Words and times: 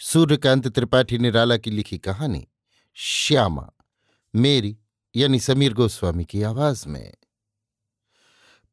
सूर्यकांत 0.00 0.68
त्रिपाठी 0.68 1.18
निराला 1.18 1.56
की 1.56 1.70
लिखी 1.70 1.98
कहानी, 1.98 2.46
श्यामा, 2.94 3.66
मेरी, 4.34 4.76
यानी 5.14 5.40
समीर 5.40 5.74
गोस्वामी 5.74 6.24
की 6.24 6.42
आवाज़ 6.42 6.88
में। 6.88 7.12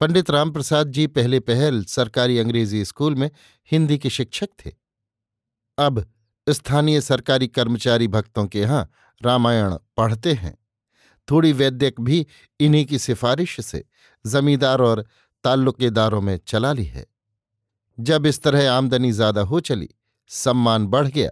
पंडित 0.01 0.29
रामप्रसाद 0.29 0.91
जी 0.91 1.07
पहले 1.07 1.39
पहल 1.39 1.83
सरकारी 1.85 2.37
अंग्रेज़ी 2.39 2.85
स्कूल 2.85 3.15
में 3.15 3.29
हिंदी 3.71 3.97
के 3.97 4.09
शिक्षक 4.09 4.49
थे। 4.65 4.71
अब 5.77 6.03
स्थानीय 6.47 7.01
सरकारी 7.01 7.47
कर्मचारी 7.47 8.07
भक्तों 8.07 8.47
के 8.47 8.59
यहाँ 8.59 8.89
रामायण 9.21 9.75
पढ़ते 9.97 10.33
हैं। 10.33 10.57
थोड़ी 11.27 11.53
वैद्यक 11.53 12.01
भी 12.01 12.25
इन्हीं 12.59 12.85
की 12.85 12.99
सिफारिश 12.99 13.59
से 13.61 13.85
जमींदार 14.25 14.81
और 14.81 15.05
ताल्लुकेदारों 15.43 16.21
में 16.21 16.37
चला 16.37 16.73
ली 16.73 16.85
है। 16.85 17.05
जब 17.99 18.25
इस 18.25 18.41
तरह 18.41 18.71
आमदनी 18.71 19.11
ज़्यादा 19.11 19.41
हो 19.41 19.59
चली 19.59 19.89
सम्मान 20.27 20.87
बढ़ 20.87 21.07
गया 21.07 21.29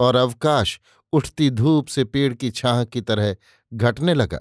और 0.00 0.16
अवकाश 0.16 0.80
उठती 1.12 1.50
धूप 1.50 1.86
से 1.86 2.04
पेड़ 2.04 2.34
की 2.34 2.50
छाह 2.50 2.84
की 2.84 3.00
तरह 3.00 3.36
घटने 3.74 4.14
लगा। 4.14 4.38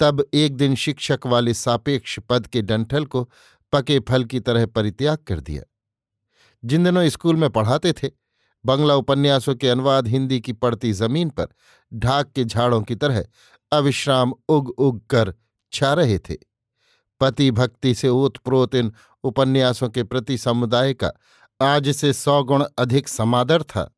तब 0.00 0.26
एक 0.34 0.56
दिन 0.56 0.74
शिक्षक 0.74 1.20
वाले 1.26 1.54
सापेक्ष 1.54 2.20
पद 2.20 2.46
के 2.46 2.62
डंठल 2.62 3.04
को 3.04 3.30
पके 3.72 4.00
फल 4.00 4.24
की 4.24 4.40
तरह 4.40 4.66
परित्याग 4.66 5.18
कर 5.18 5.40
दिया। 5.40 5.62
जिन 6.64 6.84
दिनों 6.84 7.08
स्कूल 7.08 7.36
में 7.36 7.50
पढ़ाते 7.50 7.92
थे, 7.92 8.10
बंगला 8.66 8.94
उपन्यासों 8.94 9.54
के 9.54 9.68
अनुवाद 9.68 10.08
हिंदी 10.08 10.40
की 10.40 10.52
पड़ती 10.52 10.92
ज़मीन 10.92 11.30
पर 11.30 11.46
ढाक 11.94 12.32
के 12.32 12.44
झाड़ों 12.44 12.82
की 12.82 12.94
तरह 12.94 13.24
अविश्राम 13.72 14.34
उग 14.48 14.68
उग 14.68 15.06
कर 15.06 15.34
छा 15.72 15.94
रहे 15.94 16.18
थे। 16.18 16.34
पति 17.20 17.50
भक्ति 17.50 17.94
से 17.94 18.08
ओतप्रोत 18.08 18.74
इन 18.74 18.92
उपन्यासों 19.24 19.88
के 19.88 20.02
प्रति 20.02 20.38
समुदाय 20.38 20.94
का 20.94 21.12
आज 21.60 21.88
से 21.88 22.12
सौ 22.12 22.42
गुण 22.42 22.64
अधिक 22.78 23.08
समादर 23.08 23.62
था। 23.62 23.96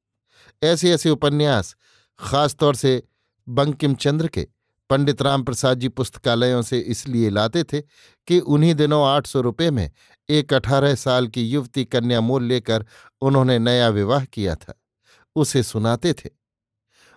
ऐसे 0.62 0.94
ऐसे 0.94 1.10
उपन्यास 1.10 1.76
खासतौर 2.18 2.74
से 2.74 3.02
बंकिम 3.48 3.94
चंद्र 3.94 4.28
के, 4.28 4.48
पंडित 4.90 5.22
राम 5.22 5.42
प्रसाद 5.42 5.78
जी 5.78 5.88
पुस्तकालयों 5.88 6.62
से 6.62 6.78
इसलिए 6.78 7.30
लाते 7.30 7.64
थे 7.64 7.80
कि 8.26 8.40
उन्हीं 8.40 8.74
दिनों 8.74 9.06
आठ 9.06 9.26
सौ 9.26 9.40
रुपये 9.40 9.70
में 9.70 9.90
एक 10.28 10.54
अठारह 10.54 10.94
साल 10.94 11.26
की 11.26 11.48
युवती 11.48 11.84
कन्या 11.84 12.20
मोल 12.20 12.44
लेकर 12.44 12.86
उन्होंने 13.20 13.58
नया 13.58 13.88
विवाह 13.88 14.24
किया 14.24 14.54
था। 14.54 14.80
उसे 15.36 15.62
सुनाते 15.62 16.12
थे। 16.12 16.30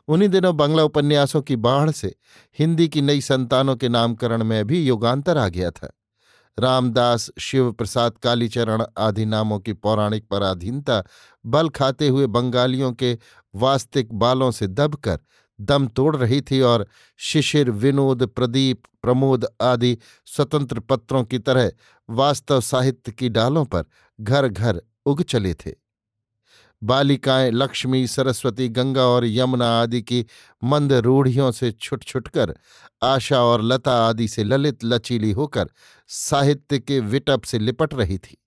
उन्हीं 0.08 0.30
दिनों 0.30 0.58
बंगला 0.58 0.84
उपन्यासों 0.84 1.42
की 1.42 1.56
बाढ़ 1.56 1.92
से 1.92 2.16
हिंदी 2.60 2.88
की 2.88 3.02
नई 3.02 3.22
संतानों 3.22 3.76
के 3.76 3.90
नामकरण 3.90 4.44
में 4.44 4.68
भी 4.68 4.88
युगांतर 4.88 5.38
आ 5.38 5.48
गया 5.48 5.72
था। 5.72 5.92
रामदास, 6.60 7.32
शिव 7.40 7.72
प्रसाद, 7.72 8.14
कालीचरण 8.24 8.84
आदि 8.98 9.26
नामों 9.26 9.60
की 9.60 9.74
पौराणिक 9.74 10.28
पराधीनता 10.28 11.04
बल 11.46 11.70
खाते 11.70 12.08
हुए 12.08 12.28
बंगालियों 12.28 12.94
के 12.94 13.18
वास्तविक 13.56 14.14
बालों 14.14 14.52
से 14.52 14.68
दबकर 14.68 15.20
दम 15.62 15.88
तोड़ 15.88 16.16
रही 16.18 16.42
थी 16.42 16.62
और 16.62 16.88
शिशिर, 17.18 17.72
विनोद, 17.72 18.26
प्रदीप, 18.26 18.84
प्रमोद 19.02 19.46
आदि 19.62 19.98
स्वतंत्र 20.26 20.80
पत्रों 20.80 21.24
की 21.24 21.40
तरह 21.40 21.72
वास्तव 22.10 22.62
साहित्य 22.62 23.12
की 23.12 23.30
डालों 23.30 23.66
पर 23.66 23.84
घर 24.22 24.48
घर 24.48 24.82
उग 25.06 25.22
चले 25.24 25.54
थे। 25.54 25.81
बालिकाएँ 26.84 27.52
लक्ष्मी, 27.52 28.08
सरस्वती, 28.08 28.70
गंगा 28.70 29.04
और 29.04 29.26
यमुना 29.26 29.82
आदि 29.82 30.02
की 30.02 30.26
मंद 30.64 30.94
रूढ़ियों 30.94 31.52
से 31.52 31.72
छुट 31.72 32.04
छुटकर 32.04 32.56
आशा 33.04 33.42
और 33.42 33.62
लता 33.62 33.94
आदि 33.94 34.28
से 34.28 34.44
ललित, 34.44 34.84
लचीली 34.84 35.32
होकर 35.32 35.70
साहित्य 36.08 36.80
के 36.80 37.00
विटप 37.00 37.44
से 37.44 37.60
लिपट 37.60 37.94
रही 37.94 38.18
थी। 38.18 38.38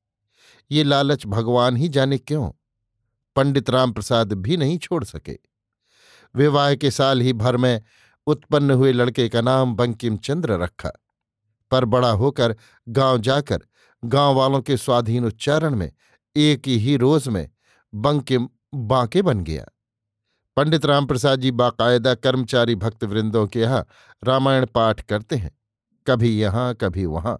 ये 0.70 0.84
लालच 0.84 1.26
भगवान 1.26 1.76
ही 1.76 1.88
जाने 1.88 2.18
क्यों? 2.18 2.50
पंडित 3.36 3.70
रामप्रसाद 3.70 4.32
भी 4.32 4.56
नहीं 4.56 4.78
छोड़ 4.78 5.04
सके। 5.04 5.38
विवाह 6.36 6.74
के 6.74 6.90
साल 6.90 7.20
ही 7.20 7.32
भर 7.32 7.56
में 7.56 7.82
उत्पन्न 8.26 8.70
हुए 8.70 8.92
लड़के 8.92 9.28
का 9.28 9.40
नाम 9.40 9.74
बंकिम 9.74 10.16
चंद्र 10.16 10.52
रखा। 10.52 10.90
पर 11.70 11.84
बड़ा 11.84 12.10
होकर 12.10 12.56
गाँव 12.88 13.18
जाकर 13.18 13.58
गाँव 14.04 14.34
वालों 14.34 14.60
के 14.60 14.76
स्वाधीन 14.76 15.24
उच्चारण 15.24 15.76
में, 15.76 15.92
एक 16.36 16.68
ही 16.68 16.96
रोज 16.96 17.28
में 17.28 17.50
बंकिम 17.94 18.48
बांके 18.74 19.22
बन 19.22 19.40
गया। 19.40 19.64
पंडित 20.56 20.86
रामप्रसाद 20.86 21.40
जी 21.40 21.50
बाकायदा 21.52 22.14
कर्मचारी 22.14 22.74
भक्त 22.74 23.04
वृंदों 23.04 23.46
के 23.46 23.60
यहाँ 23.60 23.86
रामायण 24.22 24.66
पाठ 24.66 25.00
करते 25.02 25.36
हैं, 25.36 25.50
कभी 26.06 26.38
यहाँ, 26.40 26.74
कभी 26.74 27.06
वहाँ। 27.06 27.38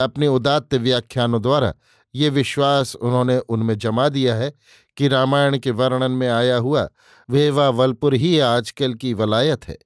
अपने 0.00 0.26
उदात्त 0.28 0.74
व्याख्यानों 0.76 1.42
द्वारा 1.42 1.72
ये 2.14 2.28
विश्वास 2.30 2.94
उन्होंने 2.96 3.38
उनमें 3.38 3.76
जमा 3.78 4.08
दिया 4.08 4.34
है 4.34 4.52
कि 4.96 5.08
रामायण 5.08 5.58
के 5.58 5.70
वर्णन 5.70 6.10
में 6.12 6.28
आया 6.28 6.56
हुआ 6.56 6.88
वेवा 7.28 7.68
वलपुर 7.70 8.14
ही 8.14 8.38
आजकल 8.40 8.94
की 8.94 9.12
वलायत 9.14 9.68
है। 9.68 9.76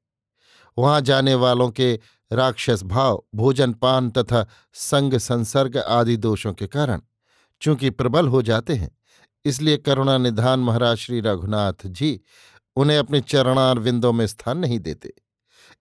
वहाँ 0.76 1.00
जाने 1.00 1.34
वालों 1.34 1.70
के 1.70 1.92
राक्षस 2.30 2.82
भाव, 2.82 3.22
भोजन 3.34 3.72
पान 3.72 4.10
तथा 4.10 4.46
संग 4.74 5.16
संसर्ग 5.16 5.76
आदि 5.78 6.16
दोषों 6.18 6.52
के 6.54 6.66
कारण 6.66 7.00
चूँकि 7.62 7.90
प्रबल 7.90 8.28
हो 8.28 8.42
जाते 8.42 8.74
हैं 8.74 8.90
इसलिए 9.44 9.76
करुणा 9.76 10.18
निधान 10.18 10.60
महाराज 10.60 10.96
श्री 10.96 11.20
रघुनाथ 11.20 11.86
जी 11.86 12.20
उन्हें 12.76 12.98
अपने 12.98 13.20
चरणार 13.20 13.78
विंदों 13.78 14.12
में 14.12 14.26
स्थान 14.26 14.58
नहीं 14.58 14.78
देते। 14.78 15.12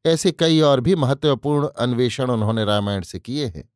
ऐसे 0.06 0.32
कई 0.32 0.60
और 0.60 0.80
भी 0.80 0.96
महत्वपूर्ण 0.96 1.68
अन्वेषण 1.68 2.30
उन्होंने 2.30 2.66
रामायण 2.66 3.02
से 3.02 3.20
किए 3.20 3.46
हैं। 3.46 3.74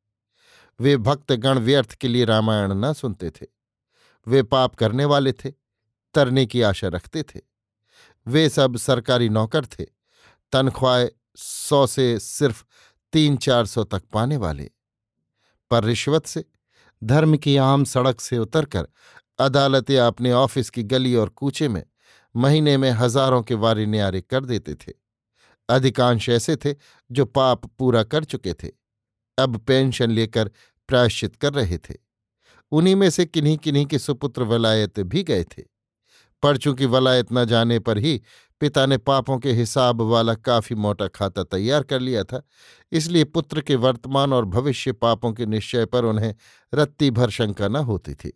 वे 0.80 0.98
भक्तगण 0.98 1.60
व्यर्थ 1.60 1.94
के 1.94 2.08
लिए 2.08 2.26
रामायण 2.26 2.72
न 2.74 2.94
सुनते 2.94 3.30
थे। 3.30 3.46
वे 4.28 4.44
पाप 4.44 4.76
करने 4.76 5.06
वाले 5.06 5.32
थे, 5.32 5.52
तरने 6.14 6.46
की 6.46 6.62
आशा 6.62 6.88
रखते 6.88 7.24
थे। 7.24 7.42
वे 8.28 8.50
सब 8.50 8.78
सरकारी 8.78 9.30
नौकर 9.30 9.66
थे, 9.66 9.86
तनख्वाह 10.52 11.08
सौ 11.36 11.88
से 11.88 12.20
सिर्फ़ 12.20 12.64
तीन 13.14 13.38
चार 13.38 13.66
सौ 13.66 13.84
तक 13.84 14.04
पाने 14.14 14.38
वाले। 14.38 14.72
पर 15.72 15.84
रिश्वत 15.84 16.26
से, 16.26 16.46
धर्म 17.04 17.38
की 17.38 17.58
आम 17.58 17.84
सड़क 17.84 18.22
से 18.22 18.38
उतरकर 18.38 18.88
अदालत 19.40 19.92
अपने 19.92 20.32
ऑफ़िस 20.34 20.70
की 20.70 20.84
गली 20.84 21.16
और 21.16 21.30
कूचे 21.30 21.68
में 21.68 21.84
महीने 22.36 22.78
में 22.78 22.90
हज़ारों 22.92 23.42
के 23.44 23.56
वारे 23.56 23.86
न्यारे 23.86 24.22
कर 24.22 24.46
देते 24.46 24.76
थे। 24.76 24.94
अधिकांश 25.70 26.30
ऐसे 26.30 26.56
थे 26.56 26.76
जो 27.10 27.26
पाप 27.26 27.66
पूरा 27.70 28.04
कर 28.04 28.24
चुके 28.24 28.54
थे। 28.54 28.70
अब 29.38 29.58
पेंशन 29.58 30.12
लेकर 30.12 30.52
प्रायश्चित 30.90 31.36
कर 31.36 31.54
रहे 31.54 31.78
थे। 31.78 31.96
उन्हीं 32.72 32.96
में 32.96 33.10
से 33.10 33.26
किन्हीं 33.26 33.58
किन्हीं 33.58 33.86
के 33.86 34.00
सुपुत्र 34.00 34.44
वलायत 34.44 35.00
भी 35.00 35.24
गए 35.24 35.44
थे। 35.44 35.64
पर 36.44 36.58
चूँकि 36.58 36.86
वलायत 36.86 37.32
न 37.34 37.46
जाने 37.46 37.80
पर 37.80 37.98
ही 37.98 38.22
पिता 38.62 38.86
ने 38.86 38.98
पापों 38.98 39.38
के 39.40 39.52
हिसाब 39.52 40.02
वाला 40.02 40.34
काफ़ी 40.36 40.76
मोटा 40.76 41.08
खाता 41.08 41.44
तैयार 41.44 41.84
कर 41.84 42.00
लिया 42.00 42.24
था, 42.24 42.42
इसलिए 42.92 43.24
पुत्र 43.24 43.62
के 43.62 43.76
वर्तमान 43.76 44.34
और 44.34 44.46
भविष्य 44.46 44.92
पापों 44.92 45.32
के 45.34 45.46
निश्चय 45.46 45.86
पर 45.86 46.06
उन्हें 46.06 46.34
रत्ती 46.74 47.10
भर 47.12 47.30
शंका 47.30 47.68
न 47.68 47.76
होती 47.76 48.14
थी। 48.14 48.32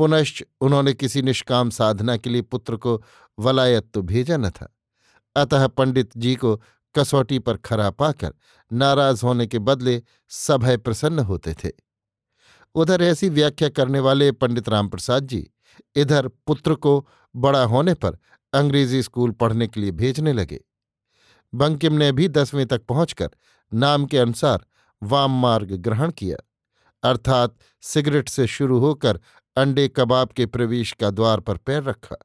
पुनश्च 0.00 0.42
उन्होंने 0.60 0.92
किसी 0.94 1.22
निष्काम 1.22 1.70
साधना 1.70 2.16
के 2.16 2.30
लिए 2.30 2.42
पुत्र 2.42 2.76
को 2.76 3.02
वलायत 3.38 3.90
तो 3.94 4.02
भेजा 4.02 4.36
न 4.36 4.50
था। 4.50 4.72
अतः 5.36 5.66
पंडित 5.66 6.16
जी 6.16 6.34
को 6.34 6.56
कसौटी 6.94 7.38
पर 7.38 7.56
खरा 7.56 7.90
पाकर 7.90 8.32
नाराज़ 8.70 9.24
होने 9.26 9.46
के 9.46 9.58
बदले 9.58 10.02
सभय 10.28 10.76
प्रसन्न 10.76 11.18
होते 11.18 11.54
थे। 11.54 11.70
उधर 12.74 13.02
ऐसी 13.02 13.28
व्याख्या 13.28 13.68
करने 13.68 14.00
वाले 14.00 14.32
पंडित 14.32 14.68
रामप्रसाद 14.68 15.26
जी 15.26 15.46
इधर 15.96 16.28
पुत्र 16.46 16.74
को 16.74 17.08
बड़ा 17.34 17.62
होने 17.64 17.94
पर 17.94 18.18
अंग्रेज़ी 18.52 19.02
स्कूल 19.02 19.30
पढ़ने 19.30 19.66
के 19.66 19.80
लिए 19.80 19.90
भेजने 19.92 20.32
लगे। 20.32 20.60
बंकिम 21.52 21.92
ने 21.92 22.12
भी 22.12 22.28
दसवें 22.28 22.66
तक 22.66 22.82
पहुंचकर 22.82 23.30
नाम 23.72 24.06
के 24.06 24.18
अनुसार 24.18 24.64
वाम 25.02 25.40
मार्ग 25.42 25.76
ग्रहण 25.78 26.10
किया। 26.10 26.36
अर्थात 27.02 27.54
सिगरेट 27.82 28.28
से 28.28 28.46
शुरू 28.46 28.78
होकर 28.78 29.20
अंडे 29.56 29.88
कबाब 29.88 30.28
के 30.28 30.46
प्रवेश 30.46 30.92
का 30.92 31.10
द्वार 31.10 31.40
पर 31.40 31.56
पैर 31.56 31.82
रखा। 31.82 32.16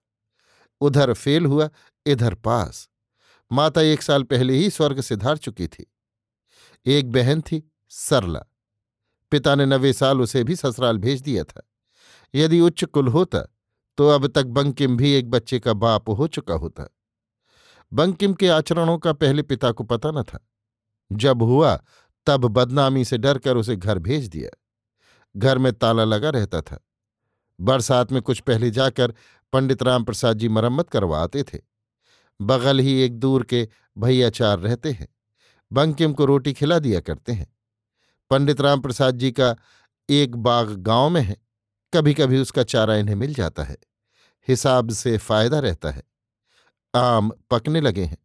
उधर 0.82 1.14
फेल 1.14 1.46
हुआ, 1.46 1.70
इधर 2.06 2.36
पास। 2.36 2.90
माता 3.52 3.82
एक 3.82 4.02
साल 4.02 4.24
पहले 4.24 4.54
ही 4.54 4.70
स्वर्ग 4.70 5.02
से 5.02 5.16
धार 5.16 5.38
चुकी 5.38 5.68
थी। 5.68 5.94
एक 6.86 7.12
बहन 7.12 7.42
थी, 7.42 7.72
सरला। 7.90 8.46
पिता 9.32 9.56
ने 9.56 9.66
नवे 9.66 9.94
साल 9.94 10.22
उसे 10.22 10.44
भी 10.44 10.56
ससुराल 10.56 10.98
भेज 10.98 11.22
दिया 11.22 11.44
था। 11.44 11.62
यदि 12.36 12.60
उच्च 12.60 12.84
कुल 12.84 13.08
होता 13.08 13.52
तो 13.98 14.10
अब 14.10 14.28
तक 14.28 14.46
बंकिम 14.46 14.98
भी 14.98 15.12
एक 15.12 15.30
बच्चे 15.30 15.60
का 15.60 15.74
बाप 15.74 16.10
हो 16.10 16.28
चुका 16.28 16.54
होता। 16.54 16.96
बंकिम 17.94 18.34
के 18.34 18.48
आचरणों 18.48 18.98
का 18.98 19.14
पहले 19.14 19.42
पिता 19.42 19.72
को 19.72 19.84
पता 19.84 20.12
न 20.12 20.24
था। 20.24 20.48
जब 21.12 21.42
हुआ, 21.42 21.84
तब 22.26 22.46
बदनामी 22.46 23.06
से 23.06 23.18
डरकर 23.18 23.58
उसे 23.58 23.76
घर 23.76 24.00
भेज 24.00 24.28
दिया। 24.28 24.62
घर 25.38 25.58
में 25.58 25.74
ताला 25.74 26.04
लगा 26.04 26.30
रहता 26.30 26.62
था। 26.62 26.80
बरसात 27.60 28.12
में 28.12 28.22
कुछ 28.22 28.40
पहले 28.40 28.72
जाकर 28.72 29.14
पंडित 29.54 29.84
राम 29.84 30.04
प्रसाद 30.04 30.38
जी 30.38 30.50
मरम्मत 30.50 30.90
करवाते 30.90 31.44
थे। 31.44 31.60
बगल 32.42 32.80
ही 32.80 33.02
एक 33.02 33.20
दूर 33.20 33.44
के 33.44 33.70
भैयाचार 33.98 34.60
रहते 34.60 34.92
हैं। 34.92 35.08
बंकिम 35.72 36.14
को 36.14 36.26
रोटी 36.26 36.54
खिला 36.54 36.80
दिया 36.80 37.00
करते 37.00 37.32
हैं। 37.32 37.48
पंडित 38.30 38.62
राम 38.62 38.82
प्रसाद 38.82 39.18
जी 39.18 39.32
का 39.32 39.56
एक 40.10 40.36
बाग 40.36 40.70
गाँव 40.70 41.10
में 41.10 41.22
है। 41.22 41.38
कभी 41.94 42.14
कभी 42.14 42.40
उसका 42.40 42.64
चारा 42.64 42.96
इन्हें 42.96 43.16
मिल 43.16 43.34
जाता 43.34 43.64
है। 43.64 43.78
हिसाब 44.48 44.90
से 44.90 45.18
फ़ायदा 45.18 45.60
रहता 45.60 45.92
है। 45.92 46.04
आम 46.96 47.32
पकने 47.52 47.82
लगे 47.82 48.04
हैं। 48.04 48.18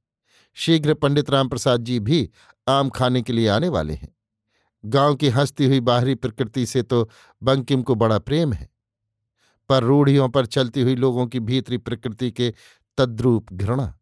शीघ्र 0.55 0.95
पंडित 0.95 1.31
राम 1.31 1.49
प्रसाद 1.49 1.85
जी 1.85 2.01
भी 2.01 2.31
आम 2.69 2.91
खाने 2.91 3.23
के 3.23 3.33
लिए 3.33 3.49
आने 3.49 3.69
वाले 3.69 3.95
हैं। 3.95 4.17
गाँव 4.85 5.15
की 5.15 5.29
हंसती 5.29 5.67
हुई 5.67 5.81
बाहरी 5.81 6.15
प्रकृति 6.15 6.67
से 6.67 6.83
तो 6.83 7.11
बंकिम 7.43 7.83
को 7.83 7.95
बड़ा 7.95 8.19
प्रेम 8.19 8.53
है। 8.53 8.69
पर 9.71 9.83
रूढ़ियों 9.83 10.29
पर 10.29 10.47
चलती 10.47 10.83
हुई 10.83 10.95
लोगों 10.97 11.27
की 11.27 11.41
भीतरी 11.41 11.79
प्रकृति 11.79 12.31
के 12.31 12.53
तद्रूप 12.99 13.53
घृणा। 13.53 13.95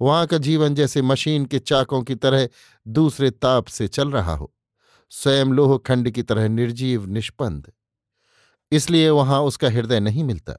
वहाँ 0.00 0.26
का 0.26 0.38
जीवन 0.38 0.74
जैसे 0.74 1.02
मशीन 1.02 1.44
के 1.46 1.58
चाकों 1.58 2.02
की 2.02 2.14
तरह 2.14 2.48
दूसरे 2.86 3.30
ताप 3.30 3.66
से 3.66 3.88
चल 3.88 4.10
रहा 4.10 4.34
हो, 4.34 4.52
स्वयं 5.12 5.46
लोह 5.46 5.76
खंड 5.78 6.10
की 6.10 6.22
तरह 6.22 6.48
निर्जीव, 6.48 7.06
निष्पन्द। 7.06 7.72
इसलिए 8.72 9.10
वहाँ 9.10 9.40
उसका 9.42 9.68
हृदय 9.68 10.00
नहीं 10.00 10.24
मिलता। 10.24 10.54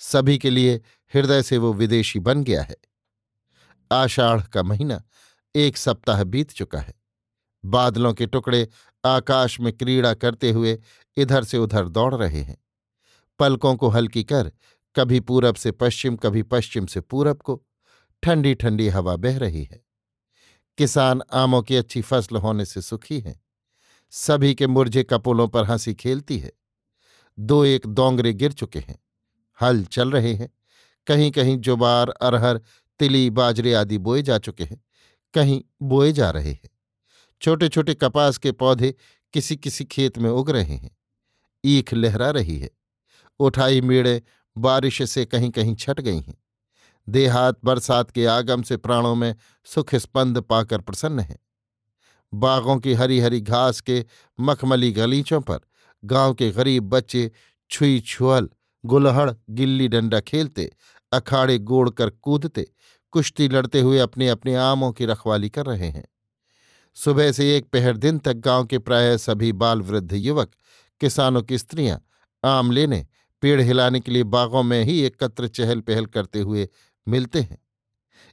सभी 0.00 0.38
के 0.38 0.50
लिए 0.50 0.74
हृदय 1.14 1.42
से 1.42 1.58
वो 1.58 1.72
विदेशी 1.72 2.18
बन 2.18 2.44
गया 2.44 2.62
है। 2.62 2.76
आषाढ़ 3.90 4.42
का 4.42 4.62
महीना 4.62 5.02
एक 5.54 5.76
सप्ताह 5.76 6.24
बीत 6.24 6.52
चुका 6.52 6.78
है। 6.78 6.94
बादलों 7.64 8.12
के 8.14 8.26
टुकड़े 8.26 8.68
आकाश 9.04 9.58
में 9.60 9.72
क्रीड़ा 9.72 10.14
करते 10.14 10.50
हुए 10.50 10.78
इधर 11.16 11.44
से 11.44 11.58
उधर 11.58 11.88
दौड़ 11.88 12.14
रहे 12.14 12.42
हैं। 12.42 12.56
पलकों 13.40 13.76
को 13.76 13.88
हल्की 13.88 14.24
कर, 14.24 14.52
कभी 14.96 15.20
पूरब 15.20 15.54
से 15.54 15.70
पश्चिम, 15.72 16.16
कभी 16.16 16.42
पश्चिम 16.42 16.86
से 16.86 17.00
पूरब 17.00 17.36
को 17.36 17.66
ठंडी 18.22 18.54
ठंडी 18.54 18.88
हवा 18.88 19.16
बह 19.16 19.38
रही 19.38 19.64
है। 19.64 19.84
किसान 20.78 21.22
आमों 21.32 21.62
की 21.62 21.76
अच्छी 21.76 22.02
फ़सल 22.02 22.36
होने 22.36 22.64
से 22.64 22.82
सुखी 22.82 23.20
हैं। 23.20 23.44
सभी 24.10 24.54
के 24.54 24.66
मुरझे 24.66 25.02
कपोलों 25.02 25.48
पर 25.48 25.64
हँसी 25.64 25.94
खेलती 25.94 26.38
है। 26.38 26.52
दो 27.38 27.64
एक 27.64 27.86
दोंगरे 27.86 28.32
गिर 28.32 28.52
चुके 28.52 28.78
हैं। 28.78 28.98
हल 29.62 29.84
चल 29.84 30.10
रहे 30.10 30.34
हैं। 30.34 30.50
कहीं 31.06 31.30
कहीं 31.30 31.56
जुबार, 31.56 32.08
अरहर, 32.08 32.60
तिली, 32.98 33.30
बाजरे 33.30 33.74
आदि 33.74 33.98
बोए 33.98 34.22
जा 34.22 34.38
चुके 34.38 34.64
हैं। 34.64 34.84
कहीं 35.34 35.62
बोए 35.82 36.12
जा 36.12 36.30
रहे 36.30 36.52
हैं। 36.52 36.70
छोटे 37.42 37.68
छोटे 37.68 37.94
कपास 37.94 38.38
के 38.38 38.52
पौधे 38.52 38.94
किसी 39.32 39.56
किसी 39.56 39.84
खेत 39.84 40.18
में 40.18 40.30
उग 40.30 40.50
रहे 40.50 40.76
हैं। 40.76 40.96
ईख 41.66 41.94
लहरा 41.94 42.30
रही 42.30 42.58
है। 42.58 42.79
उठाई 43.40 43.80
मेड़े 43.80 44.22
बारिश 44.58 45.10
से 45.10 45.24
कहीं 45.24 45.50
कहीं 45.50 45.74
छट 45.74 46.00
गई 46.00 46.20
हैं। 46.20 46.38
देहात 47.08 47.58
बरसात 47.64 48.10
के 48.10 48.26
आगम 48.26 48.62
से 48.62 48.76
प्राणों 48.76 49.14
में 49.14 49.34
सुख 49.64 49.94
स्पंद 49.94 50.40
पाकर 50.40 50.80
प्रसन्न 50.80 51.20
है। 51.20 51.38
बागों 52.34 52.78
की 52.78 52.94
हरी 52.94 53.20
हरी 53.20 53.40
घास 53.40 53.80
के 53.80 54.04
मखमली 54.40 54.92
गलीचों 54.92 55.40
पर 55.40 55.60
गाँव 56.04 56.34
के 56.34 56.50
गरीब 56.50 56.84
बच्चे 56.84 57.30
छुई 57.70 58.00
छुअल, 58.00 58.48
गुलहड़, 58.84 59.30
गिल्ली 59.50 59.88
डंडा 59.88 60.20
खेलते, 60.20 60.72
अखाड़े 61.12 61.58
गोड़ 61.58 61.90
कर 61.90 62.10
कूदते, 62.10 62.66
कुश्ती 63.10 63.48
लड़ते 63.48 63.80
हुए 63.80 63.98
अपने 63.98 64.28
अपने 64.28 64.54
आमों 64.54 64.92
की 64.92 65.06
रखवाली 65.06 65.48
कर 65.48 65.66
रहे 65.66 65.88
हैं। 65.88 66.04
सुबह 66.94 67.32
से 67.32 67.56
एक 67.56 67.70
पहर 67.70 67.96
दिन 67.96 68.18
तक 68.18 68.32
गाँव 68.32 68.64
के 68.64 68.78
प्राय 68.78 69.18
सभी 69.18 69.52
बाल 69.52 69.82
वृद्ध 69.82 70.12
युवक, 70.12 70.50
किसानों 71.00 71.42
की 71.42 71.58
स्त्रियाँ, 71.58 72.04
आम 72.44 72.70
लेने 72.70 73.06
पेड़ 73.42 73.60
हिलाने 73.60 74.00
के 74.00 74.12
लिए 74.12 74.22
बागों 74.24 74.62
में 74.62 74.82
ही 74.84 75.00
एकत्र 75.00 75.48
चहल 75.48 75.80
पहल 75.80 76.06
करते 76.06 76.40
हुए 76.40 76.68
मिलते 77.06 77.40
हैं। 77.40 77.58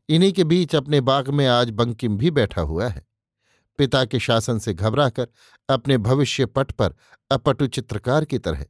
इन्हीं 0.10 0.32
के 0.34 0.44
बीच 0.44 0.76
अपने 0.76 1.02
बाग 1.02 1.30
में 1.30 1.46
आज 1.48 1.70
बंकिम 1.70 2.18
भी 2.18 2.32
बैठा 2.32 2.62
हुआ 2.62 2.88
है। 2.88 3.06
पिता 3.80 4.04
के 4.06 4.20
शासन 4.20 4.60
से 4.60 4.74
घबराकर 4.74 5.28
अपने 5.70 5.98
भविष्य 5.98 6.46
पट 6.46 6.72
पर 6.72 6.96
अपटु 7.32 7.68
चित्रकार 7.68 8.26
की 8.26 8.38
तरह 8.40 8.66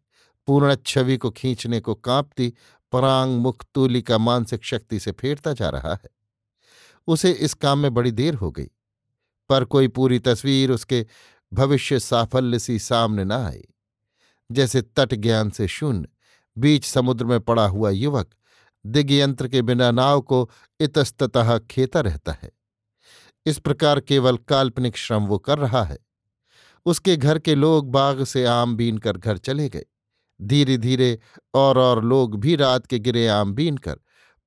पूर्ण 0.47 0.75
छवि 0.85 1.17
को 1.17 1.31
खींचने 1.31 1.79
को 1.79 1.95
कांपती 1.95 2.53
परांग 2.91 3.37
मुख 3.37 3.65
तूली 3.75 4.01
का 4.01 4.17
मानसिक 4.17 4.63
शक्ति 4.63 4.99
से 4.99 5.11
फेरता 5.11 5.53
जा 5.53 5.69
रहा 5.69 5.93
है। 5.93 6.09
उसे 7.07 7.31
इस 7.31 7.53
काम 7.53 7.79
में 7.79 7.93
बड़ी 7.93 8.11
देर 8.11 8.33
हो 8.33 8.51
गई, 8.51 8.69
पर 9.49 9.65
कोई 9.65 9.87
पूरी 9.87 10.19
तस्वीर 10.19 10.71
उसके 10.71 11.05
भविष्य 11.51 11.99
साफल्य 11.99 12.59
सी 12.59 12.79
सामने 12.79 13.23
न 13.23 13.31
आई। 13.31 13.63
जैसे 14.49 14.81
तट 14.81 15.13
ज्ञान 15.13 15.49
से 15.49 15.67
शून्य 15.67 16.07
बीच 16.57 16.85
समुद्र 16.85 17.25
में 17.25 17.39
पड़ा 17.39 17.67
हुआ 17.67 17.89
युवक 17.89 18.29
दिग्यंत्र 18.85 19.47
के 19.47 19.61
बिना 19.61 19.91
नाव 19.91 20.21
को 20.21 20.49
इतस्ततः 20.79 21.59
खेता 21.59 21.99
रहता 21.99 22.31
है। 22.31 22.51
इस 23.45 23.59
प्रकार 23.59 23.99
केवल 23.99 24.37
काल्पनिक 24.37 24.97
श्रम 24.97 25.25
वो 25.25 25.37
कर 25.37 25.57
रहा 25.57 25.83
है। 25.83 25.97
उसके 26.85 27.17
घर 27.17 27.39
के 27.39 27.55
लोग 27.55 27.91
बाग 27.91 28.23
से 28.23 28.45
आम 28.45 28.75
बीन 28.75 28.97
कर 28.97 29.17
घर 29.17 29.37
चले 29.37 29.69
गए। 29.69 29.85
धीरे 30.41 30.77
धीरे 30.77 31.19
और 31.53 31.77
और 31.77 32.03
लोग 32.03 32.39
भी 32.39 32.55
रात 32.55 32.85
के 32.85 32.99
गिरे 32.99 33.27
आम 33.27 33.53
बीन 33.53 33.77
कर 33.77 33.99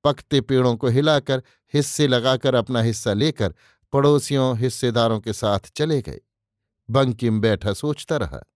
पकते 0.03 0.41
पेड़ों 0.41 0.75
को 0.75 0.87
हिलाकर, 0.87 1.43
हिस्से 1.73 2.07
लगाकर 2.07 2.55
अपना 2.55 2.81
हिस्सा 2.81 3.13
लेकर 3.13 3.55
पड़ोसियों, 3.93 4.57
हिस्सेदारों 4.57 5.19
के 5.19 5.33
साथ 5.33 5.59
चले 5.59 6.01
गए। 6.01 6.19
बंकिम 6.89 7.41
बैठा 7.41 7.73
सोचता 7.73 8.17
रहा। 8.17 8.50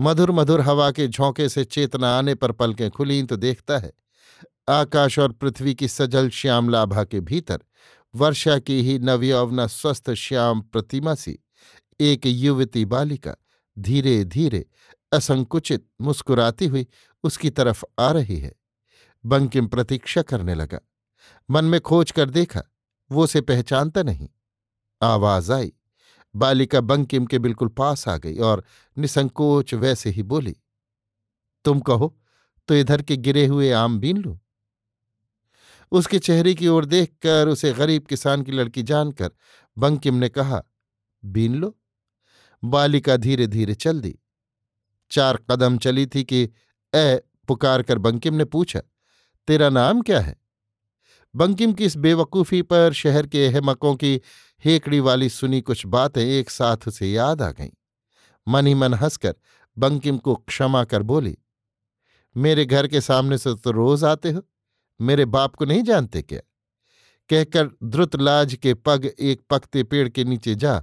मधुर 0.00 0.30
मधुर 0.30 0.60
हवा 0.60 0.90
के 0.90 1.08
झोंके 1.08 1.48
से 1.48 1.64
चेतना 1.64 2.18
आने 2.18 2.34
पर 2.34 2.52
पलकें 2.52 2.90
खुली 2.90 3.22
तो 3.22 3.36
देखता 3.36 3.78
है। 3.78 3.92
आकाश 4.68 5.18
और 5.18 5.32
पृथ्वी 5.32 5.74
की 5.74 5.88
सजल 5.88 6.30
श्याम 6.30 6.68
लाभा 6.68 7.04
के 7.04 7.20
भीतर, 7.20 7.58
वर्षा 8.14 8.58
की 8.58 8.82
ही 8.82 8.98
नवयौवना 8.98 9.66
स्वस्थ 9.66 10.10
श्याम 10.10 10.60
प्रतिमा 10.60 11.14
सी। 11.14 11.38
एक 12.00 12.20
युवती 12.26 12.84
बालिका 12.84 13.34
धीरे 13.78 14.24
धीरे 14.24 14.66
असंकुचित 15.12 15.88
मुस्कुराती 16.00 16.66
हुई 16.66 16.86
उसकी 17.24 17.50
तरफ़ 17.50 17.84
आ 17.98 18.10
रही 18.10 18.38
है। 18.38 18.54
बंकिम 19.26 19.66
प्रतीक्षा 19.66 20.22
करने 20.22 20.54
लगा। 20.54 20.80
मन 21.50 21.64
में 21.64 21.80
खोज 21.80 22.10
कर 22.10 22.30
देखा, 22.30 22.62
वो 23.10 23.24
उसे 23.24 23.40
पहचानता 23.40 24.02
नहीं। 24.02 24.28
आवाज़ 25.02 25.52
आई। 25.52 25.72
बालिका 26.36 26.80
बंकिम 26.80 27.26
के 27.26 27.38
बिल्कुल 27.38 27.68
पास 27.68 28.06
आ 28.08 28.16
गई 28.16 28.38
और 28.38 28.64
निसंकोच 28.96 29.74
वैसे 29.74 30.10
ही 30.10 30.22
बोली, 30.24 30.56
तुम 31.64 31.80
कहो 31.80 32.16
तो 32.68 32.74
इधर 32.74 33.02
के 33.02 33.16
गिरे 33.16 33.46
हुए 33.46 33.70
आम 33.72 33.98
बीन 34.00 34.16
लू? 34.16 34.38
उसके 35.92 36.18
चेहरे 36.18 36.54
की 36.54 36.68
ओर 36.68 36.84
देखकर 36.84 37.48
उसे 37.48 37.72
गरीब 37.72 38.04
किसान 38.04 38.42
की 38.42 38.52
लड़की 38.52 38.82
जानकर 38.82 39.30
बंकिम 39.76 40.14
ने 40.14 40.28
कहा, 40.28 40.62
बीन 41.22 41.54
लो। 41.54 41.76
बालिका 42.62 43.16
धीरे 43.16 43.46
धीरे 43.46 43.74
चल 43.74 44.00
दी। 44.00 44.18
चार 45.10 45.36
कदम 45.50 45.78
चली 45.78 46.06
थी 46.06 46.24
कि 46.24 46.42
ए 46.92 47.20
पुकार 47.48 47.82
कर 47.82 47.98
बंकिम 47.98 48.34
ने 48.34 48.44
पूछा, 48.44 48.80
तेरा 49.48 49.68
नाम 49.68 50.00
क्या 50.02 50.20
है? 50.20 50.36
बंकिम 51.34 51.72
की 51.72 51.84
इस 51.84 51.96
बेवकूफ़ी 51.96 52.60
पर 52.62 52.92
शहर 52.92 53.26
के 53.26 53.46
अहमकों 53.46 53.94
की 53.94 54.20
हेकड़ी 54.64 55.00
वाली 55.00 55.28
सुनी 55.28 55.60
कुछ 55.60 55.84
बातें 55.86 56.22
एक 56.22 56.50
साथ 56.50 56.88
उसे 56.88 57.10
याद 57.12 57.42
आ 57.42 57.50
गईं। 57.50 57.70
मन 58.46 58.66
ही 58.66 58.74
मन 58.74 58.94
हंसकर 58.94 59.34
बंकिम 59.76 60.18
को 60.18 60.34
क्षमा 60.36 60.84
कर 60.84 61.02
बोली, 61.02 61.36
मेरे 62.36 62.64
घर 62.64 62.86
के 62.86 63.00
सामने 63.00 63.38
से 63.38 63.54
तो 63.54 63.70
रोज 63.70 64.04
आते 64.04 64.30
हो, 64.30 64.42
मेरे 65.00 65.24
बाप 65.24 65.54
को 65.54 65.64
नहीं 65.64 65.82
जानते 65.82 66.22
क्या? 66.22 66.40
कहकर 67.30 67.70
द्रुत 67.82 68.16
लाज 68.16 68.54
के 68.54 68.74
पग 68.74 69.04
एक 69.04 69.42
पकते 69.50 69.82
पेड़ 69.84 70.08
के 70.08 70.24
नीचे 70.24 70.54
जा, 70.54 70.82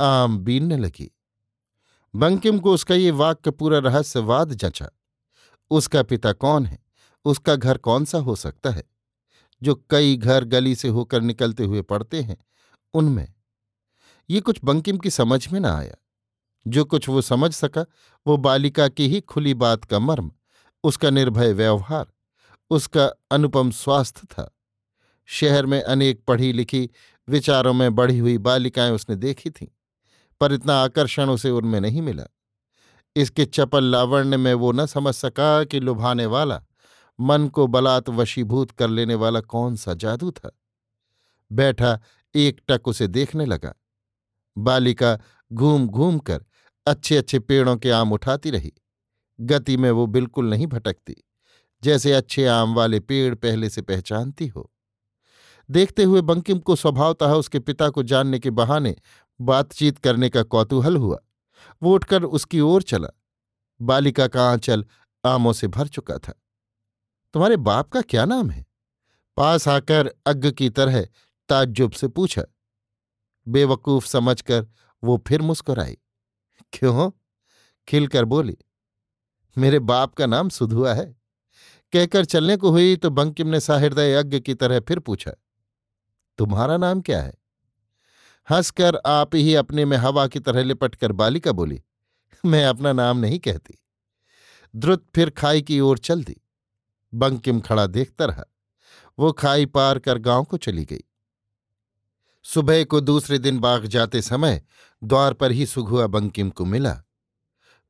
आम 0.00 0.38
बीनने 0.38 0.76
लगी। 0.76 1.10
बंकिम 2.14 2.58
को 2.58 2.72
उसका 2.74 2.94
ये 2.94 3.10
वाक्य 3.10 3.50
पूरा 3.50 3.78
रहस्यवाद 3.78 4.52
जचा। 4.52 4.88
उसका 5.70 6.02
पिता 6.02 6.32
कौन 6.32 6.66
है? 6.66 6.78
उसका 7.24 7.56
घर 7.56 7.78
कौन 7.78 8.04
सा 8.04 8.18
हो 8.18 8.36
सकता 8.36 8.70
है? 8.70 8.84
जो 9.62 9.74
कई 9.90 10.16
घर 10.16 10.44
गली 10.44 10.74
से 10.74 10.88
होकर 10.88 11.20
निकलते 11.20 11.64
हुए 11.64 11.82
पड़ते 11.82 12.22
हैं 12.22 12.36
उनमें। 12.94 13.34
ये 14.30 14.40
कुछ 14.40 14.60
बंकिम 14.64 14.98
की 14.98 15.10
समझ 15.10 15.52
में 15.52 15.60
न 15.60 15.66
आया। 15.66 15.94
जो 16.66 16.84
कुछ 16.84 17.08
वो 17.08 17.20
समझ 17.20 17.54
सका, 17.54 17.86
वो 18.26 18.36
बालिका 18.36 18.88
की 18.88 19.08
ही 19.08 19.20
खुली 19.20 19.54
बात 19.54 19.84
का 19.84 19.98
मर्म, 19.98 20.32
उसका 20.84 21.10
निर्भय 21.10 21.52
व्यवहार, 21.52 22.06
उसका 22.70 23.06
अनुपम 23.30 23.70
स्वास्थ्य 23.70 24.26
था। 24.30 24.58
शहर 25.26 25.66
में 25.66 25.82
अनेक 25.82 26.24
पढ़ी 26.24 26.52
लिखी 26.52 26.90
विचारों 27.28 27.72
में 27.72 27.94
बढ़ी 27.94 28.18
हुई 28.18 28.38
बालिकाएँ 28.38 28.90
उसने 28.90 29.16
देखी 29.16 29.50
थीं, 29.50 29.66
पर 30.40 30.52
इतना 30.52 30.74
आकर्षण 30.74 31.28
उसे 31.28 31.50
उनमें 31.50 31.80
नहीं 31.80 32.02
मिला। 32.02 32.24
इसके 33.16 33.44
चपल 33.44 33.84
लावण्य 33.84 34.36
में 34.36 34.54
वो 34.54 34.72
न 34.72 34.86
समझ 34.86 35.14
सका 35.14 35.64
कि 35.64 35.80
लुभाने 35.80 36.26
वाला, 36.26 36.64
मन 37.20 37.48
को 37.48 37.66
बलात् 37.66 38.10
वशीभूत 38.10 38.70
कर 38.70 38.88
लेने 38.88 39.14
वाला 39.14 39.40
कौन 39.40 39.76
सा 39.76 39.94
जादू 39.94 40.30
था। 40.30 40.58
बैठा 41.52 42.00
एक 42.34 42.60
टक 42.68 42.88
उसे 42.88 43.06
देखने 43.06 43.46
लगा। 43.46 43.74
बालिका 44.56 45.18
घूम 45.50 45.86
घूम 45.88 46.18
कर 46.18 46.44
अच्छे 46.86 47.16
अच्छे 47.16 47.38
पेड़ों 47.38 47.76
के 47.76 47.90
आम 47.90 48.12
उठाती 48.12 48.50
रही। 48.50 48.72
गति 49.38 49.76
में 49.76 49.90
वो 49.90 50.06
बिल्कुल 50.06 50.50
नहीं 50.50 50.66
भटकती, 50.66 51.14
जैसे 51.82 52.12
अच्छे 52.12 52.46
आम 52.46 52.74
वाले 52.74 53.00
पेड़ 53.00 53.34
पहले 53.34 53.70
से 53.70 53.82
पहचानती 53.82 54.46
हो। 54.46 54.70
देखते 55.68 56.04
हुए 56.04 56.20
बंकिम 56.20 56.58
को 56.58 56.76
स्वभावतः 56.76 57.32
उसके 57.32 57.58
पिता 57.58 57.88
को 57.88 58.02
जानने 58.02 58.38
के 58.38 58.50
बहाने 58.50 58.94
बातचीत 59.40 59.98
करने 59.98 60.28
का 60.28 60.42
कौतूहल 60.42 60.96
हुआ। 60.96 61.18
वो 61.82 61.94
उठकर 61.94 62.22
उसकी 62.22 62.60
ओर 62.60 62.82
चला। 62.82 63.08
बालिका 63.80 64.26
का 64.26 64.50
आंचल 64.50 64.84
आमों 65.24 65.52
से 65.52 65.68
भर 65.68 65.88
चुका 65.88 66.18
था। 66.18 66.32
तुम्हारे 67.34 67.56
बाप 67.56 67.90
का 67.90 68.00
क्या 68.00 68.24
नाम 68.24 68.50
है? 68.50 68.64
पास 69.36 69.68
आकर 69.68 70.10
अग्ग 70.26 70.50
की 70.50 70.68
तरह 70.70 71.06
ताज्जुब 71.48 71.92
से 71.92 72.08
पूछा। 72.08 72.44
बेवकूफ़ 73.46 74.06
समझकर 74.06 74.66
वो 75.02 75.16
फिर 75.28 75.42
मुस्कुराई। 75.42 75.96
क्यों? 76.72 77.10
खिलकर 77.88 78.24
बोली, 78.24 78.56
मेरे 79.56 79.78
बाप 79.78 80.14
का 80.14 80.26
नाम 80.26 80.48
सुधुआ 80.48 80.94
है। 80.94 81.06
कहकर 81.92 82.24
चलने 82.24 82.56
को 82.56 82.70
हुई 82.70 82.96
तो 82.96 83.10
बंकिम 83.10 83.48
ने 83.48 83.60
साहृदय 83.60 84.12
यज्ञ 84.12 84.40
की 84.40 84.54
तरह 84.54 84.80
फिर 84.80 84.98
पूछा, 84.98 85.32
तुम्हारा 86.38 86.76
नाम 86.76 87.00
क्या 87.00 87.22
है? 87.22 87.34
हंसकर 88.48 88.96
आप 88.96 89.34
ही 89.34 89.54
अपने 89.54 89.84
में 89.84 89.96
हवा 89.96 90.26
की 90.26 90.40
तरह 90.40 90.62
लिपट 90.62 90.94
कर 90.94 91.12
बालिका 91.12 91.52
बोली, 91.52 91.82
मैं 92.44 92.64
अपना 92.66 92.92
नाम 92.92 93.18
नहीं 93.18 93.38
कहती। 93.38 93.78
द्रुत 94.74 95.06
फिर 95.14 95.30
खाई 95.30 95.62
की 95.62 95.80
ओर 95.80 95.98
चल 95.98 96.24
दी। 96.24 96.36
बंकिम 97.12 97.60
खड़ा 97.60 97.86
देखता 97.86 98.24
रहा। 98.24 98.44
वो 99.18 99.32
खाई 99.32 99.66
पार 99.66 99.98
कर 99.98 100.18
गाँव 100.18 100.44
को 100.44 100.56
चली 100.56 100.84
गई। 100.84 101.02
सुबह 102.44 102.84
को 102.84 103.00
दूसरे 103.00 103.38
दिन 103.38 103.58
बाग 103.58 103.86
जाते 103.86 104.22
समय 104.22 104.62
द्वार 105.04 105.32
पर 105.32 105.52
ही 105.52 105.66
सुघुआ 105.66 106.06
बंकिम 106.06 106.50
को 106.50 106.64
मिला। 106.64 107.02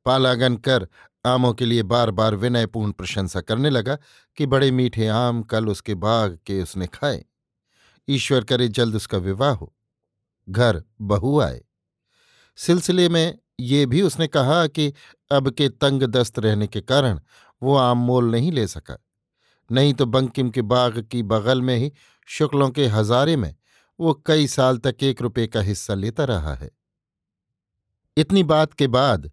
पालागन 0.05 0.55
कर 0.55 0.87
आमों 1.25 1.53
के 1.53 1.65
लिए 1.65 1.83
बार 1.83 2.11
बार 2.11 2.35
विनयपूर्ण 2.35 2.91
प्रशंसा 2.91 3.41
करने 3.41 3.69
लगा 3.69 3.97
कि 4.37 4.45
बड़े 4.45 4.71
मीठे 4.71 5.07
आम 5.07 5.43
कल 5.43 5.67
उसके 5.67 5.95
बाग 5.95 6.39
के 6.45 6.61
उसने 6.61 6.87
खाए। 6.87 7.25
ईश्वर 8.09 8.43
करे 8.43 8.67
जल्द 8.67 8.95
उसका 8.95 9.17
विवाह 9.17 9.51
हो। 9.51 9.75
घर 10.49 10.83
बहू 11.01 11.39
आए। 11.39 11.61
सिलसिले 12.55 13.09
में 13.09 13.39
ये 13.59 13.85
भी 13.85 14.01
उसने 14.01 14.27
कहा 14.27 14.67
कि 14.67 14.93
अब 15.31 15.49
के 15.49 15.69
तंग 15.69 16.03
दस्त 16.03 16.39
रहने 16.39 16.67
के 16.67 16.81
कारण 16.81 17.19
वो 17.63 17.75
आम 17.75 17.97
मोल 17.97 18.31
नहीं 18.31 18.51
ले 18.51 18.67
सका। 18.67 18.97
नहीं 19.71 19.93
तो 19.93 20.05
बंकिम 20.05 20.49
के 20.49 20.61
बाग 20.61 21.07
की 21.11 21.23
बगल 21.23 21.61
में 21.61 21.77
ही 21.77 21.93
शुक्लों 22.25 22.69
के 22.69 22.87
हजारे 22.87 23.35
में 23.35 23.55
वो 23.99 24.23
कई 24.25 24.47
साल 24.47 24.77
तक 24.77 24.95
एक 25.01 25.21
रुपए 25.21 25.47
का 25.47 25.61
हिस्सा 25.61 25.93
लेता 25.93 26.23
रहा 26.23 26.53
है। 26.53 26.71
इतनी 28.17 28.43
बात 28.43 28.73
के 28.73 28.87
बाद 28.87 29.31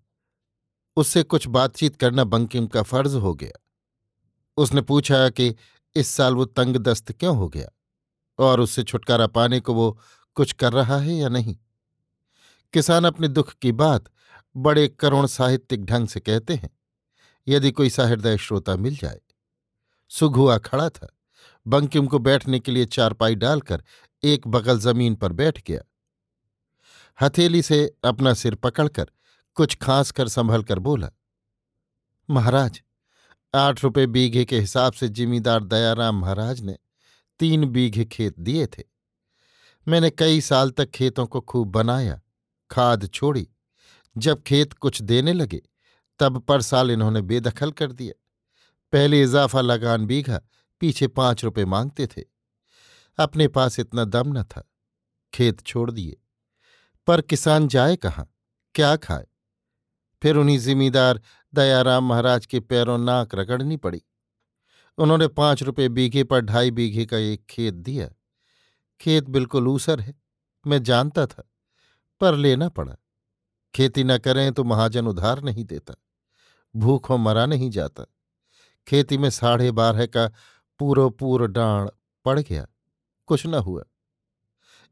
उससे 0.97 1.23
कुछ 1.23 1.47
बातचीत 1.49 1.97
करना 1.97 2.25
बंकिम 2.25 2.67
का 2.67 2.83
फ़र्ज़ 2.83 3.17
हो 3.17 3.35
गया। 3.35 3.61
उसने 4.57 4.81
पूछा 4.81 5.29
कि 5.29 5.55
इस 5.97 6.09
साल 6.09 6.35
वो 6.35 6.45
तंग 6.45 6.77
दस्त 6.77 7.13
क्यों 7.13 7.37
हो 7.37 7.49
गया? 7.49 7.69
और 8.39 8.61
उससे 8.61 8.83
छुटकारा 8.83 9.27
पाने 9.27 9.61
को 9.61 9.75
वो 9.75 9.99
कुछ 10.35 10.53
कर 10.53 10.73
रहा 10.73 10.99
है 10.99 11.15
या 11.15 11.29
नहीं? 11.29 11.57
किसान 12.73 13.05
अपने 13.05 13.29
दुख 13.29 13.55
की 13.55 13.73
बात 13.73 14.05
बड़े 14.57 14.89
करुण 14.89 15.27
साहित्यिक 15.27 15.85
ढंग 15.85 16.09
से 16.09 16.21
कहते 16.21 16.55
हैं। 16.55 16.71
यदि 17.49 17.73
कोई 17.73 17.91
सहृदय 17.91 18.39
श्रोता 18.39 18.77
मिल 18.77 18.97
जाए, 18.97 19.21
सुघुआ 20.09 20.59
खड़ा 20.59 20.89
था। 20.89 21.17
बंकिम 21.67 22.07
को 22.07 22.19
बैठने 22.19 22.61
के 22.61 22.73
लिए 22.73 22.85
चारपाई 22.87 23.35
डालकर 23.35 23.83
एक 24.23 24.47
बगल 24.49 24.79
ज़मीन 24.79 25.15
पर 25.15 25.33
बैठ 25.33 25.63
गया। 25.67 25.81
हथेली 27.19 27.63
से 27.63 27.85
अपना 28.05 28.35
सिर 28.35 28.55
पकड़कर 28.55 29.11
कुछ 29.57 29.75
खांस 29.75 30.11
कर 30.11 30.29
संभल 30.29 30.63
कर 30.63 30.79
बोला, 30.79 31.11
महाराज, 32.29 32.83
आठ 33.55 33.83
रुपये 33.85 34.07
बीघे 34.07 34.45
के 34.45 34.61
हिसाब 34.61 34.93
से 34.93 35.09
जिमीदार 35.09 35.65
दयाराम 35.65 36.21
महाराज 36.21 36.61
ने 36.61 36.77
तीन 37.41 37.65
बीघे 37.65 38.05
खेत 38.05 38.39
दिए 38.39 38.67
थे। 38.67 38.83
मैंने 39.87 40.11
कई 40.11 40.41
साल 40.41 40.71
तक 40.71 40.91
खेतों 40.91 41.27
को 41.27 41.41
खूब 41.41 41.69
बनाया, 41.69 42.21
खाद 42.71 43.07
छोड़ी। 43.07 43.49
जब 44.17 44.43
खेत 44.43 44.73
कुछ 44.73 45.03
देने 45.03 45.33
लगे, 45.33 45.61
तब 46.21 46.39
पर 46.39 46.63
साल 46.63 46.91
इन्होंने 46.91 47.23
बेदखल 47.23 47.71
कर 47.73 47.93
दिया। 47.93 48.13
पहले 48.93 49.23
इजाफा 49.23 49.61
लगान 49.61 50.07
बीघा 50.07 50.41
पीछे 50.83 51.09
पाँच 51.09 51.45
रुपए 51.45 51.65
मांगते 51.65 52.07
थे। 52.07 52.23
अपने 53.19 53.49
पास 53.49 53.79
इतना 53.79 54.05
दम 54.05 54.23
न 54.27 54.43
था। 54.43 54.71
खेत 55.35 55.67
छोड़ 55.67 55.91
दिए। 55.91 56.17
पर 57.07 57.21
किसान 57.21 57.69
जाए 57.69 57.97
कहाँ? 57.97 58.35
क्या 58.75 58.97
खाए? 58.97 59.27
फिर 60.23 60.37
उन्हीं 60.37 60.59
जिमीदार 60.59 61.21
दयाराम 61.55 62.05
महाराज 62.05 62.47
के 62.47 62.61
पैरों 62.61 62.99
नाक 62.99 63.35
रगड़नी 63.35 63.77
पड़ी। 63.77 64.03
उन्होंने 64.99 65.29
पाँच 65.29 65.63
रुपए 65.63 65.89
बीघे 65.89 66.25
पर 66.25 66.41
ढाई 66.41 66.71
बीघे 66.71 67.07
का 67.07 67.17
एक 67.17 67.47
खेत 67.47 67.75
दिया। 67.75 68.11
खेत 69.01 69.25
बिल्कुल 69.25 69.69
ऊसर 69.69 70.01
है। 70.01 70.15
मैं 70.67 70.83
जानता 70.83 71.27
था, 71.27 71.51
पर 72.21 72.37
लेना 72.37 72.69
पड़ा। 72.69 72.97
खेती 73.75 74.05
न 74.05 74.19
करें 74.19 74.53
तो 74.53 74.65
महाजन 74.65 75.07
उधार 75.07 75.43
नहीं 75.43 75.65
देता। 75.65 75.95
भूखों 76.77 77.19
मरा 77.19 77.47
नहीं 77.47 77.71
जाता। 77.71 78.05
खेती 78.89 79.19
में 79.19 79.31
साढ़े 79.31 79.71
बारह 79.71 80.07
का 80.07 80.33
पूरो 80.83 81.11
पूर 81.11 81.47
डांड 81.47 81.91
पड़ 82.25 82.41
गया, 82.41 82.67
कुछ 83.27 83.47
न 83.47 83.55
हुआ। 83.55 83.85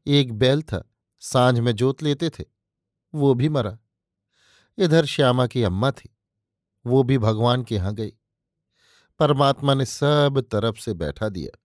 एक 0.07 0.33
बैल 0.33 0.61
था, 0.61 0.91
साँझ 1.19 1.59
में 1.59 1.75
जोत 1.75 2.03
लेते 2.03 2.29
थे, 2.29 2.45
वो 3.15 3.33
भी 3.33 3.49
मरा। 3.49 3.77
इधर 4.77 5.05
श्यामा 5.05 5.47
की 5.47 5.63
अम्मा 5.63 5.91
थी, 5.91 6.17
वो 6.85 7.03
भी 7.03 7.17
भगवान 7.17 7.63
के 7.63 7.75
यहाँ 7.75 7.93
गई। 7.93 8.11
परमात्मा 9.19 9.73
ने 9.73 9.85
सब 9.85 10.45
तरफ़ 10.51 10.79
से 10.79 10.93
बैठा 10.93 11.29
दिया। 11.29 11.59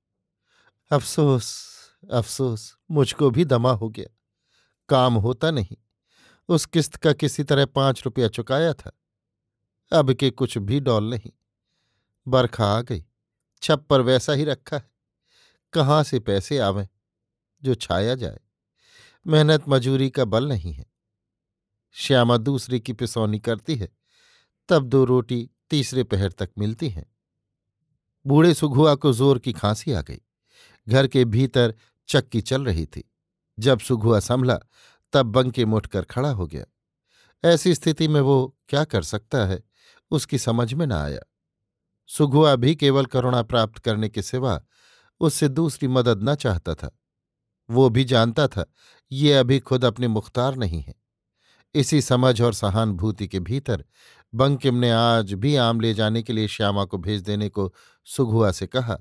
अफसोस 0.97 1.67
अफसोस, 2.13 2.77
मुझको 2.91 3.31
भी 3.31 3.45
दमा 3.45 3.73
हो 3.73 3.91
गया। 3.91 4.07
काम 4.89 5.15
होता 5.15 5.51
नहीं, 5.51 5.77
उस 6.49 6.67
किस्त 6.67 6.97
का 6.97 7.13
किसी 7.13 7.45
तरह 7.45 7.67
पाँच 7.67 8.03
रुपया 8.05 8.29
चुकाया 8.29 8.75
था। 8.75 8.93
अब 9.93 10.13
के 10.13 10.31
कुछ 10.31 10.59
भी 10.59 10.81
डॉल 10.81 11.11
नहीं, 11.11 11.33
बरखा 12.29 12.67
आ 12.67 12.81
गई। 12.81 13.06
छप्पर 13.63 14.01
वैसा 14.01 14.33
ही 14.33 14.45
रखा 14.45 14.77
है। 14.77 14.91
कहाँ 15.73 16.03
से 16.03 16.21
पैसे 16.21 16.59
आवें 16.59 16.89
जो 17.63 17.75
छाया 17.75 18.15
जाए? 18.15 18.41
मेहनत 19.27 19.65
मजूरी 19.69 20.11
का 20.11 20.25
बल 20.25 20.49
नहीं 20.49 20.73
है। 20.73 20.87
श्यामा 21.93 22.37
दूसरे 22.37 22.81
की 22.81 22.93
पिसौनी 22.93 23.39
करती 23.39 23.77
है, 23.77 23.89
तब 24.69 24.85
दो 24.85 25.05
रोटी 25.05 25.51
तीसरे 25.71 26.05
पहर 26.05 26.33
तक 26.33 26.51
मिलती 26.59 26.89
हैं। 26.89 27.07
बूढ़े 28.27 28.55
सुघुआ 28.55 28.95
को 28.95 29.13
ज़ोर 29.13 29.39
की 29.39 29.53
खांसी 29.53 29.93
आ 29.93 30.01
गई। 30.01 30.21
घर 30.89 31.07
के 31.07 31.25
भीतर 31.25 31.75
चक्की 32.09 32.41
चल 32.41 32.65
रही 32.65 32.87
थी। 32.87 33.13
जब 33.59 33.79
सुघुआ 33.79 34.21
संभला, 34.21 34.59
तब 35.13 35.27
बंके 35.27 35.65
मुठकर 35.65 36.05
खड़ा 36.05 36.31
हो 36.31 36.47
गया। 36.47 36.65
ऐसी 37.45 37.75
स्थिति 37.75 38.09
में 38.09 38.21
वो 38.21 38.57
क्या 38.69 38.85
कर 38.85 39.03
सकता 39.03 39.47
है, 39.47 39.63
उसकी 40.11 40.39
समझ 40.39 40.75
में 40.75 40.87
न 40.87 40.93
आया। 40.93 41.21
सुघुआ 42.07 42.57
भी 42.57 42.77
केवल 42.77 43.07
करुणा 43.07 43.43
प्राप्त 43.43 43.79
करने 43.79 44.09
के 44.09 44.23
सिवा 44.23 44.63
उससे 45.21 45.49
दूसरी 45.49 45.89
मदद 45.89 46.21
न 46.23 46.35
चाहता 46.35 46.75
था। 46.75 46.99
वो 47.71 47.91
भी 47.91 48.05
जानता 48.05 48.49
था, 48.49 48.67
ये 49.13 49.33
अभी 49.33 49.61
खुद 49.61 49.85
अपने 49.85 50.09
मुख्तार 50.09 50.55
नहीं 50.55 50.83
है। 50.83 50.95
इसी 51.75 52.03
समझ 52.03 52.43
और 52.43 52.55
सहानुभूति 52.55 53.29
के 53.29 53.41
भीतर 53.41 53.85
बंकिम 54.35 54.75
ने 54.75 54.91
आज 54.91 55.33
भी 55.33 55.57
आम 55.57 55.81
ले 55.81 55.95
जाने 55.95 56.23
के 56.23 56.33
लिए 56.33 56.49
श्यामा 56.49 56.85
को 56.85 56.99
भेज 56.99 57.23
देने 57.23 57.49
को 57.49 57.75
सुगुआ 58.05 58.51
से 58.51 58.67
कहा। 58.67 58.99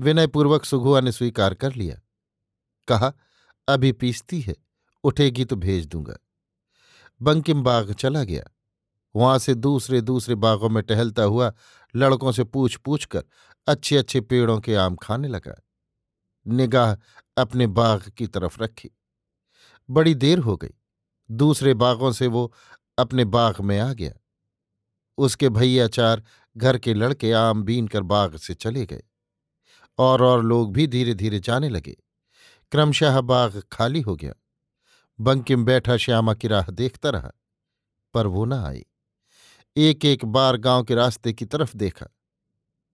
विनयपूर्वक 0.00 0.64
सुगुआ 0.64 1.00
ने 1.00 1.12
स्वीकार 1.12 1.54
कर 1.54 1.74
लिया। 1.74 2.00
कहा, 2.88 3.12
अभी 3.68 3.92
पीसती 3.92 4.40
है, 4.40 4.56
उठेगी 5.04 5.44
तो 5.44 5.56
भेज 5.56 5.86
दूँगा। 5.86 6.16
बंकिम 7.22 7.62
बाग 7.62 7.92
चला 7.92 8.24
गया। 8.24 8.44
वहाँ 9.16 9.38
से 9.38 9.54
दूसरे 9.54 10.00
दूसरे 10.00 10.34
बागों 10.34 10.68
में 10.68 10.82
टहलता 10.82 11.22
हुआ 11.22 11.52
लड़कों 11.96 12.32
से 12.32 12.44
पूछ 12.44 12.76
पूछ 12.76 13.04
कर 13.04 13.24
अच्छे 13.66 13.96
अच्छे 13.96 14.20
पेड़ों 14.20 14.60
के 14.60 14.74
आम 14.74 14.96
खाने 14.96 15.28
लगा। 15.28 15.62
निगाह 16.46 16.96
अपने 17.36 17.66
बाग 17.66 18.02
की 18.02 18.26
तरफ़ 18.26 18.62
रखी। 18.62 18.90
बड़ी 19.90 20.14
देर 20.14 20.38
हो 20.38 20.56
गई। 20.56 20.74
दूसरे 21.30 21.74
बागों 21.74 22.12
से 22.12 22.26
वो 22.26 22.54
अपने 22.98 23.24
बाग 23.24 23.60
में 23.60 23.78
आ 23.80 23.92
गया। 23.92 24.12
उसके 25.18 25.48
भैया 25.48 25.88
चार 25.88 26.22
घर 26.56 26.78
के 26.78 26.94
लड़के 26.94 27.32
आम 27.32 27.62
बीन 27.62 27.88
कर 27.88 28.02
बाग 28.02 28.36
से 28.36 28.54
चले 28.54 28.86
गए। 28.86 29.02
और 29.98 30.22
और 30.22 30.44
लोग 30.44 30.72
भी 30.72 30.86
धीरे 30.86 31.14
धीरे 31.14 31.40
जाने 31.40 31.68
लगे। 31.68 31.96
क्रमशः 32.70 33.20
बाग 33.20 33.62
खाली 33.72 34.00
हो 34.00 34.16
गया। 34.16 34.34
बंकिम 35.20 35.64
बैठा 35.64 35.96
श्यामा 35.96 36.34
की 36.34 36.48
राह 36.48 36.70
देखता 36.70 37.10
रहा, 37.10 37.32
पर 38.14 38.26
वो 38.26 38.44
न 38.44 38.52
आई। 38.52 38.86
एक 39.76 40.04
एक 40.04 40.24
बार 40.24 40.56
गाँव 40.56 40.84
के 40.84 40.94
रास्ते 40.94 41.32
की 41.32 41.44
तरफ़ 41.44 41.76
देखा। 41.76 42.06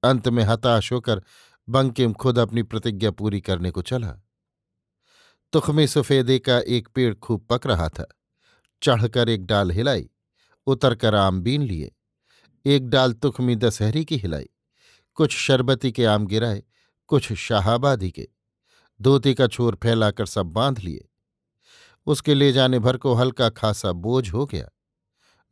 अंत 0.05 0.29
में 0.29 0.45
हताश 0.45 0.93
होकर 0.93 1.23
बंकिम 1.69 2.13
खुद 2.13 2.39
अपनी 2.39 2.63
प्रतिज्ञा 2.63 3.11
पूरी 3.11 3.41
करने 3.41 3.71
को 3.71 3.83
चला। 3.83 4.19
तुखमे 5.53 5.87
सफेदे 5.87 6.39
का 6.39 6.59
एक 6.59 6.89
पेड़ 6.89 7.15
खूब 7.15 7.47
पक 7.51 7.67
रहा 7.67 7.89
था। 7.89 8.07
चढ़कर 8.83 9.29
एक 9.29 9.47
डाल 9.47 9.71
हिलाई, 9.71 10.11
उतरकर 10.67 11.15
आम 11.15 11.41
बीन 11.41 11.63
लिए। 11.63 11.93
एक 12.67 12.89
डाल 12.89 13.13
तुखमी 13.13 13.57
दशहरी 13.57 14.05
की 14.05 14.17
हिलाई। 14.17 14.49
कुछ 15.15 15.37
शरबती 15.37 15.93
के 15.93 16.05
आम 16.05 16.27
गिराए, 16.27 16.63
कुछ 17.07 17.33
शाहाबादी 17.33 18.11
के। 18.11 18.29
धोती 19.03 19.35
का 19.35 19.47
छोर 19.47 19.79
फैलाकर 19.83 20.27
सब 20.27 20.47
बाँध 20.47 20.79
लिए। 20.79 21.09
उसके 22.07 22.35
ले 22.35 22.53
जाने 22.53 22.79
भर 22.79 22.97
को 22.97 23.15
हल्का 23.15 23.49
खासा 23.49 23.93
बोझ 23.93 24.33
हो 24.33 24.47
गया। 24.47 24.69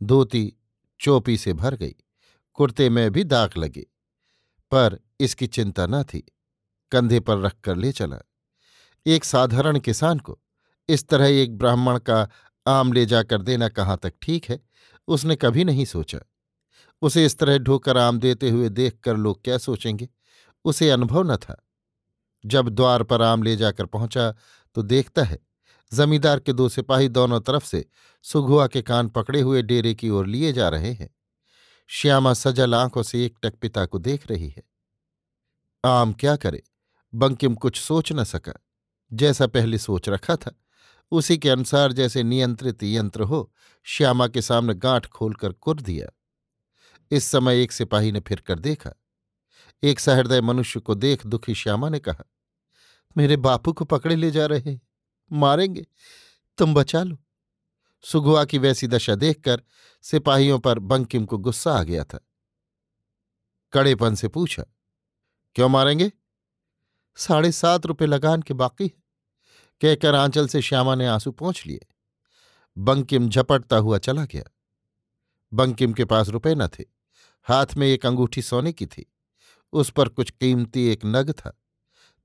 धोती 0.03 0.53
चोपी 1.01 1.37
से 1.37 1.53
भर 1.53 1.75
गई। 1.75 1.95
कुर्ते 2.55 2.91
में 2.91 3.11
भी 3.11 3.25
दाग 3.25 3.51
लगे। 3.57 3.87
पर 4.71 5.01
इसकी 5.21 5.47
चिंता 5.47 5.87
न 5.87 6.03
थी। 6.03 6.33
कंधे 6.91 7.21
पर 7.21 7.39
रखकर 7.39 7.77
ले 7.77 7.93
चला। 7.93 8.19
एक 9.07 9.25
साधारण 9.25 9.79
किसान 9.79 10.19
को 10.19 10.41
इस 10.89 11.09
तरह 11.09 11.27
एक 11.27 11.59
ब्राह्मण 11.59 11.99
का 11.99 12.29
आम 12.67 12.93
ले 12.93 13.07
जाकर 13.07 13.43
देना 13.43 13.69
कहाँ 13.69 13.99
तक 14.03 14.15
ठीक 14.23 14.45
है, 14.45 14.61
उसने 15.09 15.37
कभी 15.37 15.65
नहीं 15.65 15.85
सोचा। 15.85 16.19
उसे 17.03 17.27
इस 17.27 17.39
तरह 17.39 17.59
ढोकर 17.59 17.97
आम 17.97 18.19
देते 18.19 18.51
हुए 18.51 18.69
देखकर 18.69 19.17
लोग 19.17 19.45
क्या 19.45 19.59
सोचेंगे? 19.59 20.09
उसे 20.65 20.91
अनुभव 20.91 21.33
न 21.33 21.37
था। 21.37 21.69
जब 22.47 22.69
द्वार 22.69 23.03
पर 23.03 23.23
आम 23.23 23.43
ले 23.43 23.57
जाकर 23.57 23.87
पहुँचा 23.87 24.35
तो 24.75 24.83
देखता 24.83 25.23
है 25.23 25.39
जमींदार 25.95 26.41
के 26.41 26.53
दो 26.53 26.69
सिपाही 26.69 27.09
दोनों 27.09 27.41
तरफ़ 27.41 27.67
से 27.67 27.85
सुघुआ 28.23 28.67
के 28.67 28.83
कान 28.83 29.09
पकड़े 29.09 29.41
हुए 29.41 29.63
डेरे 29.63 29.95
की 29.95 30.09
ओर 30.09 30.27
लिए 30.27 30.53
जा 30.53 30.69
रहे 30.69 30.93
हैं। 30.93 31.11
श्यामा 31.87 32.35
सजल 32.35 32.75
आँखों 32.75 33.03
से 33.03 33.25
एक 33.27 33.39
टक 33.43 33.55
पिता 33.55 33.87
को 33.87 33.99
देख 33.99 34.27
रही 34.31 34.49
है। 34.49 34.63
आम 35.85 36.13
क्या 36.13 36.37
करे? 36.37 36.63
बंकिम 37.15 37.55
कुछ 37.55 37.81
सोच 37.81 38.13
न 38.13 38.25
सका। 38.25 38.53
जैसा 39.13 39.47
पहले 39.47 39.79
सोच 39.79 40.09
रखा 40.09 40.37
था, 40.37 40.59
उसी 41.11 41.39
के 41.39 41.51
अनुसार 41.51 41.93
जैसे 41.93 42.23
नियंत्रित 42.23 42.83
यंत्र 42.83 43.23
हो, 43.23 43.53
श्यामा 43.83 44.29
के 44.29 44.43
सामने 44.43 44.75
गांठ 44.75 45.07
खोलकर 45.07 45.53
कुर 45.53 45.81
दिया। 45.81 46.09
इस 47.11 47.25
समय 47.25 47.63
एक 47.63 47.73
सिपाही 47.73 48.13
ने 48.13 48.21
फिर 48.21 48.41
कर 48.41 48.59
देखा। 48.59 48.91
एक 49.83 50.01
सहृदय 50.01 50.41
मनुष्य 50.41 50.81
को 50.81 50.95
देख 50.95 51.27
दुखी 51.27 51.55
श्यामा 51.55 51.89
ने 51.89 51.99
कहा, 51.99 52.25
मेरे 53.17 53.37
बापू 53.37 53.73
को 53.73 53.85
पकड़े 53.85 54.17
ले 54.17 54.31
जा 54.31 54.47
रहे 54.47 54.81
मारेंगे। 55.33 55.87
तुम 56.59 56.75
बचा 56.75 57.03
लो। 57.03 57.17
सुगुआ 58.05 58.45
की 58.45 58.59
वैसी 58.59 58.87
दशा 58.87 59.15
देखकर 59.15 59.63
सिपाहियों 60.03 60.59
पर 60.59 60.79
बंकिम 60.79 61.25
को 61.25 61.39
गुस्सा 61.39 61.73
आ 61.73 61.83
गया 61.83 62.05
था। 62.05 62.19
कड़ेपन 63.73 64.15
से 64.15 64.29
पूछा, 64.29 64.65
क्यों 65.57 65.69
मारेंगे? 65.69 66.13
साढ़े 67.17 67.53
सात 67.53 67.87
रुपये 67.87 68.09
लगान 68.09 68.43
के 68.43 68.55
बाकी 68.55 68.85
है। 68.85 69.03
कहकर 69.81 70.15
आंचल 70.15 70.49
से 70.49 70.63
श्यामा 70.63 70.95
ने 70.95 71.07
आँसू 71.07 71.33
पहुँच 71.33 71.63
लिए। 71.67 71.81
बंकिम 72.79 73.29
झपटता 73.29 73.77
हुआ 73.77 73.99
चला 73.99 74.25
गया। 74.25 74.45
बंकिम 75.53 75.93
के 75.93 76.05
पास 76.05 76.29
रुपए 76.29 76.55
न 76.55 76.69
थे। 76.69 76.85
हाथ 77.43 77.67
में 77.77 77.87
एक 77.87 78.07
अंगूठी 78.07 78.43
सोने 78.43 78.73
की 78.73 78.87
थी। 78.87 79.13
उस 79.73 79.91
पर 79.91 80.09
कुछ 80.09 80.31
कीमती 80.31 80.87
एक 80.87 81.01
नग 81.05 81.31
था। 81.33 81.59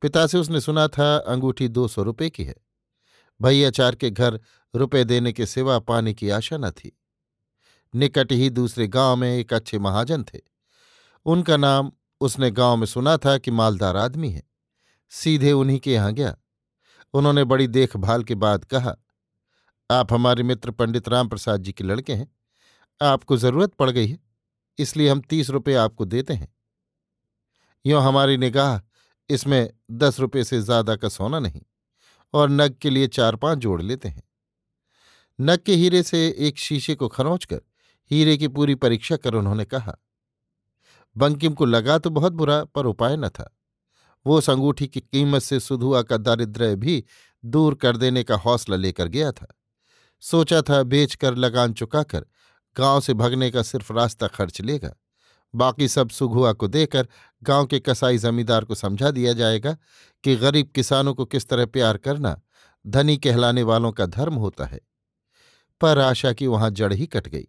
पिता 0.01 0.27
से 0.27 0.38
उसने 0.38 0.62
सुना 0.62 0.88
था, 0.88 1.17
अंगूठी 1.17 1.67
दो 1.67 1.88
सौ 1.88 2.03
रुपये 2.03 2.29
की 2.29 2.43
है। 2.43 2.55
भैयाचार 3.39 3.95
के 3.95 4.10
घर 4.10 4.39
रुपए 4.73 5.04
देने 5.04 5.32
के 5.34 5.45
सिवा 5.45 5.78
पाने 5.80 6.13
की 6.13 6.30
आशा 6.30 6.58
न 6.58 6.71
थी। 6.71 6.91
निकट 7.93 8.32
ही 8.32 8.49
दूसरे 8.49 8.88
गाँव 8.88 9.15
में 9.15 9.30
एक 9.30 9.54
अच्छे 9.54 9.80
महाजन 9.80 10.23
थे। 10.23 10.39
उनका 11.25 11.58
नाम 11.58 11.91
उसने 12.21 12.52
गाँव 12.52 12.75
में 12.78 12.86
सुना 12.86 13.15
था 13.17 13.38
कि 13.38 13.52
मालदार 13.52 13.97
आदमी 13.97 14.30
है। 14.30 14.43
सीधे 15.12 15.52
उन्हीं 15.52 15.80
के 15.80 15.93
यहाँ 15.93 16.13
गया। 16.13 16.36
उन्होंने 17.13 17.43
बड़ी 17.43 17.67
देखभाल 17.67 18.23
के 18.23 18.36
बाद 18.36 18.65
कहा, 18.65 18.95
आप 19.89 20.13
हमारे 20.13 20.43
मित्र 20.43 20.71
पंडित 20.71 21.08
राम 21.10 21.28
प्रसाद 21.28 21.62
जी 21.62 21.71
के 21.71 21.84
लड़के 21.84 22.13
हैं। 22.13 22.32
आपको 23.02 23.38
ज़रूरत 23.38 23.73
पड़ 23.73 23.89
गई 23.89 24.08
है, 24.08 24.19
इसलिए 24.80 25.10
हम 25.10 25.21
तीस 25.21 25.49
रुपये 25.49 25.75
आपको 25.75 26.06
देते 26.06 26.34
हैं। 26.34 26.47
यों 27.86 28.04
हमारी 28.04 28.38
निगाह 28.38 28.80
इसमें 29.30 29.69
दस 29.91 30.19
रुपये 30.19 30.43
से 30.43 30.62
ज़्यादा 30.62 30.95
का 30.95 31.10
सोना 31.10 31.39
नहीं। 31.39 31.62
और 32.33 32.49
नग 32.49 32.75
के 32.81 32.89
लिए 32.89 33.07
चार 33.07 33.35
पाँच 33.35 33.57
जोड़ 33.57 33.81
लेते 33.81 34.09
हैं। 34.09 34.23
नग 35.39 35.59
के 35.59 35.73
हीरे 35.73 36.03
से 36.03 36.27
एक 36.39 36.57
शीशे 36.57 36.95
को 36.95 37.07
खरोच 37.07 37.45
कर 37.45 37.61
हीरे 38.11 38.37
की 38.37 38.47
पूरी 38.47 38.75
परीक्षा 38.75 39.15
कर 39.15 39.33
उन्होंने 39.33 39.65
कहा, 39.65 39.95
बंकिम 41.15 41.53
को 41.53 41.65
लगा 41.65 41.97
तो 41.97 42.09
बहुत 42.09 42.33
बुरा, 42.33 42.63
पर 42.65 42.85
उपाय 42.85 43.17
न 43.17 43.29
था। 43.29 43.55
वो 44.25 44.37
उस 44.37 44.49
अंगूठी 44.49 44.87
की 44.87 44.99
कीमत 45.01 45.41
से 45.41 45.59
सुधुआ 45.59 46.01
का 46.01 46.17
दारिद्र्य 46.17 46.75
भी 46.75 47.03
दूर 47.43 47.75
कर 47.75 47.97
देने 47.97 48.23
का 48.23 48.35
हौसला 48.35 48.75
लेकर 48.75 49.07
गया 49.07 49.31
था। 49.31 49.47
सोचा 50.23 50.61
था 50.61 50.81
बेचकर 50.83 51.35
लगान 51.35 51.73
चुकाकर 51.73 52.25
गाँव 52.75 53.01
से 53.01 53.13
भगने 53.13 53.49
का 53.51 53.61
सिर्फ़ 53.63 53.93
रास्ता 53.93 54.27
खर्च 54.27 54.61
लेगा, 54.61 54.93
बाकी 55.53 55.87
सब 55.87 56.09
सुघुआ 56.09 56.53
को 56.53 56.67
देकर 56.67 57.07
गाँव 57.43 57.65
के 57.65 57.80
कसाई 57.80 58.17
जमींदार 58.17 58.65
को 58.65 58.75
समझा 58.75 59.12
दिया 59.12 59.34
जाएगा 59.34 59.78
कि 60.23 60.36
गरीब 60.36 60.67
किसानों 60.67 61.13
को 61.13 61.25
किस 61.25 61.47
तरह 61.47 61.65
प्यार 61.65 61.97
करना 61.97 62.41
धनी 62.88 63.17
कहलाने 63.17 63.63
वालों 63.63 63.91
का 63.91 64.06
धर्म 64.06 64.34
होता 64.36 64.65
है। 64.65 64.80
पर 65.82 65.99
आशा 65.99 66.34
की 66.34 66.47
वहाँ 66.47 66.69
जड़ 66.69 66.93
ही 66.93 67.08
कट 67.08 67.28
गई। 67.28 67.47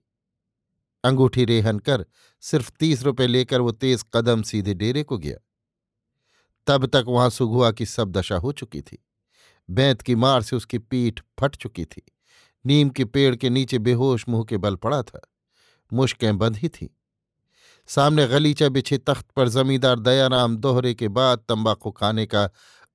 अंगूठी 1.04 1.44
रेहन 1.44 1.78
कर 1.78 2.06
सिर्फ़ 2.40 2.72
तीस 2.80 3.02
रुपए 3.02 3.26
लेकर 3.26 3.60
वो 3.60 3.72
तेज 3.72 4.04
कदम 4.14 4.42
सीधे 4.42 4.74
डेरे 4.74 5.02
को 5.02 5.18
गया। 5.18 5.36
तब 6.66 6.86
तक 6.86 7.04
वहाँ 7.08 7.30
सुगुआ 7.30 7.72
की 7.72 7.86
सब 7.86 8.12
दशा 8.12 8.36
हो 8.36 8.52
चुकी 8.52 8.82
थी। 8.82 9.04
बैंत 9.70 10.02
की 10.02 10.14
मार 10.14 10.42
से 10.42 10.56
उसकी 10.56 10.78
पीठ 10.78 11.20
फट 11.40 11.56
चुकी 11.56 11.84
थी। 11.84 12.02
नीम 12.66 12.90
के 12.90 13.04
पेड़ 13.04 13.36
के 13.36 13.50
नीचे 13.50 13.78
बेहोश 13.78 14.28
मुँह 14.28 14.44
के 14.44 14.56
बल 14.56 14.76
पड़ा 14.76 15.02
था। 15.02 15.20
मुश्कें 15.92 16.38
बंधी 16.38 16.68
थीं। 16.68 16.88
सामने 17.90 18.26
गलीचा 18.26 18.68
बिछे 18.68 18.98
तख्त 18.98 19.30
पर 19.30 19.48
जमींदार 19.48 19.98
दयाराम 19.98 20.56
दोहरे 20.56 20.94
के 20.94 21.08
बाद 21.08 21.38
तंबाकू 21.38 21.90
खाने 21.90 22.26
का 22.26 22.50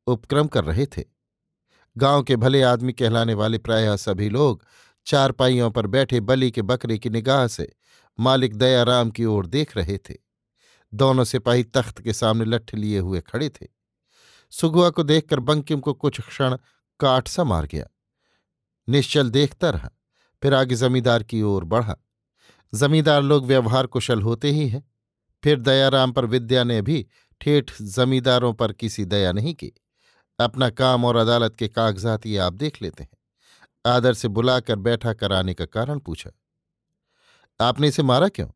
उपक्रम 0.08 0.48
कर 0.48 0.64
रहे 0.64 0.86
थे। 0.86 1.04
गाँव 1.98 2.24
के 2.24 2.36
भले 2.36 2.62
आदमी 2.62 2.94
कहलाने 2.94 3.34
वाले 3.34 3.58
प्रायः 3.58 3.96
सभी 3.96 4.30
लोग 4.30 4.66
चारपाइयों 5.06 5.72
पर 5.72 5.88
बैठे 5.88 6.20
बली 6.20 6.52
के 6.52 6.62
बकरे 6.62 6.98
की 6.98 7.10
निगाह 7.10 7.48
से 7.48 7.76
मालिक 8.20 8.56
दयाराम 8.56 9.10
की 9.10 9.26
ओर 9.26 9.48
देख 9.48 9.78
रहे 9.78 9.98
थे। 9.98 10.16
दोनों 10.94 11.24
सिपाही 11.24 11.64
तख्त 11.64 12.02
के 12.02 12.14
सामने 12.14 12.46
लठ 12.46 12.76
लिए 12.76 13.00
हुए 13.00 13.22
खड़े 13.22 13.50
थे। 13.50 13.68
सुगुआ 14.52 14.90
को 14.90 15.04
देखकर 15.04 15.40
बंकिम 15.40 15.80
को 15.80 15.94
कुछ 15.94 16.22
क्षण 16.22 16.58
काट 17.00 17.28
सा 17.28 17.44
मार 17.44 17.66
गया। 17.66 17.86
निश्चल 18.90 19.30
देखता 19.30 19.70
रहा, 19.70 19.90
फिर 20.44 20.54
आगे 20.54 20.76
जमींदार 20.76 21.24
की 21.24 21.42
ओर 21.42 21.64
बढ़ा। 21.64 21.96
जमींदार 22.76 23.22
लोग 23.22 23.46
व्यवहार 23.46 23.88
कुशल 23.88 24.22
होते 24.22 24.52
ही 24.52 24.70
हैं। 24.70 24.92
फिर 25.44 25.60
दयाराम 25.60 26.12
पर 26.12 26.26
विद्या 26.26 26.64
ने 26.64 26.82
भी 26.82 27.08
ठेठ 27.42 27.82
जमींदारों 27.82 28.54
पर 28.54 28.74
किसी 28.74 29.06
दया 29.06 29.32
नहीं 29.32 29.54
की। 29.54 29.72
अपना 30.40 30.70
काम 30.70 31.06
और 31.06 31.16
अदालत 31.16 31.56
के 31.56 31.68
कागजात 31.68 32.26
ये 32.26 32.38
आप 32.38 32.54
देख 32.54 32.82
लेते 32.82 33.04
हैं। 33.04 33.18
आदर 33.86 34.14
से 34.14 34.28
बुलाकर 34.28 34.76
बैठा 34.76 35.14
कराने 35.14 35.54
का 35.54 35.66
कारण 35.66 36.00
पूछा। 36.00 36.32
आपने 37.62 37.88
इसे 37.88 38.04
मारा 38.04 38.28
क्यों? 38.28 38.48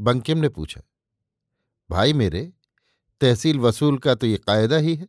बंकिम 0.00 0.38
ने 0.38 0.48
पूछा। 0.48 0.80
भाई 1.90 2.12
मेरे, 2.12 2.52
तहसील 3.20 3.58
वसूल 3.58 3.98
का 3.98 4.14
तो 4.14 4.26
ये 4.26 4.36
कायदा 4.36 4.76
ही 4.76 4.94
है। 4.94 5.08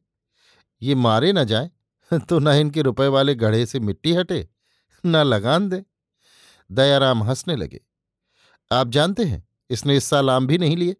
ये 0.81 0.95
मारे 0.95 1.33
न 1.33 1.43
जाए 1.43 1.71
तो 2.29 2.39
न 2.39 2.47
इनके 2.47 2.81
रुपए 2.81 3.07
वाले 3.07 3.35
गढ़े 3.35 3.65
से 3.65 3.79
मिट्टी 3.79 4.13
हटे, 4.13 4.49
न 5.05 5.15
लगान 5.15 5.69
दे। 5.69 5.85
दयाराम 6.71 7.23
हंसने 7.23 7.55
लगे। 7.55 7.81
आप 8.71 8.89
जानते 8.89 9.23
हैं, 9.23 9.43
इसने 9.69 9.95
इस 9.97 10.05
साल 10.05 10.29
आम 10.29 10.47
भी 10.47 10.57
नहीं 10.57 10.77
लिए। 10.77 10.95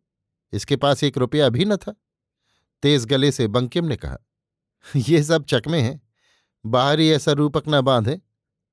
इसके 0.53 0.75
पास 0.75 1.03
एक 1.03 1.17
रुपया 1.17 1.49
भी 1.49 1.65
न 1.65 1.75
था। 1.75 1.95
तेज 2.83 3.05
गले 3.05 3.31
से 3.31 3.47
बंकिम 3.47 3.85
ने 3.85 3.95
कहा, 3.95 4.17
ये 4.97 5.23
सब 5.23 5.45
चकमे 5.45 5.79
हैं। 5.81 6.01
बाहरी 6.65 7.09
ऐसा 7.09 7.31
रूपक 7.31 7.63
न 7.67 7.81
बांधे 7.81 8.19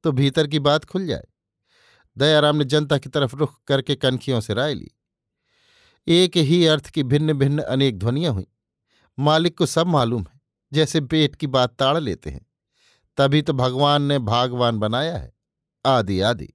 तो 0.05 0.13
भीतर 0.13 0.47
की 0.47 0.59
बात 0.59 0.85
खुल 0.85 1.07
जाए। 1.07 1.25
दयाराम 2.17 2.57
ने 2.57 2.65
जनता 2.65 2.99
की 2.99 3.09
तरफ़ 3.09 3.37
रुख 3.37 3.59
करके 3.67 3.97
कनखियों 3.97 4.41
से 4.41 4.55
राय 4.55 4.75
ली। 4.75 4.91
एक 6.07 6.37
ही 6.37 6.65
अर्थ 6.67 6.89
की 6.91 7.03
भिन्न 7.03 7.33
भिन्न 7.33 7.63
अनेक 7.63 7.99
ध्वनियाँ 7.99 8.33
हुई। 8.33 8.47
मालिक 9.19 9.59
को 9.59 9.67
सब 9.67 9.87
मालूम 9.87 10.23
है, 10.23 10.41
जैसे 10.73 11.01
पेट 11.01 11.37
की 11.37 11.47
बात 11.47 11.75
ताड़ 11.75 11.99
लेते 11.99 12.31
हैं। 12.31 12.47
तभी 13.19 13.43
तो 13.43 13.53
भगवान 13.53 14.03
ने 14.03 14.19
भागवान 14.19 14.79
बनाया 14.79 15.17
है। 15.17 15.33
आदि 15.85 16.21
आदि 16.21 16.49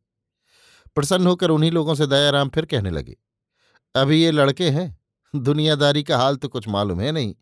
प्रसन्न 0.97 1.27
होकर 1.27 1.49
उन्हीं 1.49 1.71
लोगों 1.71 1.95
से 1.95 2.08
दयाराम 2.08 2.49
फिर 2.49 2.65
कहने 2.65 2.89
लगे, 2.89 3.15
अभी 3.95 4.21
ये 4.23 4.32
लड़के 4.32 4.69
हैं, 4.69 4.97
दुनियादारी 5.34 6.03
का 6.03 6.17
हाल 6.17 6.36
तो 6.36 6.47
कुछ 6.49 6.67
मालूम 6.67 7.01
है 7.01 7.12
नहीं। 7.12 7.34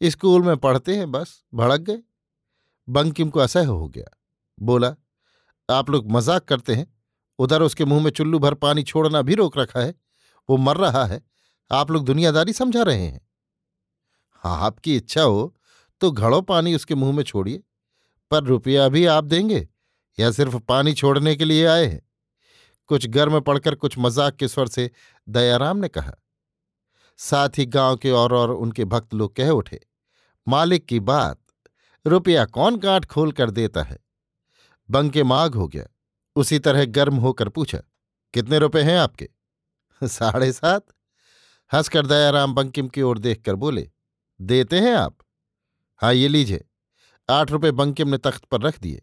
स्कूल 0.00 0.42
में 0.42 0.56
पढ़ते 0.58 0.96
हैं 0.96 1.10
बस, 1.12 1.42
भड़क 1.54 1.80
गए। 1.80 1.98
बंकिम 2.88 3.30
को 3.30 3.40
असह्य 3.40 3.64
हो 3.64 3.88
गया। 3.88 4.16
बोला, 4.58 4.94
आप 5.68 5.90
लोग 5.90 6.10
मज़ाक 6.12 6.44
करते 6.44 6.74
हैं। 6.74 6.86
उधर 7.38 7.62
उसके 7.62 7.84
मुँह 7.84 8.02
में 8.04 8.10
चुल्लू 8.10 8.38
भर 8.38 8.54
पानी 8.56 8.82
छोड़ना 8.82 9.22
भी 9.22 9.34
रोक 9.34 9.58
रखा 9.58 9.80
है। 9.80 9.94
वो 10.48 10.56
मर 10.58 10.76
रहा 10.76 11.04
है। 11.06 11.20
आप 11.70 11.90
लोग 11.90 12.04
दुनियादारी 12.04 12.52
समझा 12.52 12.82
रहे 12.82 13.00
हैं। 13.00 13.20
हाँ 14.44 14.58
आपकी 14.60 14.96
इच्छा 14.96 15.22
हो 15.22 15.54
तो 16.00 16.10
घड़ो 16.10 16.40
पानी 16.42 16.74
उसके 16.74 16.94
मुँह 16.94 17.12
में 17.12 17.22
छोड़िए। 17.24 17.62
पर 18.30 18.44
रुपया 18.44 18.88
भी 18.88 19.04
आप 19.06 19.24
देंगे 19.24 19.66
या 20.18 20.30
सिर्फ़ 20.30 20.56
पानी 20.58 20.92
छोड़ने 20.94 21.34
के 21.36 21.44
लिए 21.44 21.66
आए 21.66 21.84
हैं? 21.86 22.00
कुछ 22.88 23.06
गर्म 23.06 23.40
पड़कर 23.40 23.74
कुछ 23.74 23.98
मज़ाक 23.98 24.36
के 24.36 24.48
स्वर 24.48 24.68
से 24.68 24.90
दयाराम 25.28 25.76
ने 25.76 25.88
कहा, 25.88 26.12
साथ 27.16 27.48
ही 27.58 27.66
गाँव 27.66 27.96
के 27.96 28.10
और 28.10 28.34
और 28.34 28.50
उनके 28.50 28.84
भक्त 28.84 29.14
लोग 29.14 29.36
कह 29.36 29.50
उठे, 29.50 29.80
मालिक 30.48 30.86
की 30.86 31.00
बात, 31.00 31.38
रुपया 32.06 32.44
कौन 32.44 32.78
काट 32.78 33.04
खोल 33.04 33.32
कर 33.32 33.50
देता 33.50 33.82
है? 33.82 33.98
बंके 34.90 35.22
माघ 35.22 35.54
हो 35.54 35.68
गया, 35.68 35.84
उसी 36.36 36.58
तरह 36.58 36.84
गर्म 36.84 37.16
होकर 37.16 37.48
पूछा, 37.48 37.78
कितने 38.34 38.58
रुपए 38.58 38.82
हैं 38.82 38.98
आपके? 38.98 39.28
साढ़े 40.06 40.52
सात? 40.52 40.86
हंसकर 41.74 42.06
दयाराम 42.06 42.54
बंकिम 42.54 42.88
की 42.88 43.02
ओर 43.02 43.18
देखकर 43.18 43.54
बोले, 43.54 43.90
देते 44.40 44.80
हैं 44.80 44.94
आप? 44.94 45.18
हाँ 45.96 46.14
ये 46.14 46.28
लीजिए, 46.28 46.64
आठ 47.30 47.50
रुपए 47.50 47.70
बंकिम 47.70 48.08
ने 48.08 48.18
तख्त 48.18 48.44
पर 48.44 48.60
रख 48.60 48.80
दिए। 48.80 49.02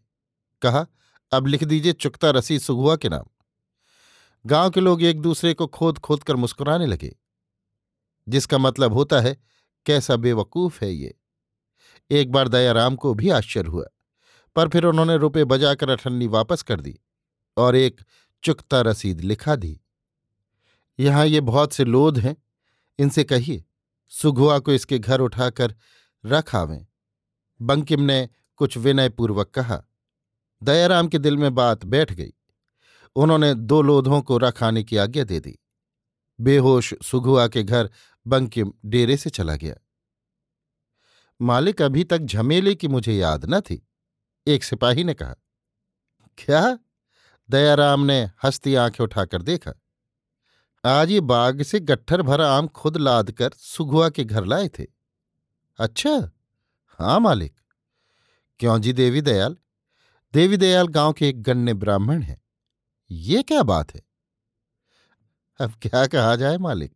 कहा, 0.62 0.86
अब 1.32 1.48
लिख 1.48 1.64
दीजिए 1.64 1.94
चुकता 1.94 2.30
रसीद 2.30 2.62
सुगुआ 2.62 2.96
के 2.96 3.10
नाम। 3.10 3.35
गाँव 4.46 4.70
के 4.70 4.80
लोग 4.80 5.04
एक 5.04 5.22
दूसरे 5.22 5.54
को 5.54 5.68
खोद 5.68 5.98
खोद 5.98 6.24
कर 6.24 6.36
मुस्कुराने 6.36 6.86
लगे, 6.86 7.16
जिसका 8.28 8.58
मतलब 8.58 8.94
होता 8.94 9.20
है, 9.20 9.38
कैसा 9.86 10.16
बेवकूफ़ 10.16 10.84
है 10.84 10.92
ये। 10.92 11.14
एक 12.12 12.32
बार 12.32 12.48
दयाराम 12.48 12.96
को 12.96 13.14
भी 13.14 13.30
आश्चर्य 13.30 13.70
हुआ, 13.70 13.86
पर 14.56 14.68
फिर 14.68 14.86
उन्होंने 14.86 15.18
रुपए 15.18 15.44
बजाकर 15.44 15.90
अठन्नी 15.90 16.28
वापस 16.28 16.62
कर 16.62 16.82
दी 16.82 17.00
और 17.58 17.76
एक 17.76 18.02
चुकता 18.44 18.82
रसीद 18.82 19.22
लिखा 19.22 19.56
दी। 19.56 19.80
यहाँ 21.00 21.26
ये 21.26 21.42
बहुत 21.42 21.74
से 21.74 21.84
लोध 21.84 22.20
हैं, 22.20 22.36
इनसे 23.00 23.24
कहिए, 23.24 23.64
सुगुआ 24.12 24.60
को 24.60 24.72
इसके 24.72 25.00
घर 25.00 25.22
उठाकर 25.22 25.76
रख 26.26 26.56
आवें। 26.56 26.86
बंकिम 27.60 28.02
ने 28.02 28.28
कुछ 28.58 28.78
विनयपूर्वक 28.78 29.50
कहा। 29.50 29.84
दयाराम 30.62 31.08
के 31.08 31.18
दिल 31.18 31.38
में 31.38 31.54
बात 31.56 31.86
बैठ 31.86 32.14
गई। 32.14 32.34
उन्होंने 33.16 33.54
दो 33.54 33.82
लोधों 33.82 34.22
को 34.22 34.38
रखाने 34.38 34.84
की 34.84 34.98
आज्ञा 34.98 35.24
दे 35.24 35.40
दी। 35.40 35.60
बेहोश 36.40 36.94
सुघुआ 37.04 37.48
के 37.48 37.64
घर 37.64 37.90
बंकिम 38.28 38.74
डेरे 38.86 39.18
से 39.18 39.30
चला 39.30 39.56
गया। 39.56 39.76
मालिक 41.42 41.82
अभी 41.82 42.04
तक 42.04 42.18
झमेले 42.18 42.76
की 42.76 42.88
मुझे 42.88 43.14
याद 43.14 43.46
न 43.46 43.62
थी, 43.62 43.88
एक 44.48 44.64
सिपाही 44.64 45.04
ने 45.04 45.14
कहा, 45.14 45.36
क्या? 46.38 46.80
दयाराम 47.50 48.02
ने 48.02 48.22
हंसती 48.44 48.76
आँखें 48.76 49.04
उठाकर 49.04 49.42
देखा। 49.42 49.72
आज 50.86 51.12
ये 51.12 51.20
बाग 51.20 51.62
से 51.62 51.80
गट्ठर 51.80 52.22
भरा 52.22 52.52
आम 52.52 52.68
खुद 52.68 52.98
लाद 52.98 53.32
कर 53.32 53.50
सुघुआ 53.58 54.10
के 54.10 54.24
घर 54.24 54.46
लाए 54.46 54.68
थे। 54.68 54.86
अच्छा? 55.80 56.32
हाँ 56.88 57.20
मालिक। 57.20 57.56
क्यों 58.60 58.80
जी 58.80 58.94
देवी 58.94 59.22
दयाल? 59.22 59.58
देवी 60.34 60.58
दयाल 60.58 60.88
गाँव 60.88 61.14
के 61.14 61.30
एक 61.30 61.44
गण्य 61.44 61.74
ब्राह्मण 61.74 62.22
हैं। 62.22 62.45
ये 63.16 63.44
क्या 63.44 63.64
बात 63.64 63.96
है? 63.96 64.02
अब 65.60 65.74
क्या 65.82 66.06
कहा 66.08 66.36
जाए 66.36 66.58
मालिक? 66.58 66.94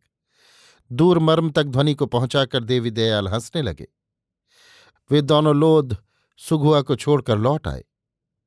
दूर 0.90 1.18
मर्म 1.18 1.50
तक 1.50 1.64
ध्वनि 1.64 1.94
को 1.94 2.06
पहुंचाकर 2.06 2.64
देवी 2.64 2.90
दयाल 2.90 3.28
हंसने 3.28 3.62
लगे। 3.62 3.86
वे 5.10 5.22
दोनों 5.22 5.54
लोध 5.56 5.96
सुगुआ 6.38 6.80
को 6.82 6.96
छोड़कर 6.96 7.38
लौट 7.38 7.68
आए। 7.68 7.84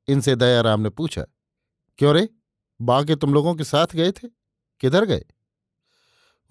इनसे 0.08 0.36
दयाराम 0.36 0.82
ने 0.82 0.90
पूछा, 0.90 1.26
क्यों 2.00 2.14
रे? 2.16 2.30
बागे 2.82 3.16
तुम 3.16 3.34
लोगों 3.34 3.56
के 3.56 3.64
साथ 3.64 3.96
गए 3.96 4.12
थे? 4.12 4.28
किधर 4.80 5.06
गए? 5.06 5.26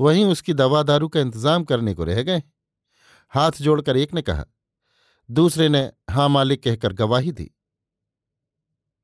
वहीं 0.00 0.24
उसकी 0.24 0.54
दवा 0.54 0.82
दारू 0.82 1.08
का 1.08 1.20
इंतज़ाम 1.20 1.64
करने 1.64 1.94
को 1.94 2.04
रह 2.04 2.22
गए। 2.22 2.42
हाथ 3.32 3.52
जोड़कर 3.60 3.96
एक 3.96 4.14
ने 4.14 4.22
कहा, 4.22 4.44
दूसरे 5.30 5.68
ने 5.68 5.90
हाँ 6.10 6.28
मालिक 6.28 6.62
कहकर 6.62 6.92
गवाही 6.92 7.32
दी। 7.32 7.50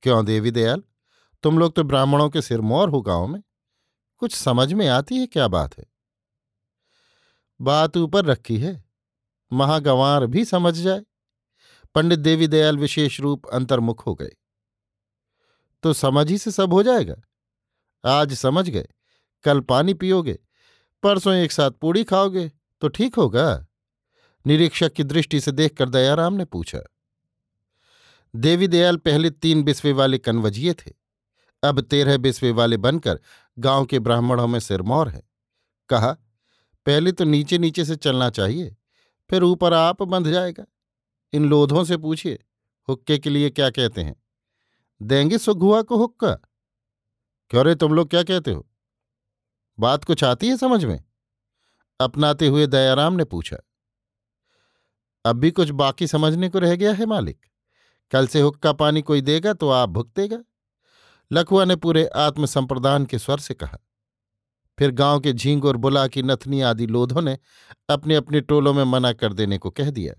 क्यों 0.02 0.24
देवी 0.24 0.50
दयाल? 0.50 0.82
तुम 1.42 1.58
लोग 1.58 1.74
तो 1.74 1.82
ब्राह्मणों 1.82 2.30
के 2.30 2.42
सिरमौर 2.42 2.88
हो 2.88 3.00
गाँव 3.02 3.26
में। 3.26 3.42
कुछ 4.18 4.34
समझ 4.34 4.72
में 4.72 4.88
आती 4.88 5.16
है 5.16 5.26
क्या 5.26 5.48
बात 5.48 5.78
है? 5.78 5.84
बात 7.60 7.96
ऊपर 7.96 8.24
रखी 8.24 8.58
है। 8.58 8.84
महागंवार 9.52 10.26
भी 10.26 10.44
समझ 10.44 10.74
जाए। 10.74 11.02
पंडित 11.94 12.18
देवी 12.18 12.46
दयाल 12.46 12.78
विशेष 12.78 13.20
रूप 13.20 13.46
अंतर्मुख 13.46 14.06
हो 14.06 14.14
गए। 14.14 14.30
तो 15.82 15.92
समझ 15.92 16.30
ही 16.30 16.38
से 16.38 16.50
सब 16.50 16.72
हो 16.72 16.82
जाएगा। 16.82 17.16
आज 18.04 18.34
समझ 18.34 18.68
गए। 18.68 18.88
कल 19.44 19.60
पानी 19.60 19.94
पियोगे। 19.94 20.38
परसों 21.02 21.34
एक 21.34 21.52
साथ 21.52 21.70
पूड़ी 21.70 22.04
खाओगे। 22.04 22.52
तो 22.80 22.88
ठीक 22.88 23.14
होगा। 23.14 23.66
निरीक्षक 24.46 24.92
की 24.92 25.04
दृष्टि 25.04 25.40
से 25.40 25.52
देखकर 25.52 25.88
दयाराम 25.88 26.34
ने 26.34 26.44
पूछा। 26.44 26.80
देवी 28.36 28.68
दयाल 28.68 28.96
पहले 28.96 29.30
तीन 29.30 29.62
बिस्वे 29.62 29.92
वाले 29.92 30.18
कनवजिए 30.18 30.74
थे। 30.74 30.97
अब 31.62 31.80
तेरह 31.80 32.16
बिस्वे 32.16 32.50
वाले 32.50 32.76
बनकर 32.76 33.20
गाँव 33.58 33.86
के 33.86 33.98
ब्राह्मणों 33.98 34.46
में 34.46 34.60
सिरमौर 34.60 35.08
है। 35.08 35.22
कहा, 35.88 36.12
पहले 36.86 37.12
तो 37.12 37.24
नीचे 37.24 37.58
नीचे 37.58 37.84
से 37.84 37.96
चलना 37.96 38.30
चाहिए, 38.30 38.76
फिर 39.30 39.42
ऊपर 39.42 39.72
आप 39.72 40.02
बंध 40.02 40.30
जाएगा। 40.30 40.64
इन 41.32 41.44
लोधों 41.44 41.84
से 41.84 41.96
पूछिए, 41.96 42.38
हुक्के 42.88 43.18
के 43.18 43.30
लिए 43.30 43.50
क्या 43.50 43.70
कहते 43.70 44.02
हैं? 44.02 44.16
देंगे 45.02 45.38
सुगुआ 45.38 45.82
को 45.82 45.96
हुक्का। 45.96 46.32
क्यों 47.50 47.64
रे, 47.64 47.74
तुम 47.74 47.94
लोग 47.94 48.10
क्या 48.10 48.22
कहते 48.22 48.52
हो? 48.52 48.66
बात 49.78 50.04
कुछ 50.04 50.24
आती 50.24 50.48
है 50.48 50.56
समझ 50.56 50.84
में? 50.84 51.04
अपनाते 52.00 52.46
हुए 52.46 52.66
दयाराम 52.66 53.12
ने 53.12 53.24
पूछा। 53.24 53.56
अब 55.24 55.36
भी 55.36 55.50
कुछ 55.50 55.70
बाकी 55.70 56.06
समझने 56.06 56.48
को 56.48 56.58
रह 56.58 56.76
गया 56.76 56.92
है 56.92 57.06
मालिक। 57.06 57.46
कल 58.10 58.26
से 58.26 58.40
हुक्का 58.40 58.72
पानी 58.72 59.02
कोई 59.02 59.20
देगा 59.20 59.52
तो 59.52 59.70
आप 59.70 59.88
भुगतेगा। 59.88 60.38
लखुआ 61.32 61.64
ने 61.64 61.76
पूरे 61.76 62.06
आत्मसंप्रदान 62.06 63.06
के 63.06 63.18
स्वर 63.18 63.38
से 63.38 63.54
कहा। 63.54 63.78
फिर 64.78 64.90
गाँव 64.90 65.20
के 65.20 65.32
झींग 65.32 65.64
और 65.64 65.76
बुला 65.76 66.06
की 66.08 66.22
नथनी 66.22 66.60
आदि 66.60 66.86
लोधों 66.86 67.22
ने 67.22 67.38
अपने 67.90 68.14
अपने 68.14 68.40
टोलों 68.40 68.74
में 68.74 68.84
मना 68.84 69.12
कर 69.12 69.32
देने 69.32 69.58
को 69.58 69.70
कह 69.70 69.90
दिया। 69.90 70.14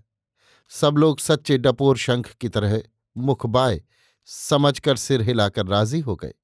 सब 0.68 0.96
लोग 0.96 1.18
सच्चे 1.18 1.58
डपोर 1.58 1.96
शंख 1.96 2.32
की 2.32 2.48
तरह 2.48 2.82
मुख 3.16 3.46
बाय 3.46 3.82
समझकर 4.24 4.96
सिर 4.96 5.22
हिलाकर 5.22 5.66
राज़ी 5.66 6.00
हो 6.00 6.16
गए। 6.16 6.34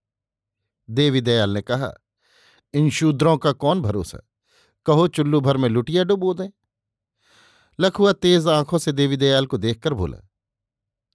देवी 0.91 1.21
दयाल 1.21 1.51
ने 1.51 1.61
कहा, 1.61 1.93
इन 2.75 2.91
शूद्रों 2.91 3.37
का 3.37 3.53
कौन 3.53 3.83
भरोसा? 3.83 4.19
कहो 4.87 5.07
चुल्लू 5.09 5.41
भर 5.41 5.57
में 5.57 5.69
लुटिया 5.69 6.05
डुबो 6.05 6.35
दें। 6.35 6.49
लखुआ 7.81 8.13
तेज 8.13 8.47
आँखों 8.49 8.79
से 8.79 8.93
देवी 8.93 9.17
दयाल 9.17 9.47
को 9.47 9.57
देखकर 9.57 9.95
बोला, 9.95 10.19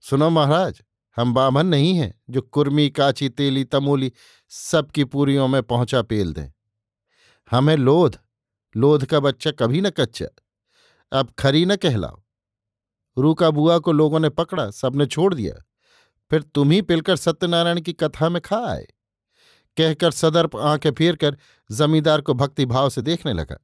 सुनो 0.02 0.30
महाराज 0.30 0.82
हम 1.16 1.34
बामन 1.34 1.66
नहीं 1.66 1.96
हैं 1.96 2.22
जो 2.30 2.42
कुर्मी, 2.42 2.90
काची, 2.90 3.30
तेली, 3.30 3.64
तमोली 3.64 4.14
सबकी 4.50 5.04
पूरियों 5.04 5.48
में 5.48 5.64
पहुँचा 5.64 6.02
पेल 6.02 6.34
दें। 6.34 6.52
हमें 7.52 7.78
लोध 7.78 8.18
लोध 8.78 9.06
का 9.06 9.20
बच्चा 9.20 9.52
कभी 9.52 9.82
न 9.82 9.90
कच्चा। 9.90 10.26
अब 11.20 11.34
खरी 11.40 11.66
न 11.66 11.76
कहलाओ। 11.76 12.24
रूका 13.18 13.50
बुआ 13.50 13.80
को 13.80 13.92
लोगों 13.92 14.20
ने 14.20 14.30
पकड़ा, 14.30 14.72
सबने 14.72 15.06
छोड़ 15.06 15.34
दिया। 15.34 15.64
फिर 16.30 16.42
तुम 16.42 16.72
ही 16.72 16.82
पिलकर 16.82 17.16
सत्यनारायण 17.16 17.82
की 17.82 17.94
कथा 17.94 18.30
में 18.30 18.42
खा 18.42 18.58
आए। 18.58 18.88
कहकर 19.78 20.12
सदर्प 20.12 20.56
आँखें 20.56 20.92
फेर 20.92 21.16
कर 21.16 21.38
जमींदार 21.72 22.22
को 22.22 22.34
भक्तिभाव 22.34 22.90
से 22.90 23.02
देखने 23.02 23.34
लगा। 23.34 23.58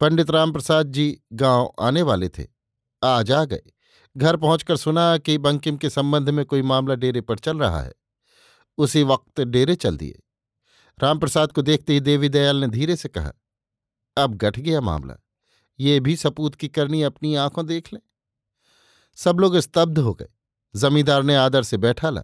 पंडित 0.00 0.30
रामप्रसाद 0.30 0.86
जी 0.86 1.20
गाँव 1.32 1.74
आने 1.80 2.02
वाले 2.02 2.28
थे। 2.28 2.46
आज 3.04 3.32
आ 3.32 3.44
गए। 3.44 3.62
घर 4.18 4.36
पहुंचकर 4.36 4.76
सुना 4.76 5.16
कि 5.18 5.38
बंकिम 5.38 5.76
के 5.76 5.90
संबंध 5.90 6.30
में 6.30 6.44
कोई 6.44 6.62
मामला 6.62 6.94
डेरे 6.94 7.20
पर 7.20 7.38
चल 7.38 7.58
रहा 7.58 7.80
है। 7.82 7.92
उसी 8.78 9.02
वक्त 9.02 9.40
डेरे 9.40 9.74
चल 9.74 9.96
दिए। 9.96 10.22
रामप्रसाद 10.98 11.52
को 11.52 11.62
देखते 11.62 11.92
ही 11.92 12.00
देवी 12.00 12.28
दयाल 12.28 12.56
ने 12.56 12.68
धीरे 12.68 12.96
से 12.96 13.08
कहा, 13.08 13.32
अब 14.16 14.34
गठ 14.34 14.58
गया 14.58 14.80
मामला। 14.80 15.14
ये 15.78 16.00
भी 16.00 16.16
सपूत 16.16 16.54
की 16.54 16.68
करनी 16.68 17.02
अपनी 17.02 17.34
आँखों 17.34 17.66
देख 17.66 17.92
लें। 17.92 18.00
सब 19.18 19.38
लोग 19.40 19.56
स्तब्ध 19.58 19.98
हो 19.98 20.14
गए। 20.14 20.28
जमींदार 20.74 21.22
ने 21.22 21.36
आदर 21.36 21.62
से 21.62 21.76
बैठा 21.76 22.10
ला। 22.10 22.22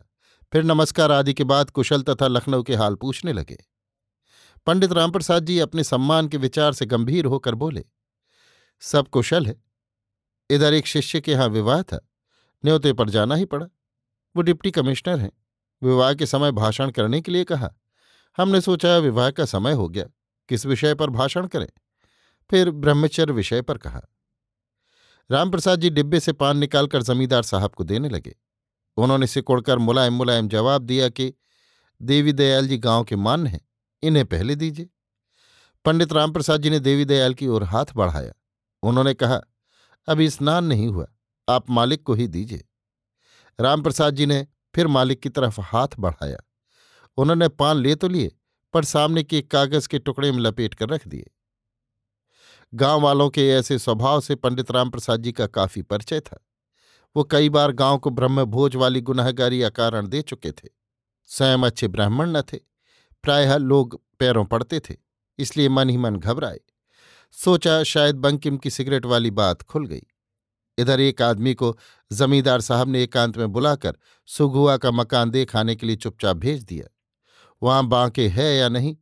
फिर 0.52 0.64
नमस्कार 0.64 1.12
आदि 1.12 1.34
के 1.34 1.44
बाद 1.44 1.70
कुशल 1.70 2.02
तथा 2.02 2.26
लखनऊ 2.26 2.62
के 2.62 2.74
हाल 2.74 2.94
पूछने 2.94 3.32
लगे। 3.32 3.56
पंडित 4.66 4.92
रामप्रसाद 4.92 5.44
जी 5.44 5.58
अपने 5.58 5.84
सम्मान 5.84 6.28
के 6.28 6.36
विचार 6.36 6.72
से 6.72 6.86
गंभीर 6.86 7.24
होकर 7.24 7.54
बोले, 7.54 7.84
सब 8.80 9.08
कुशल 9.08 9.46
है। 9.46 9.63
इधर 10.50 10.74
एक 10.74 10.86
शिष्य 10.86 11.20
के 11.20 11.32
यहाँ 11.32 11.48
विवाह 11.48 11.82
था। 11.82 12.08
न्योते 12.64 12.92
पर 12.92 13.10
जाना 13.10 13.34
ही 13.34 13.44
पड़ा। 13.44 13.66
वो 14.36 14.42
डिप्टी 14.42 14.70
कमिश्नर 14.70 15.18
हैं। 15.18 15.32
विवाह 15.82 16.14
के 16.14 16.26
समय 16.26 16.52
भाषण 16.52 16.90
करने 16.90 17.20
के 17.20 17.32
लिए 17.32 17.44
कहा। 17.44 17.74
हमने 18.36 18.60
सोचा 18.60 18.98
विवाह 18.98 19.30
का 19.30 19.44
समय 19.44 19.72
हो 19.72 19.88
गया। 19.88 20.04
किस 20.48 20.66
विषय 20.66 20.94
पर 20.94 21.10
भाषण 21.10 21.46
करें? 21.46 21.68
फिर 22.50 22.70
ब्रह्मचर्य 22.70 23.32
विषय 23.32 23.62
पर 23.62 23.78
कहा। 23.78 24.02
रामप्रसाद 25.30 25.80
जी 25.80 25.90
डिब्बे 25.90 26.20
से 26.20 26.32
पान 26.32 26.56
निकालकर 26.56 27.02
जमींदार 27.02 27.42
साहब 27.42 27.70
को 27.70 27.84
देने 27.84 28.08
लगे। 28.08 28.36
उन्होंने 28.96 29.26
सिकुड़कर 29.26 29.78
मुलायम 29.78 30.12
मुलायम 30.12 30.48
जवाब 30.48 30.82
दिया 30.82 31.08
कि, 31.08 31.34
देवी 32.02 32.32
दयाल 32.32 32.68
जी 32.68 32.78
गाँव 32.78 33.04
के 33.04 33.16
मान 33.16 33.46
हैं। 33.46 33.68
इन्हें 34.02 34.26
पहले 34.26 34.54
दीजिए। 34.54 34.88
पंडित 35.84 36.12
रामप्रसाद 36.12 36.62
जी 36.62 36.70
ने 36.70 36.78
देवी 36.80 37.04
दयाल 37.04 37.34
की 37.34 37.46
ओर 37.46 37.64
हाथ 37.64 37.84
बढ़ाया। 37.96 38.32
उन्होंने 38.82 39.14
कहा 39.14 39.40
अभी 40.06 40.30
स्नान 40.30 40.64
नहीं 40.64 40.88
हुआ। 40.88 41.06
आप 41.48 41.70
मालिक 41.70 42.02
को 42.02 42.14
ही 42.14 42.26
दीजिए। 42.28 42.64
रामप्रसाद 43.60 44.14
जी 44.14 44.26
ने 44.26 44.46
फिर 44.74 44.86
मालिक 44.86 45.20
की 45.20 45.28
तरफ़ 45.28 45.60
हाथ 45.60 45.88
बढ़ाया। 45.98 46.38
उन्होंने 47.16 47.48
पान 47.48 47.76
ले 47.76 47.94
तो 47.94 48.08
लिए, 48.08 48.36
पर 48.72 48.84
सामने 48.84 49.22
के 49.22 49.42
कागज़ 49.42 49.88
के 49.88 49.98
टुकड़े 49.98 50.32
में 50.32 50.38
लपेट 50.38 50.74
कर 50.74 50.88
रख 50.88 51.08
दिए। 51.08 51.30
गाँव 52.74 53.00
वालों 53.00 53.30
के 53.30 53.48
ऐसे 53.48 53.78
स्वभाव 53.78 54.20
से 54.20 54.34
पंडित 54.34 54.70
रामप्रसाद 54.70 55.22
जी 55.22 55.32
का 55.32 55.46
काफ़ी 55.46 55.82
परिचय 55.82 56.20
था। 56.20 56.46
वो 57.16 57.24
कई 57.24 57.48
बार 57.48 57.72
गाँव 57.72 57.98
को 57.98 58.10
ब्रह्मभोज 58.10 58.76
वाली 58.76 59.00
गुनाहगारी 59.00 59.62
अकारण 59.62 60.06
दे 60.06 60.22
चुके 60.22 60.52
थे। 60.52 60.68
स्वयं 61.24 61.58
अच्छे 61.58 61.88
ब्राह्मण 61.88 62.30
न 62.30 62.42
थे। 62.42 62.58
प्रायः 63.24 63.56
लोग 63.56 64.02
पैरों 64.18 64.44
पड़ते 64.44 64.80
थे, 64.80 64.94
इसलिए 65.38 65.68
मन 65.68 65.90
ही 65.90 65.96
मन 65.96 66.16
घबराए। 66.16 66.60
सोचा 67.36 67.82
शायद 67.82 68.16
बंकिम 68.16 68.56
की 68.56 68.70
सिगरेट 68.70 69.06
वाली 69.06 69.30
बात 69.30 69.62
खुल 69.62 69.86
गई। 69.86 70.02
इधर 70.78 71.00
एक 71.00 71.22
आदमी 71.22 71.54
को 71.54 71.78
जमींदार 72.12 72.60
साहब 72.60 72.88
ने 72.88 73.02
एकांत 73.02 73.36
में 73.36 73.52
बुलाकर 73.52 73.96
सुगुआ 74.26 74.76
का 74.76 74.90
मकान 74.90 75.30
देखाने 75.30 75.76
के 75.76 75.86
लिए 75.86 75.96
चुपचाप 75.96 76.36
भेज 76.36 76.62
दिया। 76.62 76.86
वहाँ 77.62 77.86
बांके 77.86 78.28
है 78.28 78.56
या 78.56 78.68
नहीं, 78.68 78.96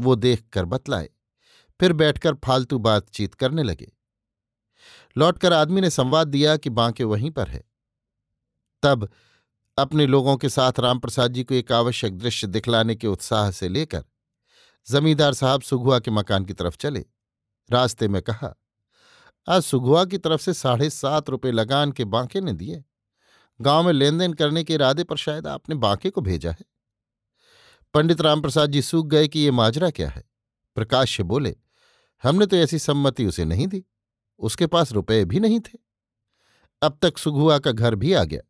वो 0.00 0.14
देख 0.14 0.44
कर 0.52 0.64
बतलाए। 0.64 1.10
फिर 1.80 1.92
बैठकर 1.92 2.34
फालतू 2.34 2.78
बातचीत 2.78 3.34
करने 3.34 3.62
लगे। 3.62 3.92
लौटकर 5.18 5.52
आदमी 5.52 5.80
ने 5.80 5.90
संवाद 5.90 6.28
दिया 6.28 6.56
कि 6.56 6.70
बांके 6.70 7.04
वहीं 7.04 7.30
पर 7.30 7.48
है। 7.48 7.64
तब 8.82 9.10
अपने 9.78 10.06
लोगों 10.06 10.36
के 10.36 10.48
साथ 10.48 10.72
रामप्रसाद 10.80 11.32
जी 11.32 11.44
को 11.44 11.54
एक 11.54 11.72
आवश्यक 11.72 12.18
दृश्य 12.18 12.46
दिखलाने 12.46 12.94
के 12.94 13.06
उत्साह 13.06 13.50
से 13.50 13.68
लेकर 13.68 14.04
जमींदार 14.90 15.34
साहब 15.34 15.62
सुगुआ 15.62 15.98
के 15.98 16.10
मकान 16.10 16.44
की 16.44 16.52
तरफ़ 16.52 16.76
चले। 16.76 17.04
रास्ते 17.70 18.08
में 18.08 18.22
कहा, 18.22 18.56
आज 19.48 19.62
सुगुआ 19.62 20.04
की 20.04 20.18
तरफ़ 20.18 20.40
से 20.40 20.54
साढ़े 20.54 20.90
सात 20.90 21.30
रुपये 21.30 21.52
लगान 21.52 21.92
के 21.92 22.04
बांके 22.04 22.40
ने 22.40 22.52
दिए। 22.52 22.84
गाँव 23.60 23.86
में 23.86 23.92
लेन 23.92 24.18
देन 24.18 24.32
करने 24.32 24.64
के 24.64 24.74
इरादे 24.74 25.04
पर 25.04 25.16
शायद 25.16 25.46
आपने 25.46 25.74
बांके 25.74 26.10
को 26.10 26.20
भेजा 26.20 26.50
है। 26.50 26.64
पंडित 27.94 28.20
रामप्रसाद 28.20 28.70
जी 28.70 28.82
सूख 28.82 29.06
गए 29.06 29.28
कि 29.28 29.38
ये 29.38 29.50
माजरा 29.50 29.90
क्या 29.90 30.08
है? 30.08 30.24
प्रकाश्य 30.74 31.22
बोले, 31.22 31.56
हमने 32.22 32.46
तो 32.46 32.56
ऐसी 32.56 32.78
सम्मति 32.78 33.26
उसे 33.26 33.44
नहीं 33.44 33.66
दी। 33.66 33.84
उसके 34.38 34.66
पास 34.66 34.92
रुपए 34.92 35.24
भी 35.24 35.40
नहीं 35.40 35.60
थे। 35.60 35.78
अब 36.82 36.98
तक 37.02 37.18
सुगुआ 37.18 37.58
का 37.58 37.72
घर 37.72 37.94
भी 37.94 38.12
आ 38.12 38.24
गया। 38.24 38.40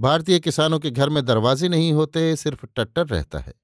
भारतीय 0.00 0.40
किसानों 0.40 0.78
के 0.78 0.90
घर 0.90 1.08
में 1.08 1.24
दरवाजे 1.24 1.68
नहीं 1.68 1.92
होते, 1.92 2.36
सिर्फ़ 2.36 2.66
टट्टर 2.76 3.06
रहता 3.06 3.38
है। 3.38 3.54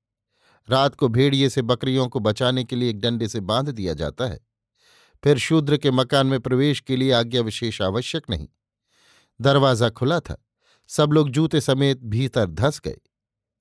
रात 0.70 0.94
को 0.94 1.08
भेड़िए 1.08 1.48
से 1.48 1.62
बकरियों 1.62 2.08
को 2.08 2.20
बचाने 2.20 2.64
के 2.64 2.76
लिए 2.76 2.90
एक 2.90 3.00
डंडे 3.00 3.28
से 3.28 3.40
बाँध 3.40 3.68
दिया 3.68 3.94
जाता 3.94 4.26
है। 4.26 4.55
फिर 5.26 5.38
शूद्र 5.38 5.76
के 5.76 5.90
मकान 5.90 6.26
में 6.26 6.40
प्रवेश 6.40 6.80
के 6.80 6.96
लिए 6.96 7.12
आज्ञा 7.12 7.42
विशेष 7.42 7.82
आवश्यक 7.82 8.30
नहीं। 8.30 8.48
दरवाज़ा 9.40 9.90
खुला 9.90 10.20
था। 10.20 10.44
सब 10.88 11.12
लोग 11.12 11.30
जूते 11.30 11.60
समेत 11.60 12.00
भीतर 12.02 12.46
धस 12.46 12.80
गए। 12.84 12.96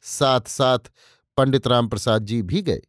साथ 0.01 0.41
साथ 0.41 0.79
पंडित 1.37 1.67
रामप्रसाद 1.67 2.25
जी 2.25 2.41
भी 2.41 2.61
गए। 2.61 2.81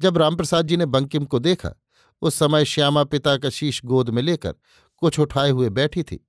जब 0.00 0.18
रामप्रसाद 0.18 0.66
जी 0.66 0.76
ने 0.76 0.86
बंकिम 0.86 1.24
को 1.24 1.38
देखा, 1.38 1.74
उस 2.22 2.34
समय 2.34 2.64
श्यामा 2.64 3.04
पिता 3.04 3.36
का 3.36 3.50
शीश 3.50 3.84
गोद 3.84 4.10
में 4.10 4.22
लेकर 4.22 4.54
कुछ 4.96 5.20
उठाए 5.20 5.50
हुए 5.50 5.68
बैठी 5.68 6.02
थी। 6.02 6.28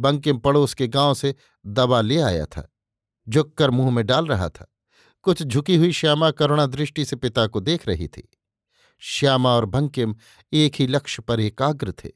बंकिम 0.00 0.38
पड़ोस 0.38 0.74
के 0.74 0.88
गाँव 0.88 1.14
से 1.14 1.34
दवा 1.66 2.00
ले 2.00 2.20
आया 2.20 2.46
था। 2.46 2.72
झुककर 3.28 3.70
मुँह 3.70 3.90
में 3.90 4.06
डाल 4.06 4.26
रहा 4.26 4.48
था। 4.48 4.74
कुछ 5.22 5.42
झुकी 5.42 5.76
हुई 5.76 5.92
श्यामा 5.92 6.30
करुणा 6.30 6.66
दृष्टि 6.66 7.04
से 7.04 7.16
पिता 7.16 7.46
को 7.46 7.60
देख 7.60 7.88
रही 7.88 8.08
थी। 8.08 8.37
श्यामा 8.98 9.50
और 9.50 9.64
बंकिम 9.64 10.16
एक 10.52 10.74
ही 10.74 10.86
लक्ष्य 10.86 11.22
पर 11.22 11.40
एकाग्र 11.40 11.92
थे। 11.92 12.10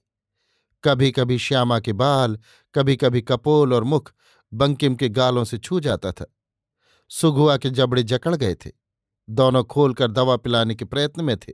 कभी 0.84 1.10
कभी 1.12 1.38
श्यामा 1.38 1.80
के 1.80 1.92
बाल 1.92 2.38
कभी 2.74 2.96
कभी 2.96 3.22
कपोल 3.22 3.74
और 3.74 3.84
मुख 3.84 4.12
बंकिम 4.52 4.94
के 4.94 5.08
गालों 5.08 5.44
से 5.44 5.58
छू 5.58 5.80
जाता 5.80 6.12
था। 6.12 6.34
सुगुआ 7.08 7.56
के 7.56 7.70
जबड़े 7.70 8.02
जकड़ 8.02 8.34
गए 8.36 8.54
थे। 8.54 8.70
दोनों 9.30 9.64
खोलकर 9.64 10.10
दवा 10.10 10.36
पिलाने 10.36 10.74
के 10.74 10.84
प्रयत्न 10.84 11.24
में 11.24 11.36
थे। 11.36 11.52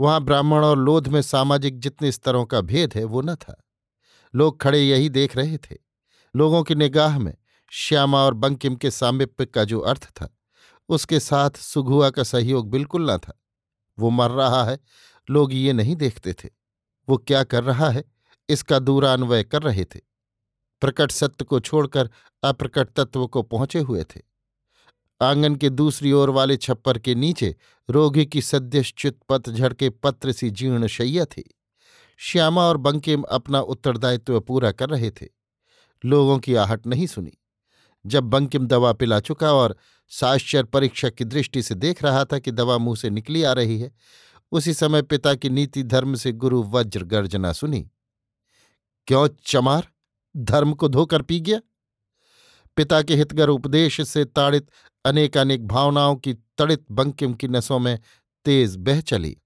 वहाँ 0.00 0.20
ब्राह्मण 0.20 0.64
और 0.64 0.78
लोध 0.78 1.08
में 1.08 1.22
सामाजिक 1.22 1.78
जितने 1.78 2.12
स्तरों 2.12 2.44
का 2.44 2.60
भेद 2.60 2.94
है 2.94 3.04
वो 3.04 3.22
न 3.22 3.34
था। 3.34 3.62
लोग 4.34 4.60
खड़े 4.60 4.78
यही 4.78 5.08
देख 5.08 5.36
रहे 5.36 5.58
थे। 5.58 5.76
लोगों 6.36 6.62
की 6.62 6.74
निगाह 6.74 7.18
में 7.18 7.34
श्यामा 7.70 8.18
और 8.18 8.34
बंकिम 8.34 8.76
के 8.76 8.90
सामिप्य 8.90 9.46
का 9.46 9.64
जो 9.64 9.80
अर्थ 9.80 10.04
था, 10.04 10.38
उसके 10.88 11.20
साथ 11.20 11.50
सुगुआ 11.50 12.10
का 12.10 12.22
सहयोग 12.22 12.70
बिल्कुल 12.70 13.10
न 13.10 13.18
था। 13.18 13.41
वो 13.98 14.10
मर 14.10 14.30
रहा 14.30 14.64
है। 14.64 14.78
लोग 15.30 15.54
ये 15.54 15.72
नहीं 15.72 15.96
देखते 15.96 16.32
थे। 16.32 16.48
वो 17.08 17.16
क्या 17.16 17.44
कर 17.44 17.64
रहा 17.64 17.90
है? 17.90 18.04
इसका 18.48 18.78
दूरान्वय 18.78 19.44
कर 19.44 19.62
रहे 19.62 19.84
थे। 19.84 20.00
प्रकट 20.80 21.10
सत्य 21.10 21.44
को 21.44 21.60
छोड़कर 21.60 22.10
अप्रकट 22.44 22.88
तत्व 22.96 23.26
को 23.26 23.42
पहुँचे 23.42 23.78
हुए 23.78 24.04
थे। 24.04 24.20
आँगन 25.22 25.56
के 25.56 25.70
दूसरी 25.70 26.12
ओर 26.12 26.30
वाले 26.30 26.56
छप्पर 26.56 26.98
के 26.98 27.14
नीचे 27.14 27.56
रोगी 27.90 28.26
की 28.26 28.42
सद्यश्चित 28.42 29.18
पतझड़ 29.28 29.72
के 29.72 29.90
पत्र 29.90 30.32
सी 30.32 30.50
जीर्ण 30.50 30.86
शैया 30.86 31.24
थी। 31.24 31.54
श्यामा 32.18 32.62
और 32.62 32.76
बंकिम 32.76 33.22
अपना 33.22 33.60
उत्तरदायित्व 33.60 34.40
पूरा 34.40 34.72
कर 34.72 34.88
रहे 34.88 35.10
थे। 35.10 35.28
लोगों 36.04 36.38
की 36.38 36.54
आहट 36.54 36.86
नहीं 36.86 37.06
सुनी। 37.06 37.32
जब 38.06 38.24
बंकिम 38.24 38.66
दवा 38.66 38.92
पिला 38.92 39.20
चुका 39.20 39.52
और 39.52 39.76
साश्चर 40.08 40.64
परीक्षक 40.64 41.14
की 41.14 41.24
दृष्टि 41.24 41.62
से 41.62 41.74
देख 41.74 42.02
रहा 42.02 42.24
था 42.24 42.38
कि 42.38 42.50
दवा 42.50 42.78
मुँह 42.78 42.96
से 42.96 43.10
निकली 43.10 43.42
आ 43.42 43.52
रही 43.52 43.80
है। 43.80 43.92
उसी 44.52 44.74
समय 44.74 45.02
पिता 45.02 45.34
की 45.34 45.50
नीति 45.50 45.82
धर्म 45.82 46.14
से 46.14 46.32
गुरु 46.32 46.62
वज्र 46.62 47.04
गर्जना 47.04 47.52
सुनी। 47.52 47.90
क्यों 49.06 49.28
चमार? 49.44 49.88
धर्म 50.36 50.72
को 50.72 50.88
धोकर 50.88 51.22
पी 51.22 51.40
गया? 51.40 51.60
पिता 52.76 53.02
के 53.02 53.14
हितगर 53.14 53.48
उपदेश 53.48 54.08
से 54.08 54.24
ताड़ित 54.24 54.68
अनेकानेक 55.04 55.66
भावनाओं 55.66 56.16
की 56.16 56.34
तड़ित 56.34 56.84
बंकिम 56.90 57.34
की 57.34 57.48
नसों 57.48 57.78
में 57.78 57.98
तेज 58.44 58.76
बह 58.76 59.00
चली। 59.00 59.36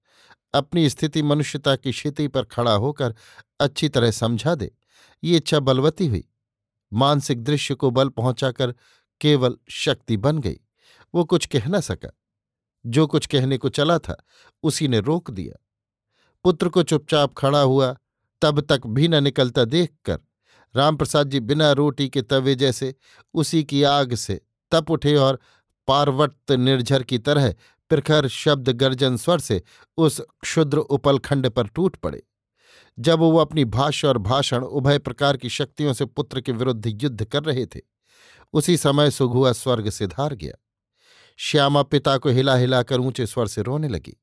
अपनी 0.53 0.89
स्थिति 0.89 1.21
मनुष्यता 1.21 1.75
की 1.75 1.91
क्षिति 1.91 2.27
पर 2.27 2.43
खड़ा 2.43 2.71
होकर 2.71 3.15
अच्छी 3.59 3.89
तरह 3.89 4.11
समझा 4.11 4.55
दे। 4.55 4.75
ये 5.23 5.37
इच्छा 5.37 5.59
बलवती 5.59 6.07
हुई। 6.07 6.29
मानसिक 6.93 7.43
दृश्य 7.43 7.75
को 7.75 7.91
बल 7.91 8.09
पहुंचाकर 8.09 8.75
केवल 9.21 9.57
शक्ति 9.69 10.17
बन 10.17 10.39
गई। 10.39 10.59
वो 11.15 11.23
कुछ 11.23 11.45
कह 11.45 11.67
न 11.67 11.79
सका। 11.79 12.17
जो 12.85 13.07
कुछ 13.07 13.25
कहने 13.25 13.57
को 13.57 13.69
चला 13.69 13.99
था, 13.99 14.23
उसी 14.63 14.87
ने 14.87 14.99
रोक 14.99 15.31
दिया। 15.31 15.65
पुत्र 16.43 16.69
को 16.69 16.83
चुपचाप 16.83 17.33
खड़ा 17.33 17.61
हुआ, 17.61 17.97
तब 18.41 18.61
तक 18.61 18.87
भी 18.87 19.07
न 19.07 19.23
निकलता 19.23 19.65
देखकर, 19.65 20.19
रामप्रसाद 20.75 21.29
जी 21.29 21.39
बिना 21.39 21.71
रोटी 21.71 22.09
के 22.09 22.21
तवे 22.21 22.55
जैसे 22.55 22.95
उसी 23.33 23.63
की 23.63 23.83
आग 23.83 24.15
से 24.15 24.41
तप 24.71 24.91
उठे 24.91 25.15
और 25.15 25.39
पार्वत 25.87 26.51
निर्झर 26.51 27.03
की 27.03 27.17
तरह 27.17 27.55
प्रखर 27.89 28.27
शब्द 28.27 28.69
गर्जन 28.69 29.17
स्वर 29.17 29.39
से 29.39 29.63
उस 29.97 30.21
क्षुद्र 30.41 30.77
उपलखंड 30.77 31.49
पर 31.49 31.67
टूट 31.67 31.95
पड़े। 31.95 32.23
जब 32.99 33.19
वो 33.19 33.37
अपनी 33.37 33.65
भाष्य 33.65 34.07
और 34.07 34.17
भाषण 34.17 34.63
उभय 34.63 34.99
प्रकार 34.99 35.37
की 35.37 35.49
शक्तियों 35.49 35.93
से 35.93 36.05
पुत्र 36.05 36.41
के 36.41 36.51
विरुद्ध 36.51 37.03
युद्ध 37.03 37.25
कर 37.25 37.43
रहे 37.43 37.65
थे 37.65 37.79
उसी 38.53 38.77
समय 38.77 39.11
सुघुआ 39.11 39.51
स्वर्ग 39.51 39.89
से 39.89 40.07
धार 40.07 40.33
गया। 40.33 40.53
श्यामा 41.37 41.83
पिता 41.83 42.17
को 42.17 42.29
हिला 42.29 42.55
हिलाकर 42.55 42.99
ऊँचे 42.99 43.25
स्वर 43.25 43.47
से 43.47 43.61
रोने 43.61 43.87
लगी। 43.87 44.15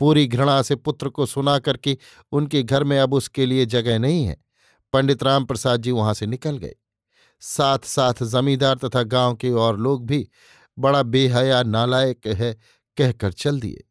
पूरी 0.00 0.26
घृणा 0.26 0.62
से 0.62 0.76
पुत्र 0.76 1.08
को 1.08 1.26
सुना 1.26 1.58
करके 1.58 1.98
उनके 2.32 2.62
घर 2.62 2.84
में 2.84 2.98
अब 3.00 3.14
उसके 3.14 3.46
लिए 3.46 3.66
जगह 3.66 3.98
नहीं 3.98 4.24
है, 4.24 4.44
पंडित 4.92 5.22
राम 5.22 5.44
प्रसाद 5.44 5.82
जी 5.82 5.90
वहाँ 5.90 6.14
से 6.14 6.26
निकल 6.26 6.58
गए। 6.58 6.74
साथ 7.40 7.78
साथ 7.78 8.22
जमींदार 8.22 8.76
तथा 8.76 9.02
गाँव 9.02 9.34
के 9.34 9.50
और 9.50 9.78
लोग 9.78 10.06
भी 10.06 10.28
बड़ा 10.78 11.02
बेहया 11.02 11.62
नालायक 11.62 12.26
है 12.26 12.58
कहकर 12.96 13.32
चल 13.32 13.60
दिए। 13.60 13.84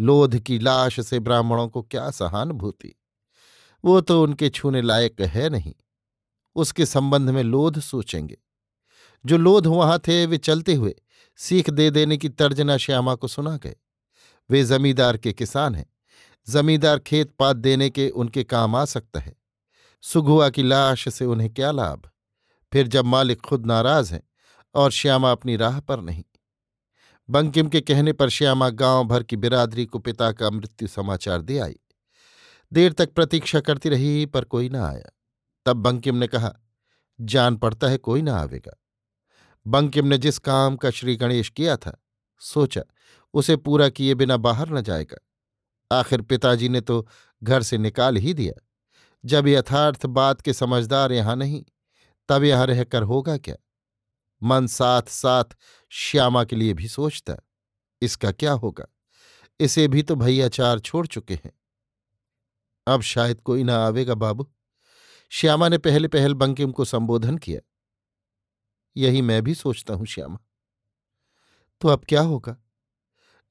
लोध 0.00 0.38
की 0.38 0.58
लाश 0.58 1.00
से 1.00 1.20
ब्राह्मणों 1.20 1.68
को 1.68 1.82
क्या 1.82 2.10
सहानुभूति। 2.10 2.94
वो 3.84 4.00
तो 4.00 4.22
उनके 4.22 4.48
छूने 4.48 4.82
लायक 4.82 5.20
है 5.20 5.48
नहीं। 5.48 5.74
उसके 6.56 6.86
संबंध 6.86 7.30
में 7.30 7.42
लोध 7.42 7.80
सोचेंगे। 7.80 8.36
जो 9.26 9.36
लोध 9.36 9.66
वहाँ 9.66 9.98
थे 9.98 10.26
वे 10.26 10.38
चलते 10.38 10.74
हुए 10.74 10.94
सीख 11.36 11.70
दे 11.70 11.90
देने 11.90 12.16
की 12.16 12.28
तर्जना 12.28 12.76
श्यामा 12.76 13.14
को 13.14 13.28
सुना 13.28 13.56
गए। 13.56 13.76
वे 14.50 14.64
जमींदार 14.64 15.16
के 15.16 15.32
किसान 15.32 15.74
हैं। 15.74 15.86
जमींदार 16.48 16.98
खेत 16.98 17.30
पात 17.30 17.56
देने 17.56 17.90
के 17.90 18.08
उनके 18.08 18.44
काम 18.44 18.76
आ 18.76 18.84
सकता 18.84 19.20
है। 19.20 19.36
सुगुआ 20.02 20.50
की 20.50 20.62
लाश 20.62 21.14
से 21.14 21.24
उन्हें 21.24 21.54
क्या 21.54 21.70
लाभ? 21.70 22.10
फिर 22.72 22.88
जब 22.88 23.04
मालिक 23.04 23.40
खुद 23.40 23.66
नाराज़ 23.66 24.14
हैं 24.14 24.22
और 24.74 24.90
श्यामा 24.90 25.32
अपनी 25.32 25.56
राह 25.56 25.80
पर 25.80 26.00
नहीं। 26.00 26.24
बंकिम 27.30 27.68
के 27.68 27.80
कहने 27.80 28.12
पर 28.12 28.28
श्यामा 28.28 28.68
गाँव 28.68 29.04
भर 29.04 29.22
की 29.22 29.36
बिरादरी 29.36 29.86
को 29.86 29.98
पिता 29.98 30.32
का 30.32 30.50
मृत्यु 30.50 30.88
समाचार 30.88 31.42
दे 31.42 31.58
आई। 31.58 31.76
देर 32.72 32.92
तक 32.92 33.12
प्रतीक्षा 33.12 33.60
करती 33.60 33.88
रही 33.88 34.26
पर 34.26 34.44
कोई 34.44 34.68
ना 34.68 34.88
आया। 34.88 35.10
तब 35.66 35.76
बंकिम 35.76 36.16
ने 36.16 36.26
कहा, 36.26 36.54
जान 37.20 37.56
पड़ता 37.56 37.86
है 37.86 37.98
कोई 37.98 38.22
ना 38.22 38.36
आवेगा। 38.36 38.79
बंकिम 39.66 40.06
ने 40.06 40.18
जिस 40.18 40.38
काम 40.38 40.76
का 40.76 40.90
श्री 40.90 41.16
गणेश 41.16 41.48
किया 41.48 41.76
था, 41.76 42.04
सोचा, 42.38 42.82
उसे 43.34 43.56
पूरा 43.56 43.88
किए 43.88 44.14
बिना 44.14 44.36
बाहर 44.36 44.70
न 44.70 44.82
जाएगा। 44.82 45.16
आखिर 45.90 46.22
पिताजी 46.22 46.68
ने 46.68 46.80
तो 46.80 47.08
घर 47.42 47.62
से 47.62 47.78
निकाल 47.78 48.16
ही 48.16 48.34
दिया। 48.34 48.66
जब 49.24 49.48
यथार्थ 49.48 50.06
बात 50.06 50.40
के 50.40 50.52
समझदार 50.52 51.12
यहाँ 51.12 51.36
नहीं, 51.36 51.64
तब 52.28 52.44
यहाँ 52.44 52.66
रहकर 52.66 53.02
होगा 53.02 53.36
क्या? 53.38 53.56
मन 54.42 54.66
साथ 54.66 55.02
साथ 55.02 55.44
श्यामा 55.90 56.44
के 56.44 56.56
लिए 56.56 56.74
भी 56.74 56.88
सोचता, 56.88 57.36
इसका 58.02 58.32
क्या 58.32 58.52
होगा? 58.52 58.86
इसे 59.60 59.88
भी 59.88 60.02
तो 60.02 60.14
भैया 60.16 60.48
चार 60.48 60.78
छोड़ 60.78 61.06
चुके 61.06 61.34
हैं। 61.34 61.52
अब 62.86 63.00
शायद 63.00 63.40
कोई 63.40 63.62
ना 63.62 63.76
आवेगा 63.76 64.14
बाबू। 64.14 64.52
श्यामा 65.30 65.68
ने 65.68 65.78
पहले 65.78 66.08
पहल 66.08 66.34
बंकिम 66.34 66.72
को 66.72 66.84
संबोधन 66.84 67.38
किया। 67.38 67.60
यही 68.96 69.22
मैं 69.22 69.42
भी 69.42 69.54
सोचता 69.54 69.94
हूँ, 69.94 70.06
श्यामा। 70.06 70.38
तो 71.80 71.88
अब 71.88 72.04
क्या 72.08 72.20
होगा? 72.20 72.56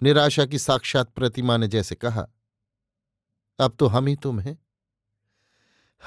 निराशा 0.03 0.45
की 0.45 0.59
साक्षात 0.59 1.09
प्रतिमा 1.09 1.57
ने 1.57 1.67
जैसे 1.67 1.95
कहा, 1.95 2.27
अब 3.59 3.75
तो 3.79 3.87
हम 3.87 4.07
ही 4.07 4.15
तुम 4.15 4.39
हैं। 4.39 4.65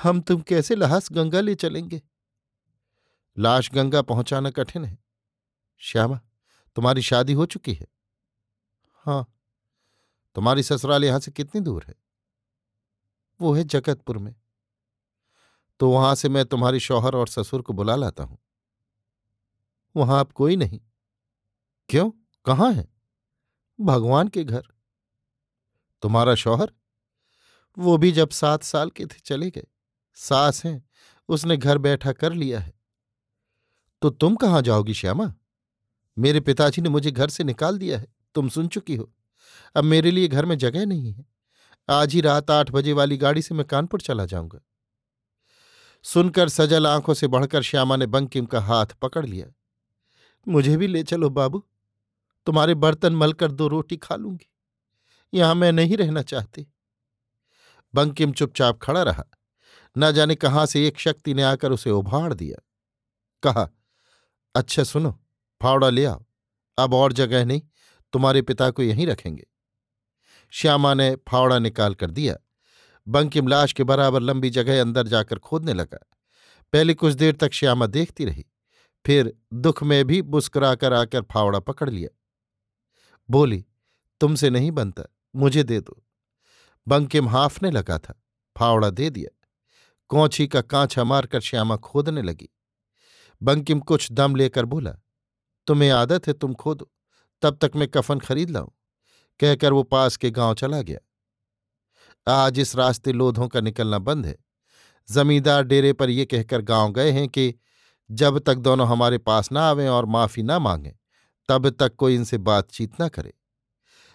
हम 0.03 0.21
तुम 0.21 0.41
कैसे 0.41 0.75
लहास 0.75 1.13
गंगा 1.13 1.41
ले 1.41 1.55
चलेंगे? 1.55 2.03
लाश 3.39 3.71
गंगा 3.73 4.03
पहुंचाना 4.03 4.51
कठिन 4.51 4.85
है। 4.85 4.99
श्यामा, 5.79 6.21
तुम्हारी 6.77 7.03
शादी 7.03 7.33
हो 7.33 7.47
चुकी 7.47 7.75
है। 7.75 7.87
हाँ 8.93 9.35
तुम्हारी 10.35 10.63
ससुराल 10.63 11.05
यहाँ 11.05 11.21
से 11.21 11.31
कितनी 11.31 11.61
दूर 11.61 11.85
है? 11.89 11.95
वो 13.41 13.55
है 13.55 13.65
जगतपुर 13.65 14.19
में। 14.19 14.35
तो 15.81 15.91
वहाँ 15.91 16.15
से 16.15 16.29
मैं 16.29 16.45
तुम्हारी 16.45 16.81
शौहर 16.81 17.15
और 17.15 17.29
ससुर 17.29 17.63
को 17.63 17.73
बुला 17.73 17.97
लाता 17.97 18.25
हूँ। 18.25 18.42
वहाँ 19.97 20.21
अब 20.21 20.33
कोई 20.33 20.57
नहीं। 20.57 20.81
क्यों? 21.89 22.11
कहाँ 22.45 22.73
है? 22.73 22.89
भगवान 23.81 24.29
के 24.29 24.45
घर। 24.45 24.63
तुम्हारा 26.03 26.35
शौहर? 26.35 26.73
वो 27.79 27.99
भी 27.99 28.13
जब 28.13 28.31
सात 28.31 28.63
साल 28.63 28.91
के 28.91 29.07
थे, 29.07 29.21
चले 29.25 29.51
गए। 29.51 29.67
सास 30.15 30.65
हैं, 30.65 30.89
उसने 31.29 31.57
घर 31.57 31.79
बैठा 31.79 32.13
कर 32.13 32.33
लिया 32.33 32.61
है। 32.61 32.73
तो 34.03 34.11
तुम 34.11 34.37
कहाँ 34.37 34.63
जाओगी 34.63 34.95
श्यामा? 34.95 35.35
मेरे 36.19 36.41
पिताजी 36.41 36.83
ने 36.83 36.89
मुझे 36.89 37.11
घर 37.11 37.29
से 37.29 37.45
निकाल 37.45 37.79
दिया 37.79 37.99
है। 37.99 38.07
तुम 38.35 38.49
सुन 38.49 38.69
चुकी 38.69 38.97
हो। 38.97 39.13
अब 39.77 39.85
मेरे 39.85 40.11
लिए 40.11 40.29
घर 40.29 40.45
में 40.45 40.59
जगह 40.59 40.87
नहीं 40.87 41.13
है। 41.13 41.27
आज 41.91 42.15
ही 42.15 42.21
रात 42.21 42.51
आठ 42.51 42.71
बजे 42.71 42.93
वाली 42.93 43.17
गाड़ी 43.17 43.43
से 43.43 43.55
मैं 43.55 43.67
कानपुर 43.67 44.01
चला 44.01 44.27
जाऊँगा। 44.27 44.61
सुनकर 46.03 46.49
सजल 46.49 46.87
आँखों 46.87 47.15
से 47.15 47.27
बढ़कर 47.27 47.63
श्यामा 47.63 47.97
ने 47.97 48.07
बंकिम 48.07 48.47
का 48.47 48.61
हाथ 48.61 48.87
पकड़ 48.87 49.27
लिया। 49.27 49.47
मुझे 50.49 50.77
भी 50.77 50.87
ले 50.87 51.03
चलो 51.03 51.31
बाबू, 51.31 51.67
तुम्हारे 52.47 52.75
बर्तन 52.75 53.17
मलकर 53.17 53.53
दो 53.53 53.69
रोटी 53.69 53.97
खा 53.97 54.17
लूँगी। 54.17 54.49
यहाँ 55.35 55.55
मैं 55.55 55.73
नहीं 55.73 55.97
रहना 55.97 56.23
चाहती। 56.23 56.67
बंकिम 57.95 58.33
चुपचाप 58.33 58.79
खड़ा 58.83 59.03
रहा। 59.03 59.25
न 59.99 60.13
जाने 60.13 60.35
कहाँ 60.35 60.67
से 60.67 60.87
एक 60.87 60.99
शक्ति 60.99 61.35
ने 61.35 61.43
आकर 61.43 61.73
उसे 61.73 61.91
उभाड़ 61.91 62.35
दिया। 62.35 62.63
कहा 63.43 63.71
अच्छा 64.55 64.85
सुनो, 64.85 65.21
फावड़ा 65.63 65.91
ले 65.91 66.05
आओ। 66.05 66.25
अब 66.79 66.95
और 66.95 67.13
जगह 67.13 67.45
नहीं, 67.45 67.63
तुम्हारे 68.13 68.43
पिता 68.43 68.71
को 68.71 68.83
यहीं 68.83 69.07
रखेंगे। 69.07 69.47
श्यामा 70.51 70.95
ने 70.95 71.17
फावड़ा 71.29 71.59
निकाल 71.59 71.95
कर 71.95 72.11
दिया। 72.11 72.37
बंकिम 73.09 73.49
लाश 73.49 73.73
के 73.73 73.85
बराबर 73.85 74.21
लंबी 74.21 74.51
जगह 74.51 74.81
अंदर 74.81 75.09
जाकर 75.09 75.39
खोदने 75.39 75.75
लगा। 75.75 75.99
पहले 76.73 76.95
कुछ 76.95 77.15
देर 77.15 77.37
तक 77.37 77.53
श्यामा 77.53 77.87
देखती 77.87 78.25
रही। 78.25 78.47
फिर 79.07 79.35
दुख 79.53 79.83
में 79.83 80.05
भी 80.05 80.23
मुस्कुराकर 80.23 80.93
आकर 80.93 81.23
फावड़ा 81.23 81.59
पकड़ 81.59 81.91
लिया। 81.91 82.19
बोली, 83.31 83.65
तुमसे 84.21 84.51
नहीं 84.51 84.71
बनता, 84.71 85.03
मुझे 85.37 85.63
दे 85.63 85.81
दो। 85.81 86.05
बंकिम 86.89 87.29
हाफने 87.29 87.71
लगा 87.71 87.99
था, 87.99 88.23
फावड़ा 88.59 88.91
दे 88.91 89.11
दिया। 89.11 89.39
कौछी 90.09 90.47
का 90.47 90.61
कांचा 90.61 91.05
मारकर 91.05 91.41
श्यामा 91.41 91.77
खोदने 91.77 92.23
लगी। 92.23 92.49
बंकिम 93.43 93.81
कुछ 93.81 94.13
दम 94.13 94.37
लेकर 94.37 94.65
बोला, 94.65 94.93
तुम्हें 95.67 95.91
आदत 95.91 96.27
है, 96.27 96.33
तुम 96.33 96.55
खोदो, 96.55 96.91
तब 97.43 97.59
तक 97.63 97.77
मैं 97.77 97.89
कफन 97.89 98.19
खरीद 98.19 98.51
लाऊं, 98.51 98.69
कहकर 99.41 99.73
वो 99.73 99.83
पास 99.83 100.17
के 100.17 100.31
गाँव 100.31 100.55
चला 100.55 100.83
गया। 100.83 100.99
आज 102.29 102.59
इस 102.59 102.77
रास्ते 102.77 103.13
लोधों 103.13 103.49
का 103.49 103.61
निकलना 103.61 103.99
बंद 103.99 104.27
है। 104.27 104.37
जमींदार 105.11 105.63
डेरे 105.63 105.93
पर 105.93 106.11
ये 106.11 106.25
कहकर 106.25 106.61
गाँव 106.63 106.93
गए 106.93 107.11
हैं 107.11 107.29
कि 107.29 107.55
जब 108.13 108.39
तक 108.39 108.55
दोनों 108.55 108.89
हमारे 108.89 109.19
पास 109.19 109.53
ना 109.53 109.63
आवें 109.63 109.89
और 109.89 110.07
माफ़ी 110.07 110.43
ना 110.43 110.59
मांगें, 110.59 110.93
तब 111.49 111.71
तक 111.71 111.95
कोई 111.97 112.15
इनसे 112.15 112.39
बातचीत 112.39 113.01
ना 113.01 113.09
करे। 113.09 113.35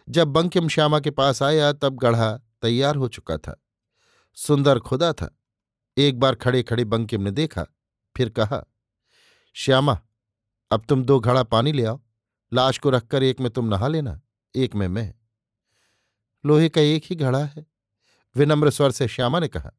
जब 0.10 0.28
बंकिम 0.28 0.68
श्यामा 0.68 1.00
के 1.00 1.12
पास 1.12 1.44
आया, 1.44 1.74
तब 1.74 1.96
गढ़ा 1.96 2.38
तैयार 2.62 2.96
हो 2.96 3.08
चुका 3.08 3.38
था। 3.38 3.64
सुंदर 4.34 4.80
खुदा 4.80 5.14
था। 5.14 5.40
एक 5.98 6.20
बार 6.20 6.36
खड़े 6.36 6.64
खड़े 6.64 6.86
बंकिम 6.86 7.22
ने 7.22 7.32
देखा, 7.32 7.66
फिर 8.18 8.30
कहा, 8.30 8.66
श्यामा, 9.54 10.02
अब 10.72 10.86
तुम 10.90 11.04
दो 11.04 11.20
घड़ा 11.20 11.44
पानी 11.44 11.72
ले 11.72 11.86
आओ। 11.86 12.02
लाश 12.54 12.78
को 12.78 12.90
रखकर 12.90 13.24
एक 13.24 13.40
में 13.40 13.52
तुम 13.52 13.66
नहा 13.66 13.88
लेना, 13.88 14.22
एक 14.56 14.76
में 14.76 14.88
मैं। 14.88 15.14
लोहे 16.46 16.70
का 16.70 16.82
एक 16.82 17.04
ही 17.06 17.16
घड़ा 17.16 17.44
है? 17.46 17.66
विनम्र 18.36 18.70
स्वर 18.70 18.92
से 18.92 19.08
श्यामा 19.08 19.40
ने 19.40 19.48
कहा, 19.48 19.72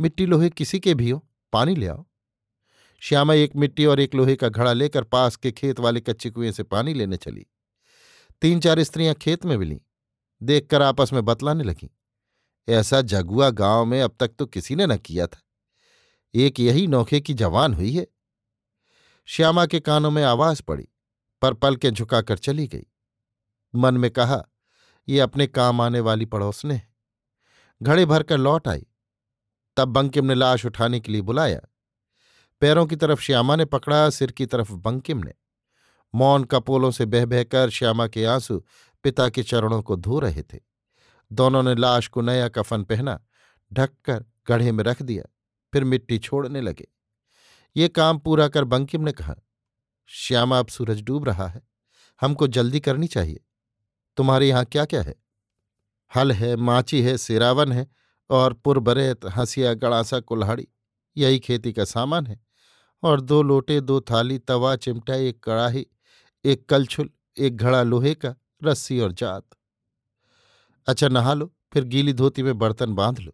मिट्टी 0.00 0.26
लोहे 0.26 0.50
किसी 0.50 0.80
के 0.80 0.94
भी 0.94 1.10
हो, 1.10 1.26
पानी 1.52 1.74
ले 1.74 1.86
आओ। 1.86 2.07
श्यामा 3.00 3.34
एक 3.34 3.56
मिट्टी 3.56 3.86
और 3.86 4.00
एक 4.00 4.14
लोहे 4.14 4.36
का 4.36 4.48
घड़ा 4.48 4.72
लेकर 4.72 5.04
पास 5.04 5.36
के 5.36 5.52
खेत 5.52 5.80
वाले 5.80 6.00
कच्चे 6.00 6.30
कुएँ 6.30 6.52
से 6.52 6.62
पानी 6.62 6.94
लेने 6.94 7.16
चली। 7.16 7.46
तीन 8.40 8.60
चार 8.60 8.82
स्त्रियाँ 8.82 9.14
खेत 9.14 9.44
में 9.44 9.56
मिलीं, 9.56 9.78
देखकर 10.42 10.82
आपस 10.82 11.12
में 11.12 11.24
बतलाने 11.24 11.64
लगीं। 11.64 11.88
ऐसा 12.68 13.00
जगुआ 13.00 13.50
गाँव 13.50 13.84
में 13.84 14.02
अब 14.02 14.16
तक 14.20 14.28
तो 14.28 14.46
किसी 14.46 14.74
ने 14.74 14.86
न 14.86 14.96
किया 14.96 15.26
था। 15.26 15.40
एक 16.34 16.60
यही 16.60 16.86
नौखे 16.86 17.20
की 17.20 17.34
जवान 17.34 17.74
हुई 17.74 17.92
है। 17.92 18.06
श्यामा 19.24 19.66
के 19.66 19.80
कानों 19.80 20.10
में 20.10 20.24
आवाज़ 20.24 20.62
पड़ी, 20.62 20.88
पर 21.42 21.54
पल 21.54 21.76
के 21.76 21.90
झुकाकर 21.90 22.38
चली 22.38 22.66
गई। 22.66 22.84
मन 23.74 23.94
में 23.94 24.10
कहा, 24.10 24.44
ये 25.08 25.20
अपने 25.20 25.46
काम 25.46 25.80
आने 25.80 26.00
वाली 26.00 26.24
पड़ोसने 26.24 26.74
है। 26.74 26.94
घड़े 27.82 28.06
भरकर 28.06 28.38
लौट 28.38 28.68
आई। 28.68 28.86
तब 29.76 29.88
बंकिम 29.88 30.24
ने 30.24 30.34
लाश 30.34 30.66
उठाने 30.66 31.00
के 31.00 31.12
लिए 31.12 31.20
बुलाया। 31.20 31.60
पैरों 32.60 32.86
की 32.86 32.96
तरफ़ 32.96 33.20
श्यामा 33.20 33.56
ने 33.56 33.64
पकड़ा, 33.64 34.10
सिर 34.10 34.32
की 34.32 34.46
तरफ़ 34.46 34.72
बंकिम 34.72 35.18
ने। 35.18 35.32
मौन 36.14 36.44
कपोलों 36.44 36.90
से 36.90 37.06
बह 37.06 37.26
बहकर 37.26 37.70
श्यामा 37.70 38.08
के 38.08 38.24
आँसू 38.24 38.64
पिता 39.02 39.28
के 39.28 39.42
चरणों 39.42 39.82
को 39.82 39.96
धो 39.96 40.18
रहे 40.18 40.42
थे। 40.42 40.60
दोनों 41.32 41.62
ने 41.62 41.74
लाश 41.74 42.08
को 42.08 42.20
नया 42.20 42.48
कफन 42.48 42.82
पहना, 42.82 43.20
ढककर 43.72 44.24
गढ़े 44.48 44.72
में 44.72 44.84
रख 44.84 45.02
दिया, 45.02 45.24
फिर 45.72 45.84
मिट्टी 45.84 46.18
छोड़ने 46.18 46.60
लगे। 46.60 46.88
ये 47.76 47.88
काम 47.88 48.18
पूरा 48.18 48.48
कर 48.48 48.64
बंकिम 48.64 49.02
ने 49.02 49.12
कहा, 49.12 49.34
श्यामा, 50.06 50.58
अब 50.58 50.68
सूरज 50.68 51.02
डूब 51.02 51.24
रहा 51.24 51.46
है। 51.46 51.62
हमको 52.20 52.46
जल्दी 52.46 52.80
करनी 52.80 53.06
चाहिए। 53.06 53.40
तुम्हारे 54.16 54.48
यहाँ 54.48 54.64
क्या 54.64 54.84
क्या 54.84 55.02
है? 55.02 55.14
हल 56.16 56.32
है, 56.32 56.56
माची 56.56 57.02
है 57.02 57.18
सिरावन 57.18 57.72
है 57.72 57.88
और 58.30 58.52
पुरबरेत, 58.52 59.20
हंसिया, 59.24 59.74
गड़ासा, 59.74 60.20
कुल्हाड़ी। 60.20 60.68
यही 61.16 61.38
खेती 61.38 61.72
का 61.72 61.84
सामान 61.84 62.26
है। 62.26 62.47
और 63.02 63.20
दो 63.20 63.42
लोटे, 63.42 63.80
दो 63.80 64.00
थाली, 64.00 64.38
तवा, 64.38 64.76
चिमटा, 64.76 65.14
एक 65.14 65.44
कड़ाही, 65.44 65.86
एक 66.44 66.68
कलछुल, 66.68 67.10
एक 67.38 67.56
घड़ा 67.56 67.82
लोहे 67.82 68.14
का, 68.14 68.34
रस्सी 68.64 69.00
और 69.00 69.12
जात। 69.12 69.46
अच्छा 70.86 71.08
नहा 71.08 71.34
लो, 71.34 71.52
फिर 71.72 71.84
गीली 71.84 72.12
धोती 72.12 72.42
में 72.42 72.58
बर्तन 72.58 72.94
बाँध 72.94 73.18
लो। 73.18 73.32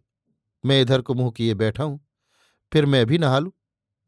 मैं 0.65 0.81
इधर 0.81 1.01
को 1.01 1.13
मुँह 1.13 1.31
किए 1.31 1.53
बैठा 1.53 1.83
हूँ, 1.83 1.99
फिर 2.73 2.85
मैं 2.85 3.05
भी 3.05 3.17
नहा 3.17 3.39
लू। 3.39 3.53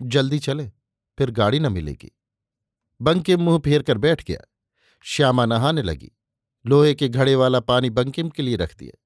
जल्दी 0.02 0.40
चले, 0.40 0.72
फिर 1.18 1.32
गाड़ी 1.32 1.60
न 1.60 1.72
मिलेगी। 1.72 2.12
बंकिम 3.02 3.42
मुँह 3.42 3.60
फेर 3.60 3.82
कर 3.82 3.98
बैठ 3.98 4.24
गया। 4.24 4.40
श्यामा 5.02 5.46
नहाने 5.46 5.82
लगी। 5.82 6.12
लोहे 6.66 6.94
के 6.96 7.10
घड़े 7.10 7.36
वाला 7.36 7.60
पानी 7.60 7.90
बंकिम 7.90 8.30
के 8.30 8.44
लिए 8.44 8.56
रख 8.56 8.76
दिया। 8.78 8.98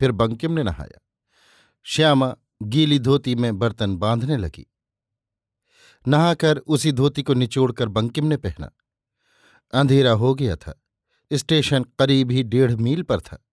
फिर 0.00 0.12
बंकिम 0.12 0.52
ने 0.52 0.62
नहाया। 0.62 1.00
श्यामा 1.82 2.36
गीली 2.62 2.98
धोती 2.98 3.34
में 3.34 3.58
बर्तन 3.58 3.96
बांधने 3.96 4.36
लगी। 4.36 4.66
नहाकर 6.08 6.58
उसी 6.58 6.92
धोती 6.92 7.22
को 7.22 7.34
निचोड़कर 7.34 7.88
बंकिम 7.88 8.26
ने 8.26 8.36
पहना। 8.36 8.70
अंधेरा 9.74 10.12
हो 10.12 10.34
गया 10.34 10.56
था। 10.56 10.82
स्टेशन 11.32 11.84
करीब 11.84 12.30
ही 12.30 12.42
डेढ़ 12.42 12.72
मील 12.72 13.02
पर 13.02 13.20
था। 13.20 13.46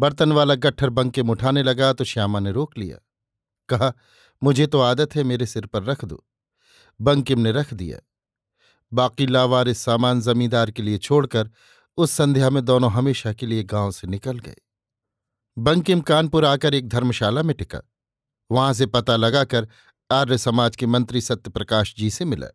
बर्तन 0.00 0.32
वाला 0.32 0.54
गट्ठर 0.54 0.90
बंकिम 0.90 1.30
उठाने 1.30 1.62
लगा 1.62 1.92
तो 1.92 2.04
श्यामा 2.04 2.40
ने 2.40 2.52
रोक 2.52 2.78
लिया। 2.78 2.98
कहा, 3.68 3.92
मुझे 4.42 4.66
तो 4.66 4.80
आदत 4.80 5.14
है, 5.14 5.22
मेरे 5.22 5.46
सिर 5.46 5.66
पर 5.66 5.82
रख 5.82 6.04
दो। 6.04 6.24
बंकिम 7.00 7.40
ने 7.40 7.52
रख 7.52 7.74
दिया। 7.74 7.98
बाकी 8.92 9.26
लावारिस 9.26 9.78
सामान 9.78 10.20
जमींदार 10.20 10.70
के 10.70 10.82
लिए 10.82 10.98
छोड़कर 10.98 11.50
उस 11.96 12.10
संध्या 12.10 12.50
में 12.50 12.64
दोनों 12.64 12.92
हमेशा 12.92 13.32
के 13.32 13.46
लिए 13.46 13.62
गाँव 13.62 13.90
से 13.90 14.06
निकल 14.06 14.38
गए। 14.38 14.56
बंकिम 15.58 16.00
कानपुर 16.00 16.44
आकर 16.44 16.74
एक 16.74 16.88
धर्मशाला 16.88 17.42
में 17.42 17.56
टिका। 17.56 17.80
वहाँ 18.50 18.72
से 18.72 18.86
पता 18.86 19.16
लगाकर 19.16 19.68
आर्य 20.10 20.38
समाज 20.38 20.76
के 20.76 20.86
मंत्री 20.86 21.20
सत्यप्रकाश 21.20 21.94
जी 21.98 22.10
से 22.10 22.24
मिला। 22.24 22.46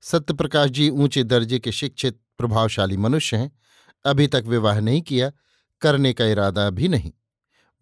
सत्यप्रकाश 0.00 0.70
जी 0.70 0.90
ऊँचे 0.90 1.24
दर्जे 1.24 1.58
के 1.58 1.72
शिक्षित, 1.72 2.20
प्रभावशाली 2.38 2.96
मनुष्य 2.96 3.36
हैं। 3.36 3.58
अभी 4.04 4.26
तक 4.26 4.42
विवाह 4.46 4.80
नहीं 4.80 5.02
किया, 5.02 5.32
करने 5.80 6.12
का 6.12 6.24
इरादा 6.24 6.70
भी 6.70 6.88
नहीं। 6.88 7.12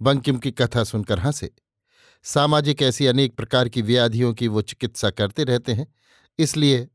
बंकिम 0.03 0.39
की 0.39 0.51
कथा 0.51 0.85
सुनकर 0.85 1.19
हंसे। 1.19 1.55
सामाजिक 2.23 2.83
ऐसी 2.83 3.07
अनेक 3.07 3.37
प्रकार 3.37 3.69
की 3.69 3.83
व्याधियों 3.83 4.35
की 4.35 4.49
वो 4.49 4.63
चिकित्सा 4.63 5.11
करते 5.11 5.45
रहते 5.45 5.73
हैं, 5.73 5.95
इसलिए 6.39 6.89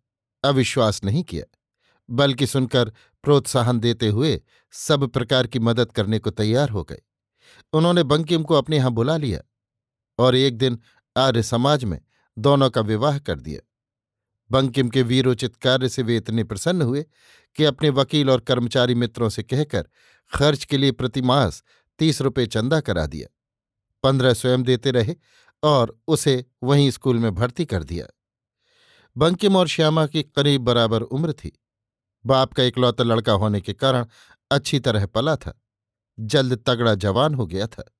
अविश्वास 0.43 1.03
नहीं 1.03 1.23
किया। 1.23 1.57
बल्कि 2.09 2.47
सुनकर 2.47 2.89
प्रोत्साहन 3.23 3.79
देते 3.79 4.07
हुए 4.07 4.41
सब 4.71 5.07
प्रकार 5.07 5.47
की 5.47 5.59
मदद 5.59 5.91
करने 5.91 6.19
को 6.19 6.29
तैयार 6.29 6.69
हो 6.69 6.83
गए। 6.83 7.01
उन्होंने 7.73 8.03
बंकिम 8.03 8.43
को 8.43 8.53
अपने 8.53 8.77
यहाँ 8.77 8.91
बुला 8.91 9.17
लिया 9.17 9.41
और 10.19 10.35
एक 10.35 10.57
दिन 10.57 10.79
आर्य 11.17 11.43
समाज 11.43 11.83
में 11.83 12.01
दोनों 12.37 12.69
का 12.69 12.81
विवाह 12.81 13.19
कर 13.19 13.39
दिया। 13.39 13.67
बंकिम 14.51 14.89
के 14.89 15.01
वीरोचित 15.01 15.55
कार्य 15.55 15.89
से 15.89 16.01
वे 16.01 16.17
इतने 16.17 16.43
प्रसन्न 16.43 16.81
हुए 16.81 17.05
कि 17.55 17.63
अपने 17.63 17.89
वकील 17.89 18.29
और 18.29 18.39
कर्मचारी 18.39 18.95
मित्रों 18.95 19.29
से 19.29 19.43
कहकर 19.43 19.89
खर्च 20.35 20.65
के 20.65 20.77
लिए 20.77 20.91
प्रतिमास 20.91 21.63
तीस 21.99 22.21
रुपये 22.21 22.47
चंदा 22.47 22.79
करा 22.81 23.05
दिया। 23.05 23.27
पंद्रह 24.03 24.33
स्वयं 24.33 24.63
देते 24.63 24.91
रहे 24.91 25.15
और 25.63 26.01
उसे 26.07 26.45
वहीं 26.63 26.91
स्कूल 26.91 27.19
में 27.19 27.35
भर्ती 27.35 27.65
कर 27.65 27.83
दिया। 27.83 28.05
बंकिम 29.17 29.55
और 29.55 29.67
श्यामा 29.67 30.07
की 30.07 30.23
करीब 30.23 30.61
बराबर 30.61 31.01
उम्र 31.01 31.33
थी। 31.33 31.59
बाप 32.25 32.53
का 32.53 32.63
इकलौता 32.63 33.03
लड़का 33.03 33.31
होने 33.31 33.61
के 33.61 33.73
कारण 33.73 34.05
अच्छी 34.51 34.79
तरह 34.79 35.05
पला 35.05 35.35
था। 35.35 35.61
जल्द 36.19 36.63
तगड़ा 36.65 36.95
जवान 36.95 37.33
हो 37.33 37.45
गया 37.45 37.67
था। 37.67 37.95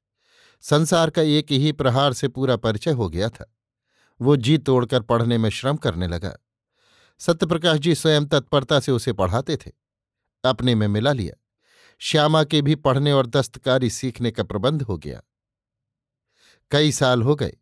संसार 0.62 1.10
का 1.10 1.22
एक 1.22 1.52
ही 1.52 1.72
प्रहार 1.72 2.14
से 2.14 2.28
पूरा 2.28 2.56
परिचय 2.56 2.92
हो 2.92 3.10
गया 3.10 3.30
था। 3.30 3.56
वो 4.22 4.36
जी 4.36 4.58
तोड़कर 4.58 5.02
पढ़ने 5.02 5.38
में 5.38 5.50
श्रम 5.50 5.78
करने 5.78 6.08
लगा। 6.08 6.38
सत्यप्रकाश 7.20 7.78
जी 7.78 7.96
स्वयं 7.96 8.26
तत्परता 8.26 8.80
से 8.80 8.92
उसे 8.92 9.14
पढ़ाते 9.14 9.58
थे। 9.58 9.72
अपने 10.46 10.76
में 10.76 10.88
मिला 10.88 11.14
लिया। 11.14 11.44
श्यामा 12.00 12.44
के 12.44 12.62
भी 12.62 12.76
पढ़ने 12.76 13.12
और 13.12 13.28
दस्तकारी 13.28 13.90
सीखने 13.90 14.32
का 14.32 14.44
प्रबंध 14.44 14.82
हो 14.82 14.98
गया। 14.98 15.22
कई 16.72 16.92
साल 16.92 17.22
हो 17.22 17.36
गए। 17.36 17.54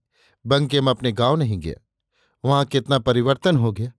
बंकेम 0.46 0.90
अपने 0.90 1.12
गाँव 1.12 1.36
नहीं 1.36 1.60
गया। 1.60 1.88
वहाँ 2.46 2.66
कितना 2.66 3.00
परिवर्तन 3.00 3.58
हो 3.58 3.72
गया। 3.72 3.92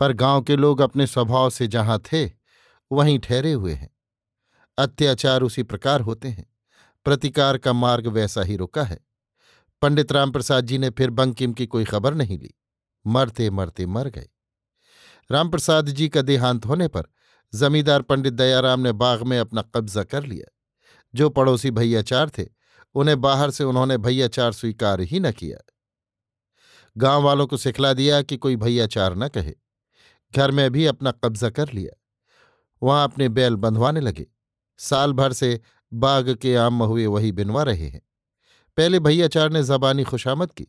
पर 0.00 0.12
गाँव 0.12 0.42
के 0.42 0.56
लोग 0.56 0.80
अपने 0.80 1.06
स्वभाव 1.06 1.50
से 1.50 1.66
जहाँ 1.66 2.02
थे, 2.12 2.30
वहीं 2.92 3.18
ठहरे 3.18 3.52
हुए 3.52 3.74
हैं। 3.74 3.90
अत्याचार 4.78 5.42
उसी 5.42 5.62
प्रकार 5.62 6.00
होते 6.00 6.28
हैं। 6.28 6.46
प्रतिकार 7.04 7.58
का 7.58 7.72
मार्ग 7.72 8.06
वैसा 8.06 8.42
ही 8.42 8.56
रुका 8.56 8.82
है। 8.82 9.00
पंडित 9.82 10.12
रामप्रसाद 10.12 10.66
जी 10.66 10.78
ने 10.78 10.90
फिर 10.90 11.10
बंकिम 11.10 11.52
की 11.52 11.66
कोई 11.66 11.84
खबर 11.84 12.14
नहीं 12.14 12.38
ली। 12.38 12.50
मरते 13.06 13.50
मरते 13.50 13.86
मर 13.86 14.08
गए। 14.08 14.28
रामप्रसाद 15.30 15.86
जी 15.86 16.08
का 16.08 16.22
देहांत 16.22 16.66
होने 16.66 16.88
पर 16.88 17.02
जमींदार 17.54 18.02
पंडित 18.02 18.34
दयाराम 18.34 18.80
ने 18.80 18.92
बाग 18.92 19.22
में 19.22 19.38
अपना 19.38 19.62
कब्जा 19.62 20.04
कर 20.04 20.24
लिया। 20.24 20.52
जो 21.14 21.30
पड़ोसी 21.30 21.70
भैयाचार 21.70 22.30
थे, 22.38 22.48
उन्हें 22.94 23.20
बाहर 23.20 23.50
से 23.50 23.64
उन्होंने 23.64 23.98
भैयाचार 23.98 24.52
स्वीकार 24.52 25.00
ही 25.00 25.20
न 25.20 25.32
किया। 25.32 25.72
गाँव 26.96 27.22
वालों 27.22 27.46
को 27.46 27.56
सिखला 27.56 27.92
दिया 27.92 28.22
कि 28.22 28.36
कोई 28.36 28.56
भैयाचार 28.56 29.16
न 29.16 29.28
कहे। 29.28 29.54
घर 30.36 30.50
में 30.50 30.70
भी 30.70 30.86
अपना 30.86 31.10
कब्जा 31.10 31.50
कर 31.50 31.72
लिया। 31.72 32.00
वहाँ 32.82 33.04
अपने 33.04 33.28
बैल 33.28 33.56
बंधवाने 33.56 34.00
लगे। 34.00 34.26
साल 34.78 35.12
भर 35.12 35.32
से 35.32 35.60
बाग 35.92 36.34
के 36.34 36.56
आम 36.56 36.74
महुए 36.74 37.06
वही 37.06 37.32
बिनवा 37.32 37.62
रहे 37.62 37.88
हैं। 37.88 38.02
पहले 38.76 39.00
भैयाचार 39.00 39.50
ने 39.50 39.62
जबानी 39.62 40.04
खुशामद 40.04 40.52
की 40.52 40.66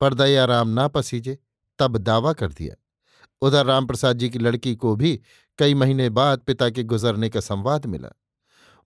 पर 0.00 0.14
दयाराम 0.14 0.68
ना 0.68 0.88
पसीजे, 0.88 1.38
तब 1.78 1.96
दावा 1.96 2.32
कर 2.32 2.52
दिया। 2.52 2.74
उधर 3.42 3.66
रामप्रसाद 3.66 4.18
जी 4.18 4.30
की 4.30 4.38
लड़की 4.38 4.74
को 4.76 4.96
भी 4.96 5.20
कई 5.58 5.74
महीने 5.74 6.10
बाद 6.10 6.38
पिता 6.38 6.70
के 6.70 6.82
गुजरने 6.82 7.28
का 7.28 7.40
संवाद 7.40 7.86
मिला। 7.86 8.08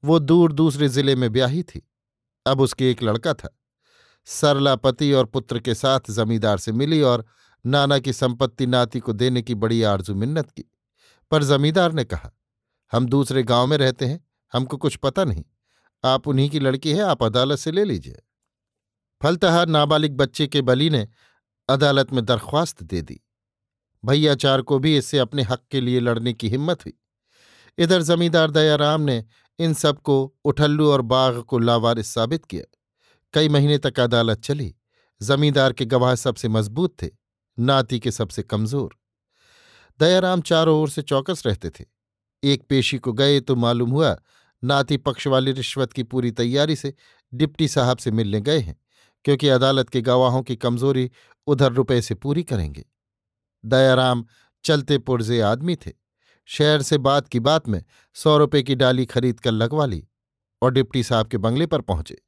वो 0.04 0.18
दूर 0.18 0.52
दूसरे 0.52 0.88
ज़िले 0.88 1.16
में 1.16 1.32
ब्याही 1.32 1.62
थी। 1.62 1.88
अब 2.46 2.60
उसके 2.60 2.90
एक 2.90 3.02
लड़का 3.02 3.34
था। 3.34 3.58
सरला 4.24 4.76
पति 4.76 5.12
और 5.12 5.24
पुत्र 5.24 5.60
के 5.60 5.74
साथ 5.74 6.00
जमींदार 6.10 6.58
से 6.58 6.72
मिली 6.72 7.02
और 7.02 7.26
नाना 7.66 7.98
की 7.98 8.12
संपत्ति 8.12 8.66
नाती 8.66 9.00
को 9.00 9.12
देने 9.12 9.42
की 9.42 9.54
बड़ी 9.54 9.82
आरज़ू 9.82 10.14
मिन्नत 10.14 10.50
की। 10.50 10.64
पर 11.30 11.44
जमींदार 11.44 11.92
ने 11.92 12.04
कहा, 12.04 12.30
हम 12.92 13.06
दूसरे 13.06 13.42
गाँव 13.42 13.66
में 13.66 13.76
रहते 13.76 14.06
हैं, 14.06 14.26
हमको 14.52 14.76
कुछ 14.76 14.96
पता 14.96 15.24
नहीं। 15.24 15.44
आप 16.04 16.28
उन्हीं 16.28 16.50
की 16.50 16.60
लड़की 16.60 16.92
है, 16.92 17.00
आप 17.00 17.22
अदालत 17.22 17.58
से 17.58 17.72
ले 17.72 17.84
लीजिए। 17.84 18.22
फलतः 19.22 19.64
नाबालिग 19.64 20.16
बच्चे 20.16 20.46
के 20.46 20.62
बली 20.62 20.90
ने 20.90 21.08
अदालत 21.68 22.12
में 22.12 22.24
दरख्वास्त 22.24 22.82
दे 22.82 23.02
दी। 23.02 23.20
भैयाचार 24.04 24.62
को 24.62 24.78
भी 24.78 24.96
इससे 24.96 25.18
अपने 25.18 25.42
हक 25.42 25.62
के 25.70 25.80
लिए 25.80 26.00
लड़ने 26.00 26.32
की 26.32 26.48
हिम्मत 26.48 26.84
हुई। 26.84 26.94
इधर 27.78 28.02
जमींदार 28.02 28.50
दयाराम 28.50 29.00
ने 29.00 29.24
इन 29.58 29.74
सबको 29.74 30.34
उठल्लू 30.44 30.90
और 30.90 31.02
बाघ 31.02 31.34
को 31.40 31.58
लावारिस 31.58 32.06
साबित 32.06 32.44
किया। 32.44 32.78
कई 33.34 33.48
महीने 33.48 33.78
तक 33.78 34.00
अदालत 34.00 34.40
चली। 34.40 34.74
जमींदार 35.22 35.72
के 35.72 35.84
गवाह 35.84 36.14
सबसे 36.14 36.48
मज़बूत 36.48 37.02
थे, 37.02 37.08
नाती 37.58 38.00
के 38.00 38.10
सबसे 38.10 38.42
कमज़ोर। 38.42 38.96
दयाराम 40.00 40.40
चारों 40.40 40.80
ओर 40.80 40.90
से 40.90 41.02
चौकस 41.02 41.42
रहते 41.46 41.70
थे। 41.70 41.84
एक 42.42 42.62
पेशी 42.68 42.98
को 42.98 43.12
गए 43.12 43.40
तो 43.40 43.56
मालूम 43.56 43.90
हुआ 43.90 44.16
नाती 44.64 44.96
पक्ष 44.96 45.26
वाली 45.26 45.52
रिश्वत 45.52 45.92
की 45.92 46.02
पूरी 46.02 46.30
तैयारी 46.30 46.76
से 46.76 46.94
डिप्टी 47.32 47.68
साहब 47.68 47.98
से 47.98 48.10
मिलने 48.10 48.40
गए 48.40 48.58
हैं, 48.58 48.76
क्योंकि 49.24 49.48
अदालत 49.48 49.88
के 49.88 50.00
गवाहों 50.00 50.42
की 50.42 50.56
कमज़ोरी 50.56 51.10
उधर 51.46 51.72
रुपए 51.72 52.00
से 52.00 52.14
पूरी 52.14 52.42
करेंगे। 52.42 52.84
दयाराम 53.64 54.24
चलते 54.64 54.98
पुरजे 54.98 55.40
आदमी 55.40 55.76
थे। 55.76 55.92
शहर 56.48 56.82
से 56.82 56.98
बात 56.98 57.28
की 57.28 57.40
बात 57.40 57.68
में 57.68 57.84
सौ 58.14 58.36
रुपए 58.38 58.62
की 58.62 58.74
डाली 58.74 59.06
खरीद 59.06 59.40
कर 59.40 59.50
लगवा 59.50 59.86
ली 59.86 60.04
और 60.62 60.72
डिप्टी 60.72 61.02
साहब 61.02 61.26
के 61.26 61.38
बंगले 61.38 61.66
पर 61.66 61.80
पहुँचे। 61.80 62.18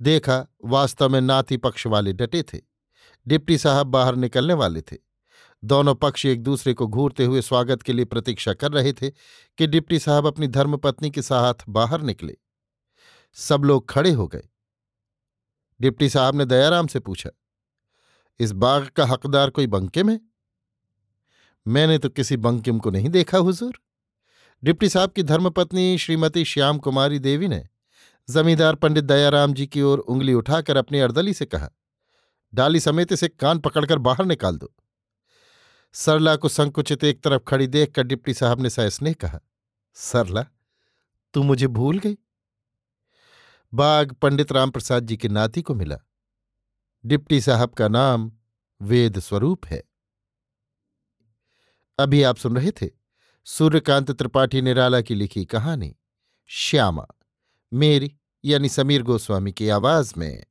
देखा 0.00 0.46
वास्तव 0.64 1.08
में 1.08 1.20
नाती 1.20 1.56
पक्ष 1.56 1.86
वाले 1.86 2.12
डटे 2.12 2.42
थे। 2.42 2.60
डिप्टी 3.26 3.58
साहब 3.58 3.86
बाहर 3.86 4.16
निकलने 4.16 4.54
वाले 4.54 4.80
थे। 4.82 5.05
दोनों 5.62 5.94
पक्ष 5.94 6.24
एक 6.26 6.42
दूसरे 6.42 6.72
को 6.74 6.86
घूरते 6.86 7.24
हुए 7.24 7.40
स्वागत 7.42 7.82
के 7.82 7.92
लिए 7.92 8.04
प्रतीक्षा 8.04 8.52
कर 8.54 8.72
रहे 8.72 8.92
थे 8.92 9.10
कि 9.10 9.66
डिप्टी 9.66 9.98
साहब 9.98 10.26
अपनी 10.26 10.48
धर्मपत्नी 10.48 11.10
के 11.10 11.22
साथ 11.22 11.64
बाहर 11.68 12.02
निकले। 12.02 12.36
सब 13.36 13.64
लोग 13.64 13.88
खड़े 13.90 14.10
हो 14.10 14.26
गए। 14.28 14.42
डिप्टी 15.80 16.08
साहब 16.08 16.34
ने 16.34 16.44
दयाराम 16.44 16.86
से 16.86 17.00
पूछा, 17.00 17.30
इस 18.40 18.52
बाग 18.54 18.86
का 18.86 19.06
हकदार 19.06 19.50
कोई 19.50 19.66
बंकिम 19.68 20.10
है 20.10 20.20
मैंने 21.66 21.98
तो 21.98 22.08
किसी 22.08 22.36
बंकिम 22.38 22.78
को 22.78 22.90
नहीं 22.90 23.08
देखा, 23.08 23.38
हुजूर। 23.38 23.80
डिप्टी 24.62 24.88
साहब 24.88 25.12
की 25.12 25.22
धर्मपत्नी 25.22 25.98
श्रीमती 25.98 26.44
श्याम 26.44 26.78
कुमारी 26.78 27.18
देवी 27.18 27.48
ने 27.48 27.62
जमींदार 28.28 28.74
पंडित 28.74 29.04
दयाराम 29.04 29.54
जी 29.54 29.66
की 29.66 29.82
ओर 29.82 29.98
उंगली 29.98 30.34
उठाकर 30.34 30.76
अपनी 30.76 31.00
अर्दली 31.00 31.34
से 31.34 31.46
कहा, 31.46 31.70
डाली 32.52 32.80
समेत 32.80 33.12
इसे 33.12 33.28
कान 33.30 33.58
पकड़कर 33.58 33.98
बाहर 34.00 34.24
निकाल 34.26 34.58
दो। 34.58 34.72
सरला 35.98 36.36
को 36.36 36.48
संकुचित 36.48 37.04
एक 37.04 37.22
तरफ़ 37.22 37.42
खड़ी 37.42 37.66
देखकर 37.66 38.02
डिप्टी 38.02 38.34
साहब 38.34 38.60
ने 38.60 38.70
सस्नेह 38.70 39.12
कहा। 39.12 39.40
सरला, 39.94 40.46
तू 41.34 41.42
मुझे 41.42 41.66
भूल 41.66 41.98
गई? 41.98 42.18
बाग 43.74 44.12
पंडित 44.12 44.52
रामप्रसाद 44.52 45.04
जी 45.04 45.16
के 45.16 45.28
नाती 45.28 45.62
को 45.62 45.74
मिला। 45.74 45.98
डिप्टी 47.06 47.40
साहब 47.40 47.70
का 47.70 47.88
नाम 47.88 48.32
वेद 48.82 49.18
स्वरूप 49.18 49.66
है। 49.66 49.84
अभी 51.98 52.22
आप 52.22 52.36
सुन 52.36 52.56
रहे 52.56 52.70
थे 52.70 52.90
सूर्यकांत 53.44 54.10
त्रिपाठी 54.10 54.62
निराला 54.62 55.00
की 55.00 55.14
लिखी 55.14 55.44
कहानी, 55.44 55.96
श्यामा, 56.46 57.06
मेरी 57.72 58.16
यानी 58.44 58.68
समीर 58.68 59.02
गोस्वामी 59.02 59.52
की 59.52 59.68
आवाज़ 59.68 60.14
में। 60.16 60.46